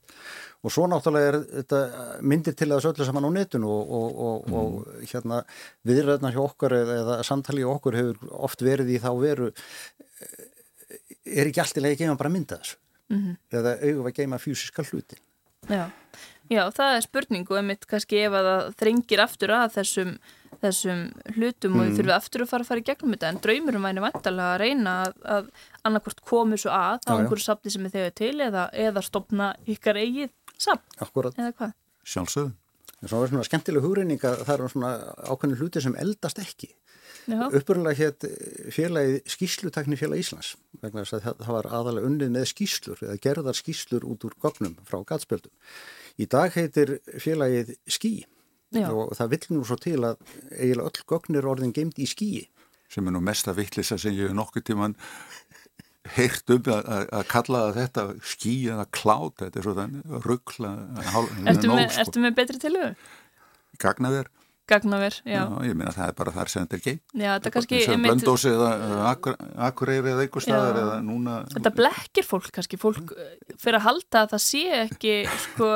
Og 0.65 0.73
svo 0.73 0.87
náttúrulega 0.89 1.27
er 1.31 1.37
þetta 1.61 1.79
myndir 2.21 2.55
til 2.57 2.69
þessu 2.73 2.91
öllu 2.91 3.05
saman 3.05 3.25
á 3.29 3.31
netinu 3.37 3.69
og, 3.69 3.91
og, 3.99 4.21
og, 4.27 4.53
og 4.53 4.73
Mm. 4.87 5.05
hérna 5.13 5.39
viðræðna 5.85 6.33
hjá 6.33 6.41
okkur 6.43 6.71
eða, 6.81 6.97
eða 7.03 7.17
samtali 7.23 7.61
hjá 7.61 7.71
okkur 7.77 7.93
hefur 8.01 8.33
oft 8.49 8.61
verið 8.65 8.89
í 8.89 8.99
þá 9.05 9.09
veru 9.21 9.47
eh, 9.53 10.45
er 11.41 11.45
ekki 11.49 11.61
allt 11.61 11.77
í 11.77 11.81
leið 11.85 11.95
að 11.95 12.01
geima 12.03 12.17
bara 12.19 12.29
mynda 12.33 12.57
þessu 12.61 12.77
Mhm. 13.09 13.37
eða 13.51 13.77
eigum 13.81 14.03
við 14.03 14.11
að 14.11 14.17
geima 14.21 14.39
fysiska 14.41 14.83
hluti. 14.83 15.17
Já. 15.69 15.85
Já, 16.49 16.63
það 16.71 16.95
er 16.95 17.01
spurning 17.03 17.47
og 17.51 17.57
einmitt 17.59 17.85
kannski 17.87 18.21
ef 18.23 18.31
að 18.31 18.45
það 18.47 18.75
þrengir 18.79 19.19
aftur 19.19 19.51
að 19.51 19.73
þessum, 19.75 20.11
þessum 20.61 21.01
hlutum 21.35 21.75
og 21.75 21.81
þið 21.89 21.97
þurfið 21.97 22.13
aftur 22.15 22.43
að 22.45 22.47
fara 22.51 22.63
að 22.63 22.69
fara 22.69 22.79
í 22.79 22.85
gegnum 22.87 23.15
þetta 23.15 23.31
en 23.33 23.39
draumurum 23.43 23.87
væni 23.87 24.03
vantalega 24.05 24.53
að 24.53 24.61
reyna 24.61 24.93
að, 25.03 25.17
að 25.35 25.49
annarkvort 25.89 26.21
komu 26.23 26.57
svo 26.61 26.71
að 26.71 27.03
á 27.03 27.11
einhverju 27.17 27.43
safni 27.43 27.73
sem 27.73 27.83
er 27.89 27.93
þegar 27.97 28.15
til 28.15 28.35
eða, 28.47 28.63
eða 28.71 29.03
stopna 29.03 29.49
ykkar 29.67 29.99
eigið 29.99 30.31
safn 30.57 31.03
Akkurat. 31.03 31.35
eða 31.35 31.51
hvað. 31.59 31.73
sjálfsögðu. 32.07 32.53
En 33.01 33.11
svo 33.11 33.19
er 33.23 33.29
svona 33.29 33.45
skemmtileg 33.45 33.83
hugreining 33.83 34.23
að 34.25 34.39
það 34.47 34.53
eru 34.55 34.69
svona 34.71 34.93
ákveðin 35.27 35.59
hluti 35.59 35.81
sem 35.83 35.95
eldast 35.99 36.39
ekki. 36.41 36.71
Já, 37.27 37.41
Uppurlega 37.59 37.97
hétt 37.99 38.23
félagið 38.71 39.17
skýslutakni 39.27 39.97
félag 39.99 40.21
Íslands 40.23 40.53
vegna 40.81 41.03
þess 41.03 41.17
að 41.17 41.23
það- 41.25 41.41
það 41.43 41.55
var 41.57 41.67
aðalega 41.79 42.07
unnið 42.07 42.29
með 42.37 42.45
skýslur 42.53 43.01
eða 43.03 43.17
gerðar 43.25 43.57
skýslur 43.59 44.05
út 44.07 44.23
úr 44.23 44.35
gognum 44.39 44.77
frá 44.87 45.01
gatspjöldum. 45.09 45.51
Í 46.17 46.25
dag 46.31 46.53
heitir 46.55 46.99
félagið 47.19 47.75
ský 47.87 48.13
Já. 48.71 48.87
og 48.91 49.11
það 49.17 49.29
vill 49.35 49.47
nú 49.57 49.65
svo 49.67 49.75
til 49.79 49.99
að 50.07 50.15
eiginlega 50.55 50.87
öll 50.87 51.03
gogn 51.07 51.35
er 51.35 51.49
orðin 51.51 51.73
geimt 51.75 51.99
í 51.99 52.07
skýi. 52.07 52.47
sem 52.89 53.05
er 53.07 53.11
nú 53.11 53.19
mesta 53.21 53.51
vittlisa 53.53 53.97
sem 53.99 54.13
ég 54.15 54.29
hef 54.29 54.35
nokkuð 54.35 54.63
tíman 54.63 54.95
heyrt 56.15 56.49
um 56.49 56.61
að, 56.71 56.85
að, 56.87 57.05
að 57.11 57.23
kalla 57.27 57.61
þetta 57.75 58.03
ský 58.23 58.53
eða 58.71 58.85
klát, 58.95 59.35
þetta 59.41 59.59
er 59.59 59.65
svo 59.65 59.73
þannig 59.75 60.23
ruggla 60.23 60.69
ertu, 61.51 61.67
með, 61.67 61.89
sko. 61.91 62.01
ertu 62.05 62.23
með 62.23 62.35
betri 62.37 62.61
tilögu? 62.63 62.95
gagnaver, 63.83 64.29
Gagnaver, 64.67 65.15
já. 65.23 65.37
já. 65.39 65.43
ég 65.63 65.75
meina 65.79 65.93
það 65.95 66.09
er 66.11 66.15
bara 66.17 66.31
þar 66.35 66.49
sem 66.51 66.65
þetta 66.65 66.75
er 66.77 66.81
gei 66.83 66.95
Já, 67.21 67.29
þetta 67.37 67.51
kannski 67.55 67.77
sem 67.85 67.93
einmitt, 67.95 68.11
blöndósi 68.11 68.49
eða 68.51 68.71
eða 68.87 69.05
Akur- 69.13 69.37
akureyri 69.69 70.11
eða 70.11 70.25
einhver 70.25 70.43
staðar 70.43 70.79
eða 70.81 70.97
núna 71.07 71.37
þetta 71.53 71.71
blekkir 71.77 72.27
fólk 72.27 72.49
kannski, 72.57 72.79
fólk 72.81 73.13
eh, 73.15 73.31
fyrir 73.63 73.79
að 73.79 73.85
halda 73.87 74.23
að 74.25 74.33
það 74.35 74.43
sé 74.47 74.63
ekki 74.81 75.15
sko 75.45 75.69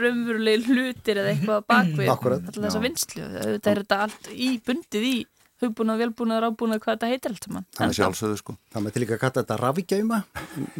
raunveruleg 0.00 0.66
hlutir 0.70 1.20
eða 1.22 1.34
eitthvað 1.34 1.66
bakvið 1.74 2.12
Akkúrat. 2.14 2.46
alltaf 2.48 2.64
þessa 2.64 2.80
Já. 2.80 2.84
vinslu, 2.86 3.26
þetta 3.36 3.74
er 3.74 3.82
þetta 3.84 4.00
allt 4.06 4.30
í 4.32 4.50
bundið 4.66 5.06
í 5.12 5.14
hugbúnað, 5.62 6.02
velbúnað, 6.02 6.40
rábúnað, 6.44 6.82
hvað 6.84 6.96
þetta 6.96 7.10
heitir 7.12 7.34
allt 7.34 7.48
saman. 7.48 7.66
það 7.78 7.86
er 7.88 7.98
sjálfsögðu 7.98 8.38
sko. 8.40 8.56
Það 8.72 8.86
með 8.86 8.94
til 8.96 9.02
líka 9.02 9.16
að 9.16 9.22
kalla 9.22 9.42
þetta 9.42 9.58
rafíkjauma 9.62 10.20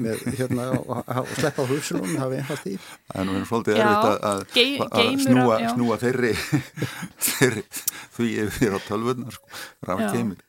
með 0.06 0.24
hérna 0.38 0.68
og, 0.78 1.02
sleppa 1.38 1.64
á 1.64 1.70
hugsunum, 1.70 2.14
það 2.16 2.36
er 2.36 2.42
einfalt 2.42 2.70
í. 2.70 2.76
það 3.10 3.20
er 3.22 3.28
nú 3.28 3.36
verið 3.36 3.50
svolítið 3.52 3.82
erfitt 3.82 4.08
að, 4.08 4.16
að, 4.30 4.44
að 5.02 5.26
snúa, 5.26 5.60
snúa 5.76 6.00
þeirri, 6.02 6.32
þeirri 7.28 7.66
því 8.18 8.32
yfir 8.46 8.76
á 8.76 8.80
tölvurnar 8.88 9.38
sko, 9.38 9.62
geimir 10.12 10.42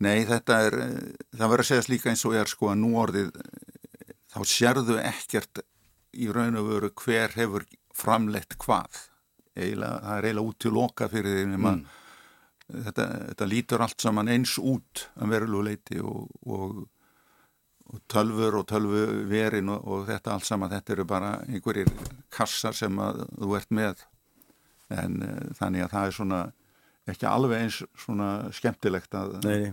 Nei, 0.00 0.24
þetta 0.28 0.60
er 0.64 0.78
eh, 0.80 0.94
það 1.36 1.52
verður 1.52 1.64
að 1.64 1.68
segja 1.68 1.92
líka 1.92 2.10
eins 2.12 2.24
og 2.24 2.36
ég 2.36 2.44
er 2.44 2.50
sko 2.50 2.70
að 2.72 2.80
nú 2.80 2.94
orðið 3.02 3.34
eh, 3.36 4.14
þá 4.32 4.40
sérðu 4.48 4.96
ekkert 5.02 5.62
í 6.16 6.28
raun 6.32 6.56
og 6.56 6.70
veru 6.70 6.92
hver 7.02 7.36
hefur 7.36 7.66
framleitt 7.96 8.56
hvað. 8.62 9.02
Eiginlega, 9.58 9.98
það 10.06 10.14
er 10.14 10.28
eiginlega 10.28 10.52
út 10.52 10.58
til 10.64 10.72
loka 10.72 11.08
fyrir 11.12 11.36
því 11.36 11.48
nema 11.50 11.74
þetta, 12.86 13.06
þetta 13.30 13.48
lítur 13.50 13.84
allt 13.84 14.00
saman 14.02 14.30
eins 14.32 14.56
út 14.58 15.06
að 15.20 15.34
verulegu 15.34 15.66
leiti 15.66 16.00
og, 16.02 16.30
og, 16.46 16.78
og 17.90 18.00
tölfur 18.10 18.60
og 18.60 18.68
tölvuverin 18.70 19.72
og, 19.74 19.84
og 19.84 20.06
þetta 20.10 20.34
allt 20.36 20.48
saman, 20.48 20.72
þetta 20.72 20.96
eru 20.96 21.06
bara 21.10 21.34
einhverjir 21.48 21.92
kassar 22.32 22.76
sem 22.76 23.02
að 23.02 23.24
þú 23.36 23.52
ert 23.58 23.76
með. 23.80 24.06
En 24.90 25.20
uh, 25.22 25.36
þannig 25.58 25.86
að 25.86 25.94
það 25.94 26.08
er 26.08 26.18
svona 26.18 26.40
ekki 27.10 27.26
alveg 27.26 27.64
eins 27.64 27.80
svona 27.98 28.30
skemmtilegt 28.54 29.14
að 29.18 29.38
Nei, 29.44 29.72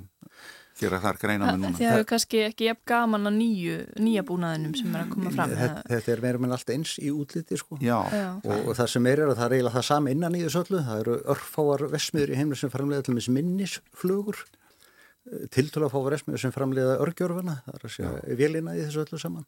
gera 0.79 0.99
þar 1.03 1.19
greina 1.21 1.49
með 1.49 1.59
núna. 1.63 1.77
Þið 1.77 1.89
hefur 1.91 2.07
kannski 2.11 2.41
ekki 2.45 2.67
jafn 2.69 2.83
gaman 2.91 3.29
að 3.29 3.35
nýju, 3.37 3.77
nýja 4.05 4.23
búnaðinum 4.27 4.75
sem 4.77 4.93
er 4.93 5.03
að 5.03 5.09
koma 5.15 5.33
fram. 5.33 5.55
þetta, 5.61 5.83
þetta 5.91 6.13
er 6.13 6.23
meira 6.27 6.43
með 6.43 6.55
allt 6.57 6.73
eins 6.75 6.93
í 7.01 7.11
útliti 7.13 7.59
sko. 7.59 7.79
Já, 7.81 7.97
Já. 8.13 8.27
Og, 8.43 8.61
og 8.61 8.77
það 8.79 8.93
sem 8.93 9.09
er 9.11 9.23
er 9.23 9.33
að 9.33 9.41
það 9.41 9.47
er 9.47 9.57
eiginlega 9.57 9.77
það 9.77 9.87
sami 9.89 10.15
innan 10.15 10.37
í 10.37 10.45
þessu 10.45 10.63
öllu. 10.63 10.83
Það 10.87 11.03
eru 11.03 11.17
örfáar 11.35 11.85
vesmiður 11.93 12.33
í 12.33 12.39
heimlu 12.41 12.59
sem 12.59 12.73
framleiða 12.73 13.07
til 13.07 13.17
mis 13.17 13.29
minnisflugur 13.37 14.43
tiltölu 15.51 15.87
að 15.87 15.93
fá 15.93 15.99
vesmiður 16.13 16.43
sem 16.45 16.53
framleiða 16.55 16.97
örgjörfana. 17.03 17.61
Það 17.65 17.79
er 17.79 17.87
að 17.87 17.95
segja 17.95 18.37
vélina 18.39 18.75
í 18.77 18.83
þessu 18.85 19.03
öllu 19.03 19.19
saman. 19.21 19.47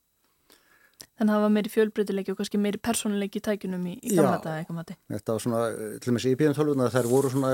Þannig 1.20 1.34
að 1.34 1.36
það 1.36 1.44
var 1.44 1.52
meiri 1.52 1.70
fjölbreytileiki 1.74 2.32
og 2.32 2.38
kannski 2.40 2.60
meiri 2.64 2.80
persónuleiki 2.80 3.42
í 3.42 3.44
tækunum 3.44 3.88
í, 3.92 3.96
í 4.00 4.14
gamla 4.16 4.38
daga 4.40 4.62
eitthvað 4.62 4.78
mati. 4.78 4.96
Þetta 5.12 5.34
var 5.36 5.42
svona, 5.44 5.64
til 6.00 6.12
og 6.12 6.16
með 6.16 6.28
í 6.30 6.32
IBM 6.32 6.56
tölvuna 6.56 6.88
þær 6.94 7.10
voru 7.12 7.32
svona 7.34 7.50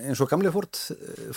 eins 0.00 0.22
og 0.24 0.30
gamli 0.32 0.50
Ford, 0.56 0.80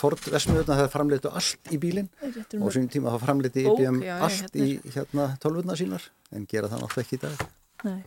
Ford 0.01 0.25
vesmiðuna 0.33 0.79
þær 0.79 0.89
framleitu 0.95 1.29
allt 1.29 1.69
í 1.69 1.77
bílinn 1.83 2.09
og 2.57 2.73
sín 2.73 2.89
tíma 2.89 3.13
þá 3.13 3.19
framleiti 3.27 3.67
IBM 3.67 4.01
já, 4.01 4.09
já, 4.09 4.15
allt 4.25 4.57
í 4.57 4.67
hérna 4.95 5.29
tölvuna 5.45 5.77
sínar 5.77 6.09
en 6.33 6.49
gera 6.49 6.73
það 6.73 6.87
náttúrulega 6.87 7.05
ekki 7.05 7.19
í 7.19 7.23
dag. 7.27 7.45
Nei. 7.83 8.01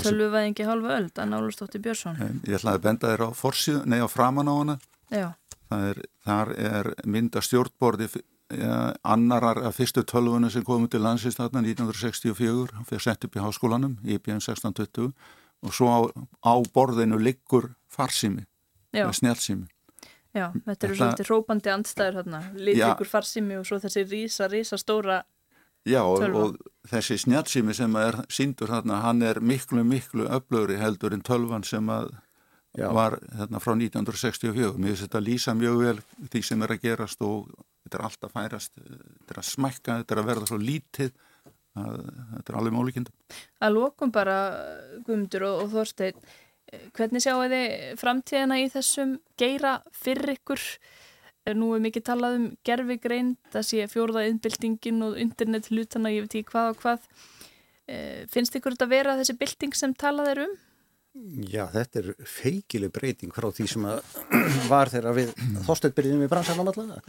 Tölvuvæðingi 0.00 0.64
hálfa 0.64 0.96
öld, 0.96 1.16
Anna 1.20 1.42
Ólustóttir 1.42 1.82
Björnsson. 1.84 2.16
en 2.22 2.40
ég 2.46 2.56
ætlaði 2.56 2.78
að 2.78 2.84
benda 2.88 3.12
þér 3.12 3.24
á 3.26 3.30
forsíðu, 3.36 3.84
nei 3.84 4.00
á 4.00 4.08
framan 4.08 4.48
á 4.48 4.54
hana 4.54 4.76
Já, 5.12 5.26
það 5.68 5.88
er, 5.90 6.04
þar 6.24 6.52
er 6.56 6.92
mynda 7.04 7.42
stjórnbordi 7.44 8.08
annarar 9.02 9.62
af 9.66 9.76
fyrstu 9.78 10.04
tölvunum 10.08 10.50
sem 10.52 10.64
komu 10.64 10.88
til 10.88 11.02
landsins 11.04 11.38
þarna 11.38 11.62
1964, 11.64 12.74
hann 12.76 12.88
fyrir 12.88 13.04
sett 13.04 13.24
upp 13.24 13.36
í 13.36 13.42
háskólanum 13.42 13.98
IBM 14.04 14.40
1620 14.40 15.12
og 15.62 15.76
svo 15.76 15.88
á, 15.88 15.98
á 16.42 16.54
borðinu 16.74 17.20
liggur 17.22 17.72
farsými, 17.92 18.46
já, 18.92 19.06
snjálsými 19.12 19.68
já, 20.34 20.48
þetta 20.66 20.88
eru 20.88 20.96
svolítið 20.98 21.30
rópandi 21.30 21.72
andstæður 21.72 22.22
þarna, 22.22 22.42
litrikur 22.56 23.08
farsimi 23.08 23.60
og 23.60 23.68
svo 23.68 23.78
þessi 23.82 24.06
rísa, 24.08 24.48
rísa 24.50 24.80
stóra, 24.80 25.22
Já, 25.82 26.04
og, 26.06 26.22
og 26.38 26.58
þessi 26.86 27.16
snjálsými 27.24 27.74
sem 27.74 27.96
er 27.98 28.20
síndur 28.30 28.70
þarna, 28.70 29.00
hann 29.02 29.22
er 29.26 29.40
miklu, 29.42 29.82
miklu 29.82 30.28
öflögri 30.30 30.76
heldur 30.78 31.14
en 31.16 31.24
tölvan 31.26 31.66
sem 31.66 31.88
að 31.90 32.12
Já. 32.78 32.86
var 32.94 33.18
þarna 33.34 33.60
frá 33.60 33.74
1964. 33.74 34.76
Mér 34.78 34.94
finnst 34.94 35.06
þetta 35.08 35.24
lýsa 35.26 35.54
mjög 35.58 35.80
vel 35.82 35.98
því 36.30 36.42
sem 36.46 36.62
er 36.62 36.74
að 36.76 36.84
gerast 36.86 37.26
og 37.26 37.50
þetta 37.82 37.98
er 37.98 38.06
alltaf 38.08 38.32
færast, 38.36 38.78
þetta 38.78 39.34
er 39.34 39.42
að 39.42 39.50
smækka, 39.50 39.98
þetta 40.02 40.14
er 40.16 40.22
að 40.22 40.30
verða 40.30 40.48
svo 40.50 40.58
lítið 40.62 41.12
að 41.82 42.00
þetta 42.36 42.52
er 42.52 42.58
alveg 42.60 42.74
mólíkindum. 42.76 43.14
að 43.64 43.76
lokum 43.78 44.10
bara 44.12 44.38
Guðmundur 45.06 45.46
og, 45.48 45.62
og 45.64 45.70
Þorstein, 45.72 46.18
eh, 46.70 46.88
hvernig 46.96 47.24
sjáu 47.24 47.46
þið 47.48 47.96
framtíðina 48.00 48.58
í 48.60 48.66
þessum 48.72 49.16
geira 49.40 49.78
fyrir 49.96 50.34
ykkur? 50.36 50.66
Eh, 51.46 51.54
Nú 51.58 51.72
er 51.74 51.80
mikið 51.82 52.04
talað 52.10 52.36
um 52.38 52.44
gerfigreind, 52.64 53.38
það 53.54 53.64
sé 53.70 53.86
fjórða 53.90 54.26
innbyltingin 54.30 55.00
og 55.08 55.16
internet 55.18 55.70
hlutana, 55.72 56.12
ég 56.12 56.26
veit 56.26 56.36
ekki 56.42 56.52
hvað 56.52 56.74
og 56.74 56.82
hvað. 56.84 57.08
Eh, 57.88 58.26
Finnst 58.30 58.54
ykkur 58.54 58.76
þetta 58.76 58.88
vera 58.92 59.16
þessi 59.18 59.38
bylting 59.40 59.74
sem 59.74 59.94
talað 59.94 60.30
er 60.36 60.42
um? 60.44 60.52
Já, 61.12 61.66
þetta 61.68 62.00
er 62.00 62.06
feikileg 62.24 62.92
breyting 62.94 63.32
frá 63.36 63.50
því 63.52 63.66
sem 63.68 63.88
var 64.72 64.88
þegar 64.88 65.16
við 65.18 65.32
þósteinn 65.66 65.96
byrjum 65.98 66.22
í 66.24 66.28
bransanum 66.30 66.70
allavega 66.72 67.02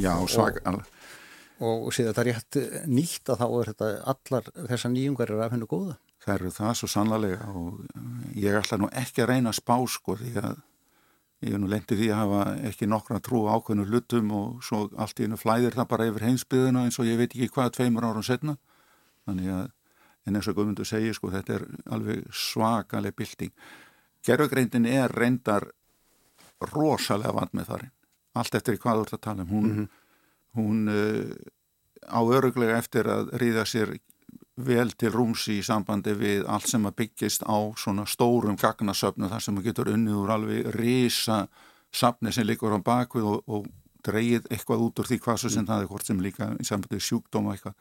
Já, 0.00 0.14
svak, 0.32 0.62
og, 0.64 1.74
og 1.74 1.90
síðan 1.92 2.14
þetta 2.14 2.22
er 2.22 2.30
rétt 2.30 2.88
nýtt 2.88 3.32
að 3.34 3.42
þá 3.42 3.46
er 3.50 3.70
þetta 3.72 3.90
allar 4.14 4.48
þessar 4.70 4.94
nýjungar 4.94 5.34
er 5.34 5.42
af 5.44 5.52
hennu 5.52 5.68
góða. 5.68 5.98
það 6.24 6.34
eru 6.38 6.52
það 6.56 6.72
svo 6.80 6.88
sannlega 6.94 7.50
og 7.52 7.84
ég 8.40 8.56
ætla 8.62 8.80
nú 8.80 8.88
ekki 9.02 9.26
að 9.26 9.32
reyna 9.34 9.52
að 9.52 9.60
spá 9.60 9.76
sko 9.92 10.16
því 10.20 10.32
að 10.40 10.62
ég 11.44 11.56
er 11.56 11.60
nú 11.60 11.68
lendið 11.72 12.00
því 12.00 12.08
að 12.12 12.20
hafa 12.20 12.40
ekki 12.70 12.88
nokkra 12.88 13.20
trú 13.24 13.42
á 13.48 13.56
ákveðnu 13.56 13.86
hlutum 13.88 14.32
og 14.36 14.64
svo 14.64 14.86
allt 14.96 15.20
í 15.20 15.28
einu 15.28 15.36
flæðir 15.40 15.76
það 15.76 15.90
bara 15.92 16.08
yfir 16.08 16.26
heimsbyðina 16.28 16.86
eins 16.88 17.00
og 17.00 17.08
ég 17.08 17.20
veit 17.20 17.32
ekki 17.32 17.52
hvað 17.52 17.74
tveimur 17.76 18.08
árum 18.08 18.24
setna 18.24 18.56
þannig 19.28 19.52
að 19.52 19.68
en 20.26 20.36
eins 20.36 20.48
og 20.48 20.56
Guðmundur 20.56 20.88
segir 20.88 21.14
sko 21.16 21.30
þetta 21.32 21.58
er 21.58 21.64
alveg 21.90 22.26
svakaleg 22.32 23.16
bylting. 23.16 23.54
Gerfugreindin 24.26 24.86
er 24.86 25.12
reyndar 25.12 25.70
rosalega 26.60 27.32
vand 27.32 27.56
með 27.56 27.72
farin 27.72 27.96
allt 28.38 28.54
eftir 28.54 28.78
hvað 28.80 29.00
þú 29.00 29.06
ert 29.06 29.16
að 29.16 29.24
tala 29.24 29.42
um. 29.44 29.50
Hún, 29.50 29.64
mm 29.64 29.76
-hmm. 29.76 29.88
hún 30.58 30.88
uh, 30.88 31.34
á 32.06 32.20
öruglega 32.36 32.78
eftir 32.78 33.06
að 33.06 33.30
ríða 33.40 33.64
sér 33.64 33.98
vel 34.56 34.92
til 34.92 35.10
rúmsi 35.10 35.58
í 35.58 35.62
sambandi 35.62 36.12
við 36.14 36.44
allt 36.46 36.68
sem 36.68 36.86
að 36.86 36.96
byggjast 36.96 37.42
á 37.48 37.58
svona 37.76 38.06
stórum 38.06 38.56
gagnasöfnu 38.56 39.28
þar 39.28 39.40
sem 39.40 39.58
að 39.58 39.64
getur 39.64 39.88
unnið 39.88 40.14
úr 40.14 40.30
alveg 40.30 40.74
risa 40.74 41.48
safni 41.92 42.32
sem 42.32 42.46
líkur 42.46 42.76
á 42.76 42.78
bakvið 42.78 43.24
og, 43.24 43.42
og 43.46 43.66
dreyið 44.04 44.46
eitthvað 44.50 44.80
út 44.80 44.98
úr 44.98 45.06
því 45.06 45.18
hvað 45.18 45.36
svo 45.36 45.48
sem 45.48 45.66
það 45.66 45.82
er 45.82 45.86
hvort 45.86 46.06
sem 46.06 46.20
líka 46.20 46.56
í 46.60 46.64
sambandi 46.64 46.96
við 46.96 47.08
sjúkdóma 47.08 47.52
eitthvað. 47.52 47.74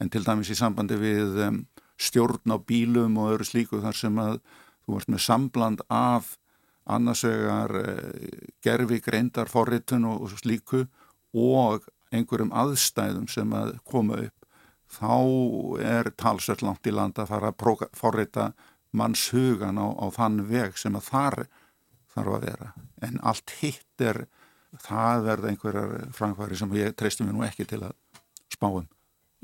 En 0.00 0.10
til 0.10 0.24
dæmis 0.24 0.50
í 0.50 0.54
sambandi 0.54 0.96
við 0.96 1.40
um, 1.48 1.66
stjórn 2.00 2.52
á 2.52 2.56
bílum 2.60 3.18
og 3.20 3.34
öðru 3.34 3.48
slíku 3.48 3.80
þar 3.84 3.96
sem 3.96 4.18
að 4.20 4.38
þú 4.84 4.96
varst 4.96 5.12
með 5.12 5.24
sambland 5.24 5.82
af 5.88 6.36
annarsvegar 6.86 7.76
eh, 7.80 8.46
gerfi 8.62 9.00
greindar 9.02 9.50
forritun 9.50 10.06
og, 10.06 10.26
og 10.26 10.38
slíku 10.38 10.84
og 11.36 11.88
einhverjum 12.14 12.54
aðstæðum 12.54 13.26
sem 13.30 13.52
að 13.56 13.76
koma 13.88 14.20
upp 14.28 14.46
þá 14.86 15.16
er 15.82 16.12
talsvöld 16.14 16.62
langt 16.62 16.86
í 16.86 16.94
land 16.94 17.18
að 17.18 17.32
fara 17.32 17.50
að 17.50 17.86
forrita 17.98 18.50
manns 18.96 19.28
hugan 19.34 19.80
á, 19.82 19.86
á 19.98 20.06
þann 20.14 20.44
veg 20.48 20.78
sem 20.78 20.94
að 20.96 21.08
þar 21.10 21.38
þarf 22.14 22.36
að 22.36 22.44
vera. 22.46 22.68
En 23.04 23.18
allt 23.26 23.52
hitt 23.60 24.00
er 24.04 24.22
það 24.82 25.26
verða 25.26 25.50
einhverjar 25.50 25.94
framfæri 26.16 26.58
sem 26.58 26.74
ég 26.78 26.94
treysti 26.96 27.26
mér 27.26 27.36
nú 27.36 27.44
ekki 27.46 27.66
til 27.68 27.82
að 27.86 27.94
spáum 28.52 28.86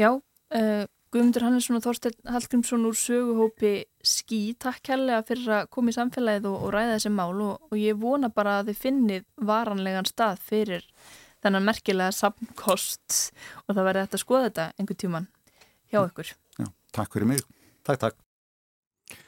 Já, 0.01 0.15
uh, 0.15 0.85
Guðmundur 1.13 1.45
Hannesson 1.45 1.77
og 1.77 1.83
Þorstein 1.85 2.15
Hallgrímsson 2.33 2.87
úr 2.89 2.97
söguhópi 2.97 3.73
Skí, 4.01 4.55
takk 4.57 4.81
kærlega 4.89 5.21
fyrir 5.29 5.51
að 5.59 5.67
koma 5.75 5.93
í 5.93 5.97
samfélagið 5.97 6.49
og, 6.49 6.57
og 6.65 6.73
ræða 6.73 6.95
þessi 6.95 7.13
mál 7.13 7.43
og, 7.45 7.67
og 7.69 7.77
ég 7.77 7.99
vona 8.01 8.31
bara 8.33 8.55
að 8.61 8.71
þið 8.71 8.79
finnið 8.87 9.27
varanlegan 9.51 10.09
stað 10.09 10.41
fyrir 10.47 10.87
þennan 11.45 11.69
merkilega 11.69 12.17
samkost 12.17 13.19
og 13.67 13.75
það 13.75 13.85
verði 13.91 14.07
þetta 14.07 14.19
að 14.19 14.25
skoða 14.25 14.49
þetta 14.49 14.67
einhver 14.79 15.01
tíman 15.05 15.29
hjá 15.93 16.01
ykkur. 16.01 16.33
Já, 16.57 16.67
takk 16.97 17.19
fyrir 17.19 17.31
mig. 17.35 17.45
Takk, 17.85 18.01
takk. 18.07 19.21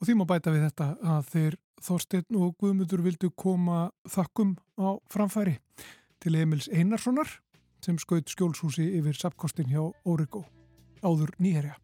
Og 0.00 0.08
því 0.08 0.16
má 0.16 0.26
bæta 0.32 0.56
við 0.56 0.68
þetta 0.70 0.90
að 1.04 1.30
þeir 1.34 1.60
Þorstein 1.86 2.40
og 2.40 2.56
Guðmundur 2.56 3.04
vildu 3.04 3.34
koma 3.36 3.90
þakkum 4.08 4.56
á 4.80 4.96
framfæri 5.12 5.58
til 6.24 6.38
Emils 6.40 6.72
Einarssonar 6.72 7.42
sem 7.84 8.00
skaut 8.00 8.32
skjólshúsi 8.32 8.88
yfir 8.96 9.20
sapkostin 9.20 9.68
hjá 9.68 9.84
Órigó 10.08 10.46
áður 11.06 11.30
nýherja. 11.38 11.76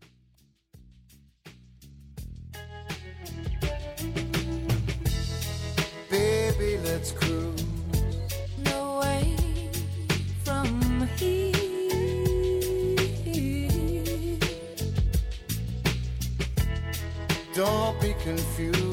Baby, 6.11 6.79
let's 6.85 7.13
cruise 7.13 7.65
away 8.75 9.37
from 10.45 11.09
here. 11.17 11.55
Don't 17.55 18.01
be 18.01 18.15
confused. 18.25 18.92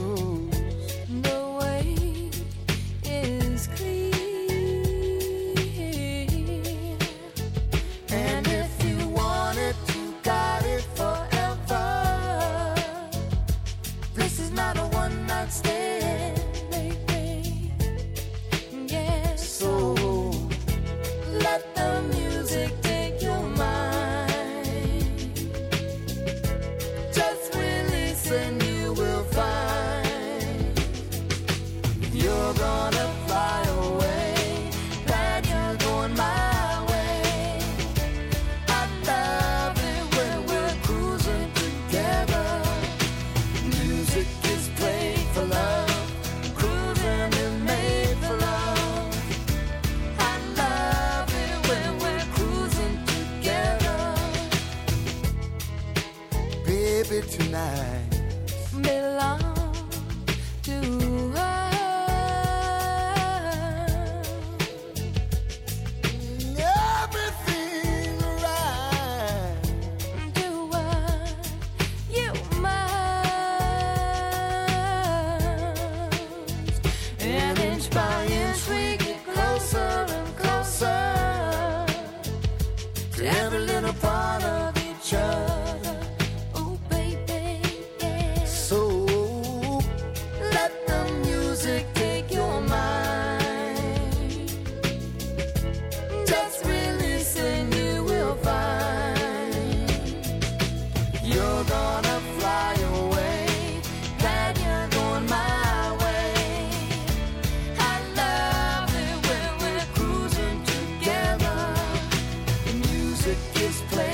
this 113.54 113.82
place. 113.92 114.09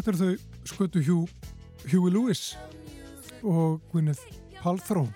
Þetta 0.00 0.12
eru 0.14 0.18
þau 0.24 0.68
skötu 0.70 1.00
Hugh, 1.04 1.48
Huey 1.90 2.08
Lewis 2.08 2.54
og 3.44 3.82
Gwyneth 3.90 4.22
Paltrow. 4.62 5.10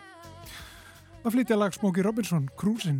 Það 1.23 1.37
flytja 1.39 1.57
lag 1.57 1.73
Smokey 1.73 2.05
Robinson, 2.05 2.51
Cruisin. 2.61 2.99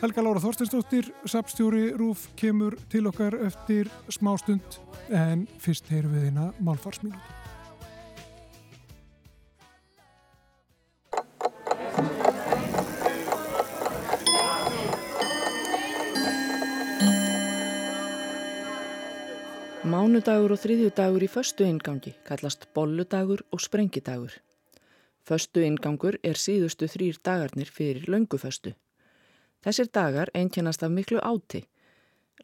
Helga 0.00 0.26
Lára 0.26 0.42
Þorsteinsdóttir, 0.42 1.12
sapstjóri 1.22 1.92
Rúf, 1.94 2.26
kemur 2.34 2.74
til 2.90 3.06
okkar 3.06 3.38
eftir 3.46 3.86
smá 4.10 4.32
stund 4.42 4.80
en 5.14 5.46
fyrst 5.62 5.86
heyrum 5.94 6.18
við 6.18 6.32
hérna 6.32 6.50
málfarsmínúti. 6.66 7.37
Mánudagur 19.88 20.52
og 20.52 20.58
þriðjudagur 20.60 21.22
í 21.24 21.28
föstu 21.32 21.64
ingangi 21.64 22.10
kallast 22.28 22.66
bolludagur 22.76 23.40
og 23.54 23.60
sprengidagur. 23.64 24.34
Föstu 25.24 25.62
ingangur 25.64 26.18
er 26.20 26.36
síðustu 26.36 26.84
þrýr 26.92 27.16
dagarnir 27.24 27.70
fyrir 27.72 28.04
lönguföstu. 28.12 28.74
Þessir 29.64 29.88
dagar 29.88 30.28
einkennast 30.36 30.84
af 30.84 30.92
miklu 30.92 31.22
áti. 31.24 31.62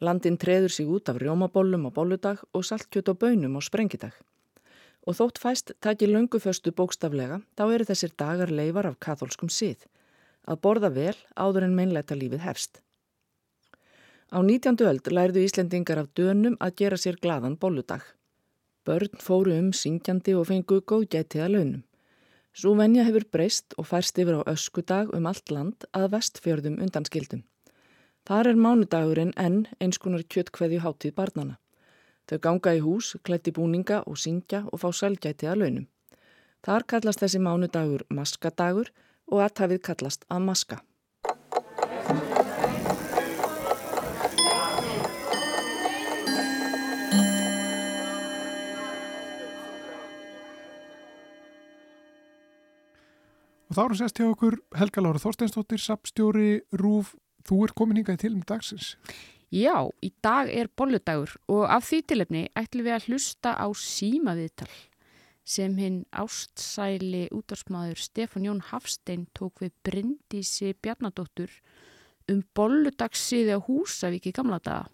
Landin 0.01 0.39
treður 0.41 0.73
sig 0.73 0.89
út 0.89 1.11
af 1.11 1.19
rjómabollum 1.21 1.85
á 1.85 1.91
bolludag 1.93 2.41
og 2.51 2.65
saltkjöt 2.65 3.13
og 3.13 3.19
bönum 3.21 3.59
á 3.59 3.61
sprengidag. 3.61 4.15
Og 5.05 5.13
þótt 5.19 5.37
fæst 5.37 5.75
taki 5.85 6.09
lönguföstu 6.09 6.73
bókstaflega, 6.73 7.43
þá 7.53 7.65
eru 7.75 7.85
þessir 7.85 8.15
dagar 8.17 8.49
leifar 8.49 8.89
af 8.89 8.97
katholskum 8.99 9.53
sið. 9.53 9.85
Að 10.49 10.61
borða 10.65 10.89
vel 10.89 11.17
áður 11.37 11.69
en 11.69 11.77
meinleita 11.77 12.17
lífið 12.17 12.41
hefst. 12.41 12.81
Á 14.35 14.43
19. 14.43 14.75
öld 14.83 15.05
lærðu 15.15 15.45
Íslendingar 15.47 15.99
af 16.01 16.09
dönum 16.19 16.57
að 16.59 16.73
gera 16.81 16.97
sér 16.99 17.15
gladan 17.23 17.53
bolludag. 17.55 18.01
Börn 18.83 19.13
fóru 19.23 19.53
um 19.55 19.69
syngjandi 19.71 20.33
og 20.35 20.49
fengu 20.49 20.81
góðgæti 20.91 21.39
að 21.39 21.53
launum. 21.53 21.83
Svo 22.51 22.73
venja 22.75 23.05
hefur 23.07 23.23
breyst 23.31 23.77
og 23.79 23.87
færst 23.87 24.19
yfir 24.19 24.41
á 24.43 24.51
öskudag 24.51 25.13
um 25.15 25.29
allt 25.31 25.53
land 25.55 25.85
að 25.95 26.09
vestfjörðum 26.17 26.81
undan 26.83 27.07
skildum. 27.07 27.45
Þar 28.27 28.49
er 28.51 28.59
mánudagurinn 28.59 29.31
enn 29.39 29.61
einskonar 29.79 30.25
kjöttkveðju 30.27 30.81
hátíð 30.83 31.15
barnana. 31.15 31.55
Þau 32.27 32.39
ganga 32.47 32.73
í 32.75 32.81
hús, 32.83 33.13
klætti 33.23 33.53
búninga 33.55 34.01
og 34.03 34.19
syngja 34.19 34.65
og 34.67 34.81
fá 34.83 34.89
sælgæti 34.91 35.47
að 35.47 35.61
launum. 35.61 35.87
Þar 36.59 36.83
kallast 36.91 37.23
þessi 37.23 37.39
mánudagur 37.39 38.03
maskadagur 38.09 38.91
og 39.31 39.45
aðtafið 39.47 39.81
kallast 39.87 40.27
að 40.27 40.43
maska. 40.49 40.81
Og 53.75 53.81
þá 53.81 53.87
erum 53.89 53.97
sérst 53.99 54.19
hjá 54.21 54.25
okkur 54.31 54.55
Helga 54.79 55.01
Lára 55.03 55.19
Þorsteinsdóttir, 55.19 55.81
sapstjóri 55.83 56.61
Rúf, 56.79 57.09
þú 57.43 57.57
er 57.65 57.73
komin 57.75 57.97
hingað 57.99 58.21
til 58.21 58.31
um 58.37 58.45
dagsins. 58.47 58.93
Já, 59.51 59.91
í 59.99 60.13
dag 60.23 60.47
er 60.47 60.69
bolludagur 60.79 61.33
og 61.51 61.65
af 61.67 61.83
því 61.89 61.99
tilefni 62.07 62.45
ætlum 62.55 62.87
við 62.87 62.95
að 62.95 63.09
hlusta 63.09 63.51
á 63.59 63.67
símaviðtal 63.75 64.71
sem 65.43 65.75
hinn 65.75 65.99
ástsæli 66.15 67.25
útvarsmaður 67.35 67.99
Stefán 67.99 68.47
Jón 68.47 68.63
Hafstein 68.71 69.27
tók 69.35 69.59
við 69.65 69.75
Bryndísi 69.83 70.71
Bjarnadóttur 70.79 71.51
um 72.31 72.45
bolludagssiði 72.55 73.59
á 73.59 73.65
Húsavík 73.67 74.31
í 74.31 74.37
gamla 74.39 74.63
daga. 74.63 74.87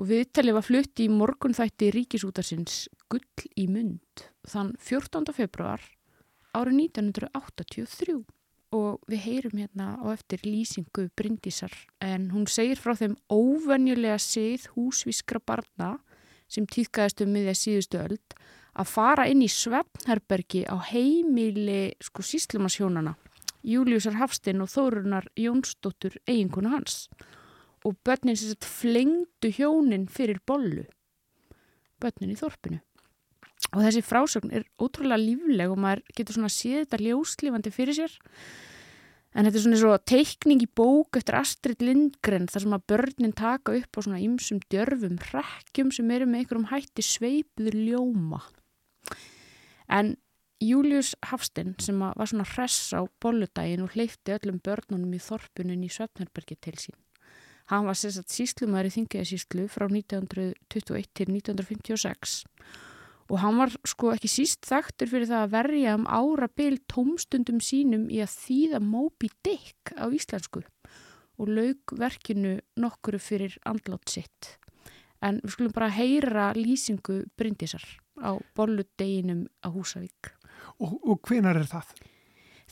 Og 0.00 0.08
viðtalið 0.08 0.56
var 0.56 0.70
flutt 0.72 1.04
í 1.04 1.12
morgunþætti 1.12 1.92
Ríkisútarsins 1.92 2.86
Gull 3.12 3.50
í 3.60 3.68
mund 3.68 4.24
þann 4.48 4.72
14. 4.80 5.36
februar 5.36 5.84
árið 6.56 6.78
1983 6.88 8.16
og 8.72 9.02
við 9.10 9.24
heyrum 9.26 9.58
hérna 9.60 9.88
á 10.00 10.06
eftir 10.14 10.44
lýsingu 10.46 11.08
Bryndísar 11.16 11.74
en 12.00 12.30
hún 12.32 12.48
segir 12.48 12.80
frá 12.80 12.94
þeim 12.96 13.18
óvenjulega 13.32 14.18
sið 14.22 14.70
húsvískra 14.76 15.42
barna 15.44 15.96
sem 16.48 16.68
týðkaðist 16.68 17.24
um 17.24 17.32
miðja 17.34 17.56
síðustu 17.58 18.00
öld 18.00 18.38
að 18.72 18.88
fara 18.88 19.28
inn 19.28 19.44
í 19.44 19.50
Svefnherbergi 19.52 20.64
á 20.68 20.76
heimili 20.88 21.92
sko 22.00 22.24
síslumasjónana 22.24 23.16
Júliusar 23.62 24.16
Hafstinn 24.18 24.62
og 24.62 24.70
Þórunar 24.72 25.28
Jónsdóttur 25.38 26.16
eiginkonu 26.26 26.72
hans. 26.72 27.06
Og 27.86 27.94
börnin 28.06 28.38
sem 28.38 28.58
flengdu 28.58 29.50
hjónin 29.54 30.08
fyrir 30.10 30.40
bollu 30.46 30.86
börnin 32.02 32.34
í 32.34 32.38
þorpinu 32.38 32.80
og 33.72 33.86
þessi 33.86 34.02
frásögn 34.04 34.52
er 34.52 34.66
ótrúlega 34.80 35.20
lífleg 35.20 35.72
og 35.72 35.80
maður 35.80 36.04
getur 36.16 36.36
svona 36.36 36.52
séð 36.52 36.84
þetta 36.84 37.00
ljóslífandi 37.06 37.72
fyrir 37.72 37.96
sér. 37.96 38.16
En 39.32 39.46
þetta 39.46 39.56
er 39.56 39.64
svona 39.64 39.80
svo 39.80 39.92
teikning 40.12 40.60
í 40.60 40.68
bók 40.68 41.16
eftir 41.16 41.38
Astrid 41.38 41.80
Lindgren 41.80 42.50
þar 42.52 42.66
sem 42.66 42.74
að 42.76 42.88
börnin 42.92 43.32
taka 43.32 43.76
upp 43.78 43.96
á 43.96 44.00
svona 44.04 44.20
ymsum 44.20 44.60
djörfum 44.68 45.16
rekkjum 45.30 45.92
sem 45.96 46.10
eru 46.12 46.28
með 46.28 46.42
einhverjum 46.42 46.68
hætti 46.68 47.06
sveipuður 47.06 47.78
ljóma. 47.80 48.42
En 49.88 50.16
Július 50.62 51.14
Hafstinn 51.26 51.72
sem 51.82 51.98
var 51.98 52.28
svona 52.28 52.44
hress 52.52 52.92
á 52.92 53.00
bolludaginn 53.24 53.82
og 53.86 53.96
hleyfti 53.96 54.36
öllum 54.36 54.60
börnunum 54.62 55.16
í 55.16 55.22
þorpunum 55.22 55.80
í 55.82 55.90
Svefnherbergi 55.90 56.60
til 56.60 56.76
sín. 56.78 56.98
Hann 57.72 57.88
var 57.88 57.96
sérsagt 57.96 58.30
síslumæður 58.34 58.90
í 58.90 58.94
Þingiðasíslu 58.98 59.64
frá 59.72 59.88
1921 59.88 61.08
til 61.16 61.32
1956 61.32 62.42
Og 63.32 63.40
hann 63.40 63.56
var 63.56 63.72
sko 63.88 64.10
ekki 64.12 64.28
síst 64.28 64.66
þekktur 64.68 65.08
fyrir 65.08 65.30
það 65.30 65.46
að 65.46 65.52
verja 65.54 65.94
um 65.96 66.04
ára 66.04 66.50
byl 66.52 66.76
tómstundum 66.92 67.62
sínum 67.64 68.10
í 68.12 68.20
að 68.20 68.34
þýða 68.36 68.80
Moby 68.84 69.30
Dick 69.40 69.94
á 69.96 70.04
íslensku 70.12 70.60
og 71.40 71.48
laug 71.48 71.94
verkinu 71.96 72.58
nokkuru 72.76 73.18
fyrir 73.22 73.56
andlátt 73.64 74.12
sitt. 74.12 74.56
En 75.24 75.40
við 75.40 75.54
skulum 75.54 75.72
bara 75.72 75.88
heyra 75.94 76.50
lýsingu 76.58 77.22
Bryndisar 77.38 77.84
á 78.20 78.36
bolludeginum 78.56 79.46
á 79.64 79.72
Húsavík. 79.72 80.34
Og, 80.82 80.98
og 81.00 81.22
hvenar 81.24 81.56
er 81.56 81.70
það? 81.70 81.94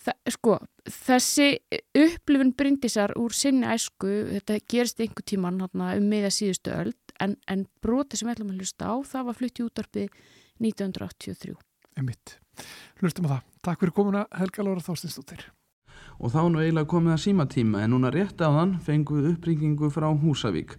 Þa, 0.00 0.14
sko, 0.32 0.56
þessi 0.88 1.48
upplifun 1.96 2.52
Bryndisar 2.56 3.14
úr 3.20 3.32
sinni 3.36 3.68
æsku, 3.68 4.10
þetta 4.34 4.58
gerist 4.68 5.00
einhver 5.00 5.24
tíman 5.24 5.60
um 5.64 6.06
miða 6.08 6.30
síðustu 6.32 6.72
öld, 6.74 7.00
en, 7.20 7.36
en 7.48 7.66
broti 7.84 8.16
sem 8.16 8.28
við 8.28 8.38
ætlum 8.38 8.52
að 8.54 8.62
hlusta 8.62 8.92
á, 8.92 8.94
það 9.08 9.26
var 9.28 9.40
flutt 9.40 9.60
í 9.60 9.66
útdarpið 9.66 10.22
1983. 10.60 11.56
Einmitt. 11.98 12.36
Hlustum 13.00 13.28
á 13.28 13.34
það. 13.34 13.46
Takk 13.64 13.82
fyrir 13.82 13.94
komuna 13.96 14.26
Helga 14.36 14.64
Lára 14.64 14.84
Þorstinsdóttir. 14.84 15.46
Og 16.20 16.32
þá 16.32 16.42
nú 16.48 16.60
eiginlega 16.60 16.88
komið 16.88 17.14
að 17.16 17.22
símatíma 17.24 17.82
en 17.84 17.94
núna 17.94 18.12
rétt 18.12 18.40
á 18.40 18.48
þann 18.52 18.76
fengum 18.84 19.20
við 19.20 19.32
uppringingu 19.34 19.90
frá 19.92 20.08
Húsavík 20.12 20.76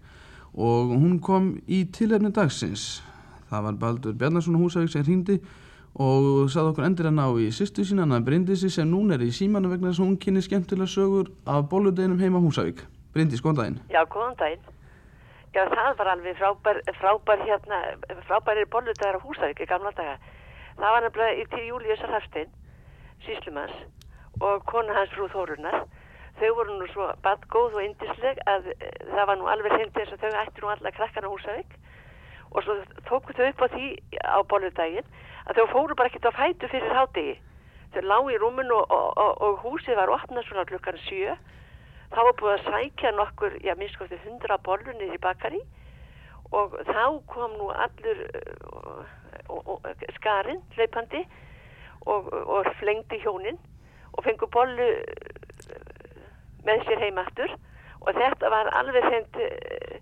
og 0.51 0.91
hún 0.91 1.19
kom 1.23 1.55
í 1.67 1.85
tilefni 1.95 2.31
dagsins. 2.35 3.01
Það 3.49 3.67
var 3.67 3.77
Baldur 3.83 4.15
Bjarnarsson 4.17 4.59
Húsavík 4.59 4.91
sem 4.93 5.05
hindi 5.07 5.39
og 5.99 6.47
sað 6.51 6.71
okkur 6.71 6.87
endur 6.87 7.09
að 7.09 7.17
ná 7.17 7.25
í 7.43 7.49
sýstu 7.51 7.83
sína 7.87 8.05
að 8.07 8.27
Bryndisi 8.29 8.69
sem 8.71 8.87
núna 8.87 9.17
er 9.17 9.25
í 9.25 9.31
símanu 9.35 9.71
vegna 9.71 9.91
þess 9.91 9.99
að 9.99 10.07
hún 10.07 10.19
kynni 10.23 10.43
skemmtilega 10.45 10.87
sögur 10.87 11.31
af 11.45 11.67
bóludeginum 11.71 12.19
heima 12.19 12.39
Húsavík. 12.39 12.85
Bryndis, 13.11 13.41
góðan 13.43 13.57
daginn. 13.59 13.81
Já, 13.91 14.05
góðan 14.07 14.37
daginn. 14.39 14.61
Já, 15.51 15.65
það 15.67 15.97
var 15.99 16.07
alveg 16.07 16.37
frábær, 16.39 16.77
frábær 16.95 17.41
hérna, 17.43 17.77
frábærir 18.27 18.69
bolludagar 18.71 19.17
á 19.19 19.23
Húsavík 19.23 19.59
í 19.59 19.65
gamla 19.67 19.91
daga. 19.97 20.13
Það 20.77 20.93
var 20.95 21.03
nefnilega 21.03 21.47
til 21.51 21.65
Júliusar 21.67 22.13
Hafstein, 22.13 22.53
síslumans 23.25 23.73
og 24.39 24.63
kona 24.71 24.95
hans 24.95 25.11
frú 25.11 25.27
Þórunar. 25.33 25.83
Þau 26.39 26.53
voru 26.55 26.77
nú 26.79 26.87
svo 26.93 27.09
bad 27.25 27.43
góð 27.51 27.75
og 27.81 27.83
indisleg 27.83 28.39
að 28.47 28.71
e, 28.77 28.93
það 29.11 29.27
var 29.27 29.41
nú 29.41 29.51
alveg 29.51 29.75
hindi 29.75 29.97
þess 29.99 30.15
að 30.15 30.23
þau 30.23 30.39
ætti 30.45 30.63
nú 30.63 30.71
alla 30.71 30.95
krakkan 30.95 31.27
á 31.27 31.33
Húsavík 31.33 31.75
og 32.51 32.63
svo 32.63 32.77
tóku 33.11 33.35
þau 33.35 33.49
upp 33.51 33.67
á 33.67 33.67
því 33.75 33.87
á 34.23 34.39
bolludaginn 34.47 35.13
að 35.51 35.59
þau 35.59 35.67
fóru 35.75 35.99
bara 35.99 36.13
ekkert 36.13 36.31
á 36.31 36.39
fætu 36.39 36.71
fyrir 36.71 36.95
hádegi. 36.95 37.35
Þau 37.91 38.03
lág 38.07 38.31
í 38.31 38.39
rúmun 38.39 38.71
og, 38.71 38.87
og, 38.87 39.07
og, 39.19 39.33
og 39.43 39.63
húsið 39.67 39.99
var 39.99 40.15
opnað 40.15 40.47
svona 40.47 40.63
klukkan 40.71 41.03
sjö 41.09 41.35
þá 42.11 42.19
var 42.27 42.35
búið 42.39 42.53
að 42.55 42.65
sækja 42.67 43.11
nokkur, 43.15 43.57
já 43.63 43.75
minnst 43.79 43.95
skoði 43.95 44.19
hundra 44.25 44.57
bollunir 44.65 45.15
í 45.15 45.21
bakari 45.23 45.61
og 46.51 46.75
þá 46.89 47.03
kom 47.31 47.55
nú 47.55 47.69
allur 47.71 48.23
uh, 48.35 49.91
skarinn 50.17 50.61
hlaupandi 50.75 51.23
og, 52.11 52.27
og 52.31 52.67
flengdi 52.81 53.21
hjónin 53.23 53.59
og 54.11 54.25
fengu 54.27 54.49
bollu 54.51 54.89
með 56.67 56.83
sér 56.87 57.05
heimaftur 57.05 57.53
og 58.01 58.11
þetta 58.17 58.51
var 58.51 58.71
alveg 58.81 59.07
þend 59.07 59.41
uh, 59.45 59.97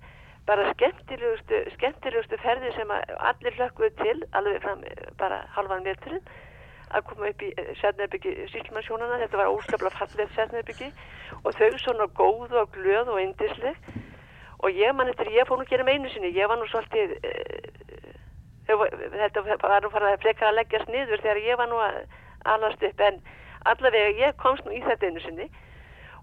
bara 0.49 0.72
skemmtilegustu, 0.74 1.62
skemmtilegustu 1.76 2.39
ferði 2.41 2.74
sem 2.74 2.91
allir 2.95 3.57
hlökkuðu 3.60 3.91
til 4.01 4.18
alveg 4.34 4.64
fram 4.64 4.86
bara 5.22 5.43
halvan 5.53 5.86
metrinn 5.86 6.24
að 6.89 7.05
koma 7.09 7.29
upp 7.29 7.43
í 7.45 7.49
Sérnærbyggi 7.81 8.35
sílmannsjónana, 8.53 9.19
þetta 9.23 9.41
var 9.41 9.51
óskaplega 9.53 9.97
fallið 9.99 10.35
Sérnærbyggi 10.37 10.91
og 11.43 11.51
þau 11.57 11.77
svona 11.77 12.09
góð 12.17 12.55
og 12.63 12.71
glöð 12.75 13.13
og 13.13 13.21
indisleg 13.21 13.77
og 14.59 14.75
ég 14.75 14.95
mann 14.95 15.11
eftir, 15.11 15.31
ég 15.31 15.47
fór 15.47 15.59
nú 15.59 15.67
að 15.67 15.71
gera 15.71 15.85
með 15.87 15.99
einu 15.99 16.13
sinni, 16.13 16.33
ég 16.35 16.49
var 16.51 16.59
nú 16.59 16.67
svolítið 16.67 17.15
uh, 17.19 17.69
þetta 18.69 19.41
var 19.63 19.83
nú 19.83 19.91
farið 19.93 20.11
að 20.11 20.21
frekka 20.25 20.49
að 20.49 20.59
leggjast 20.59 20.91
niður 20.91 21.23
þegar 21.23 21.41
ég 21.45 21.57
var 21.57 21.69
nú 21.71 21.79
að 21.81 22.03
alast 22.53 22.83
upp. 22.85 23.01
En 23.01 23.17
allavega 23.69 24.13
ég 24.19 24.37
komst 24.41 24.65
nú 24.65 24.75
í 24.75 24.83
þetta 24.85 25.09
einu 25.09 25.23
sinni. 25.23 25.49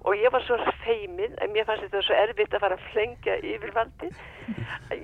Og 0.06 0.14
ég 0.20 0.30
var 0.30 0.44
svo 0.46 0.58
feimin 0.84 1.34
en 1.42 1.50
mér 1.50 1.66
fannst 1.66 1.88
þetta 1.88 2.04
svo 2.06 2.14
erfitt 2.14 2.54
að 2.54 2.62
fara 2.62 2.76
að 2.78 2.84
flengja 2.92 3.38
yfir 3.42 3.72
valdi 3.74 4.12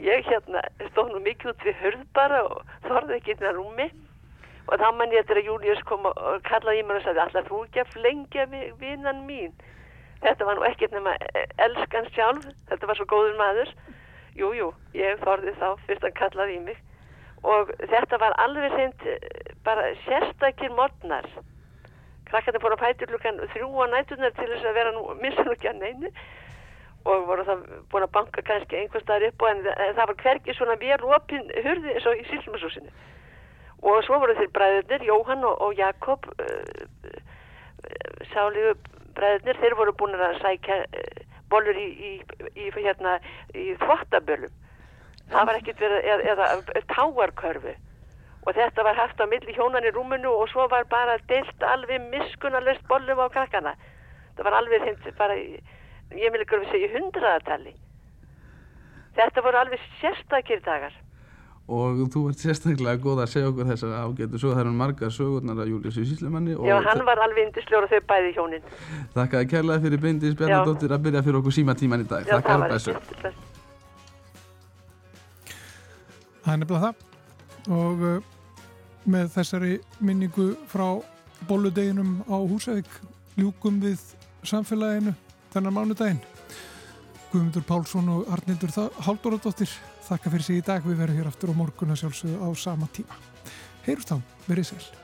ég 0.04 0.28
hérna 0.28 0.60
stóð 0.92 1.10
nú 1.10 1.22
mikið 1.24 1.50
út 1.50 1.64
við 1.66 1.80
hörð 1.80 2.04
bara 2.14 2.42
og 2.46 2.60
þorði 2.84 3.16
ekki 3.16 3.34
inn 3.34 3.48
að 3.48 3.56
rúmi 3.58 3.88
og 4.68 4.78
þá 4.78 4.88
mann 4.96 5.12
ég 5.12 5.22
eftir 5.24 5.40
að 5.40 5.48
Július 5.50 5.82
kom 5.88 6.06
og- 6.06 6.42
kallaði 6.48 6.80
í 6.82 6.86
mér 6.86 7.00
og 7.00 7.04
sagði 7.06 7.22
allar 7.24 7.48
þú 7.48 7.62
ekki 7.66 7.80
að 7.82 7.92
flengja 7.96 8.46
vinnan 8.80 9.24
mín? 9.26 9.52
Þetta 10.22 10.46
var 10.46 10.56
nú 10.56 10.66
ekkert 10.68 10.92
nema 10.94 11.16
eh, 11.34 11.46
elskan 11.58 12.06
sjálf. 12.14 12.44
Þetta 12.70 12.86
var 12.86 12.96
svo 12.96 13.06
góður 13.10 13.38
maður. 13.40 13.72
Jú, 14.38 14.52
jú, 14.54 14.68
ég 14.94 15.18
þorði 15.24 15.54
þá 15.58 15.66
fyrst 15.86 16.04
hann 16.06 16.14
kallaði 16.20 16.56
í 16.56 16.60
mig. 16.68 16.78
Og 17.42 17.72
þetta 17.90 18.20
var 18.22 18.36
alveg 18.38 18.76
seint 18.76 19.02
eh, 19.06 19.18
bara 19.66 19.88
sérstakir 20.06 20.70
modnar 20.70 21.26
krakkarnir 22.32 22.62
fóru 22.62 22.78
að 22.78 22.84
fæti 22.86 23.06
klukkan 23.10 23.42
þrjú 23.52 23.82
á 23.82 23.86
nætunar 23.92 24.30
til 24.38 24.46
þess 24.48 24.64
að 24.64 24.78
vera 24.78 24.92
nú 24.94 25.02
að 25.12 25.80
neinu. 25.82 26.12
Og 27.04 27.26
voru 27.26 27.42
það 27.44 27.64
búin 27.90 28.06
að 28.06 28.12
banka 28.14 28.42
kannski 28.46 28.78
einhvers 28.78 29.02
staðar 29.02 29.26
upp 29.32 29.42
og 29.42 29.50
en, 29.50 29.64
það 29.66 30.06
var 30.06 30.20
hvergi 30.22 30.54
svona 30.54 30.76
vel 30.78 31.02
opinn 31.16 31.50
hurði 31.64 31.96
eins 31.96 32.06
og 32.06 32.14
í 32.14 32.24
Silsumarsúsinu 32.30 32.94
og 33.82 34.02
svo 34.06 34.18
voru 34.22 34.34
þeir 34.38 34.50
bræðurnir, 34.54 35.04
Jóhann 35.08 35.44
og, 35.46 35.60
og 35.66 35.74
Jakob 35.78 36.26
uh, 36.30 36.82
uh, 37.10 38.26
sáliðu 38.32 38.76
bræðurnir, 39.16 39.58
þeir 39.58 39.78
voru 39.78 39.94
búin 39.98 40.14
að 40.18 40.38
sækja 40.42 40.82
uh, 40.86 41.22
bollur 41.50 41.78
í, 41.78 41.88
í, 41.90 42.12
í, 42.54 42.68
hérna, 42.78 43.18
í 43.58 43.72
þvottabölum. 43.82 44.54
Það 45.32 45.48
var 45.48 45.58
ekkert 45.58 45.82
verið 45.82 46.08
eða, 46.12 46.48
eða 46.52 46.84
táarkörfu. 46.92 47.74
Og 48.42 48.56
þetta 48.56 48.84
var 48.86 48.98
haft 48.98 49.20
á 49.22 49.26
milli 49.30 49.54
hjónan 49.54 49.86
í 49.86 49.92
rúminu 49.94 50.30
og 50.34 50.48
svo 50.50 50.66
var 50.70 50.86
bara 50.90 51.18
deilt 51.30 51.62
alveg 51.62 52.02
miskunarlist 52.10 52.82
bollum 52.90 53.22
á 53.22 53.30
krakkana. 53.34 53.76
Það 54.36 54.48
var 54.48 54.58
alveg 54.58 54.86
hint 54.86 55.06
bara 55.18 55.36
ég 55.38 56.34
vil 56.34 56.42
ekki 56.42 56.58
segja 56.70 56.88
í 56.88 56.92
hundraðatali. 56.96 57.74
Þetta 59.18 59.44
voru 59.46 59.60
alveg 59.62 59.86
sérstakir 60.00 60.62
dagar 60.64 60.94
og 61.72 62.00
þú 62.12 62.22
ert 62.30 62.42
sérstaklega 62.42 63.00
góð 63.00 63.22
að 63.22 63.30
segja 63.32 63.50
okkur 63.50 63.68
þessar 63.70 63.92
ágætu 63.96 64.40
sögur, 64.40 64.54
það 64.56 64.62
eru 64.62 64.72
margar 64.76 65.12
sögurnar 65.14 65.62
að 65.62 65.70
Július 65.72 65.98
í 66.02 66.04
Síslumanni 66.10 66.56
og 66.56 66.66
já, 66.68 66.74
hann 66.84 67.04
var 67.08 67.22
alveg 67.24 67.48
indisljór 67.48 67.86
og 67.86 67.92
þau 67.92 68.02
bæði 68.10 68.34
hjónin. 68.36 68.66
Þakkaði 69.14 69.48
kærlega 69.52 69.84
fyrir 69.86 70.02
Bryndís 70.02 70.36
Bjarnadóttir 70.36 70.92
að 70.92 71.06
byrja 71.06 71.22
fyrir 71.24 71.40
okkur 71.40 71.56
símatíman 71.56 72.04
í 72.04 72.08
dag. 72.10 72.26
Já, 72.26 72.34
það 72.34 72.42
þakkaði 72.42 72.64
var 72.64 72.74
blessu 72.74 72.94
ekki 72.96 73.20
bless. 73.22 73.38
Það 76.42 76.52
er 76.52 76.60
nefnilega 76.64 76.84
það. 76.84 76.94
Og 77.78 78.04
uh, 78.08 78.18
með 79.14 79.30
þessari 79.36 79.78
minningu 80.02 80.48
frá 80.70 80.86
bóludeginum 81.48 82.18
á 82.26 82.36
Húsavík 82.36 82.90
ljúkum 83.38 83.80
við 83.82 84.02
samfélaginu 84.46 85.14
þennan 85.54 85.78
mánudaginn. 85.78 86.20
Guðmundur 87.32 87.64
Pálsson 87.64 88.10
og 88.12 88.28
Arnildur 88.34 88.74
Halldóradóttir 89.06 89.70
þakka 90.08 90.34
fyrir 90.34 90.48
sig 90.48 90.62
í 90.62 90.66
dag. 90.66 90.86
Við 90.86 91.04
verðum 91.04 91.22
hér 91.22 91.30
aftur 91.32 91.54
á 91.54 91.60
morgun 91.60 91.94
að 91.94 92.02
sjálfsögðu 92.02 92.42
á 92.42 92.48
sama 92.58 92.90
tíma. 92.96 93.22
Heyrust 93.86 94.12
þá, 94.12 94.18
verið 94.48 94.72
sér. 94.72 95.01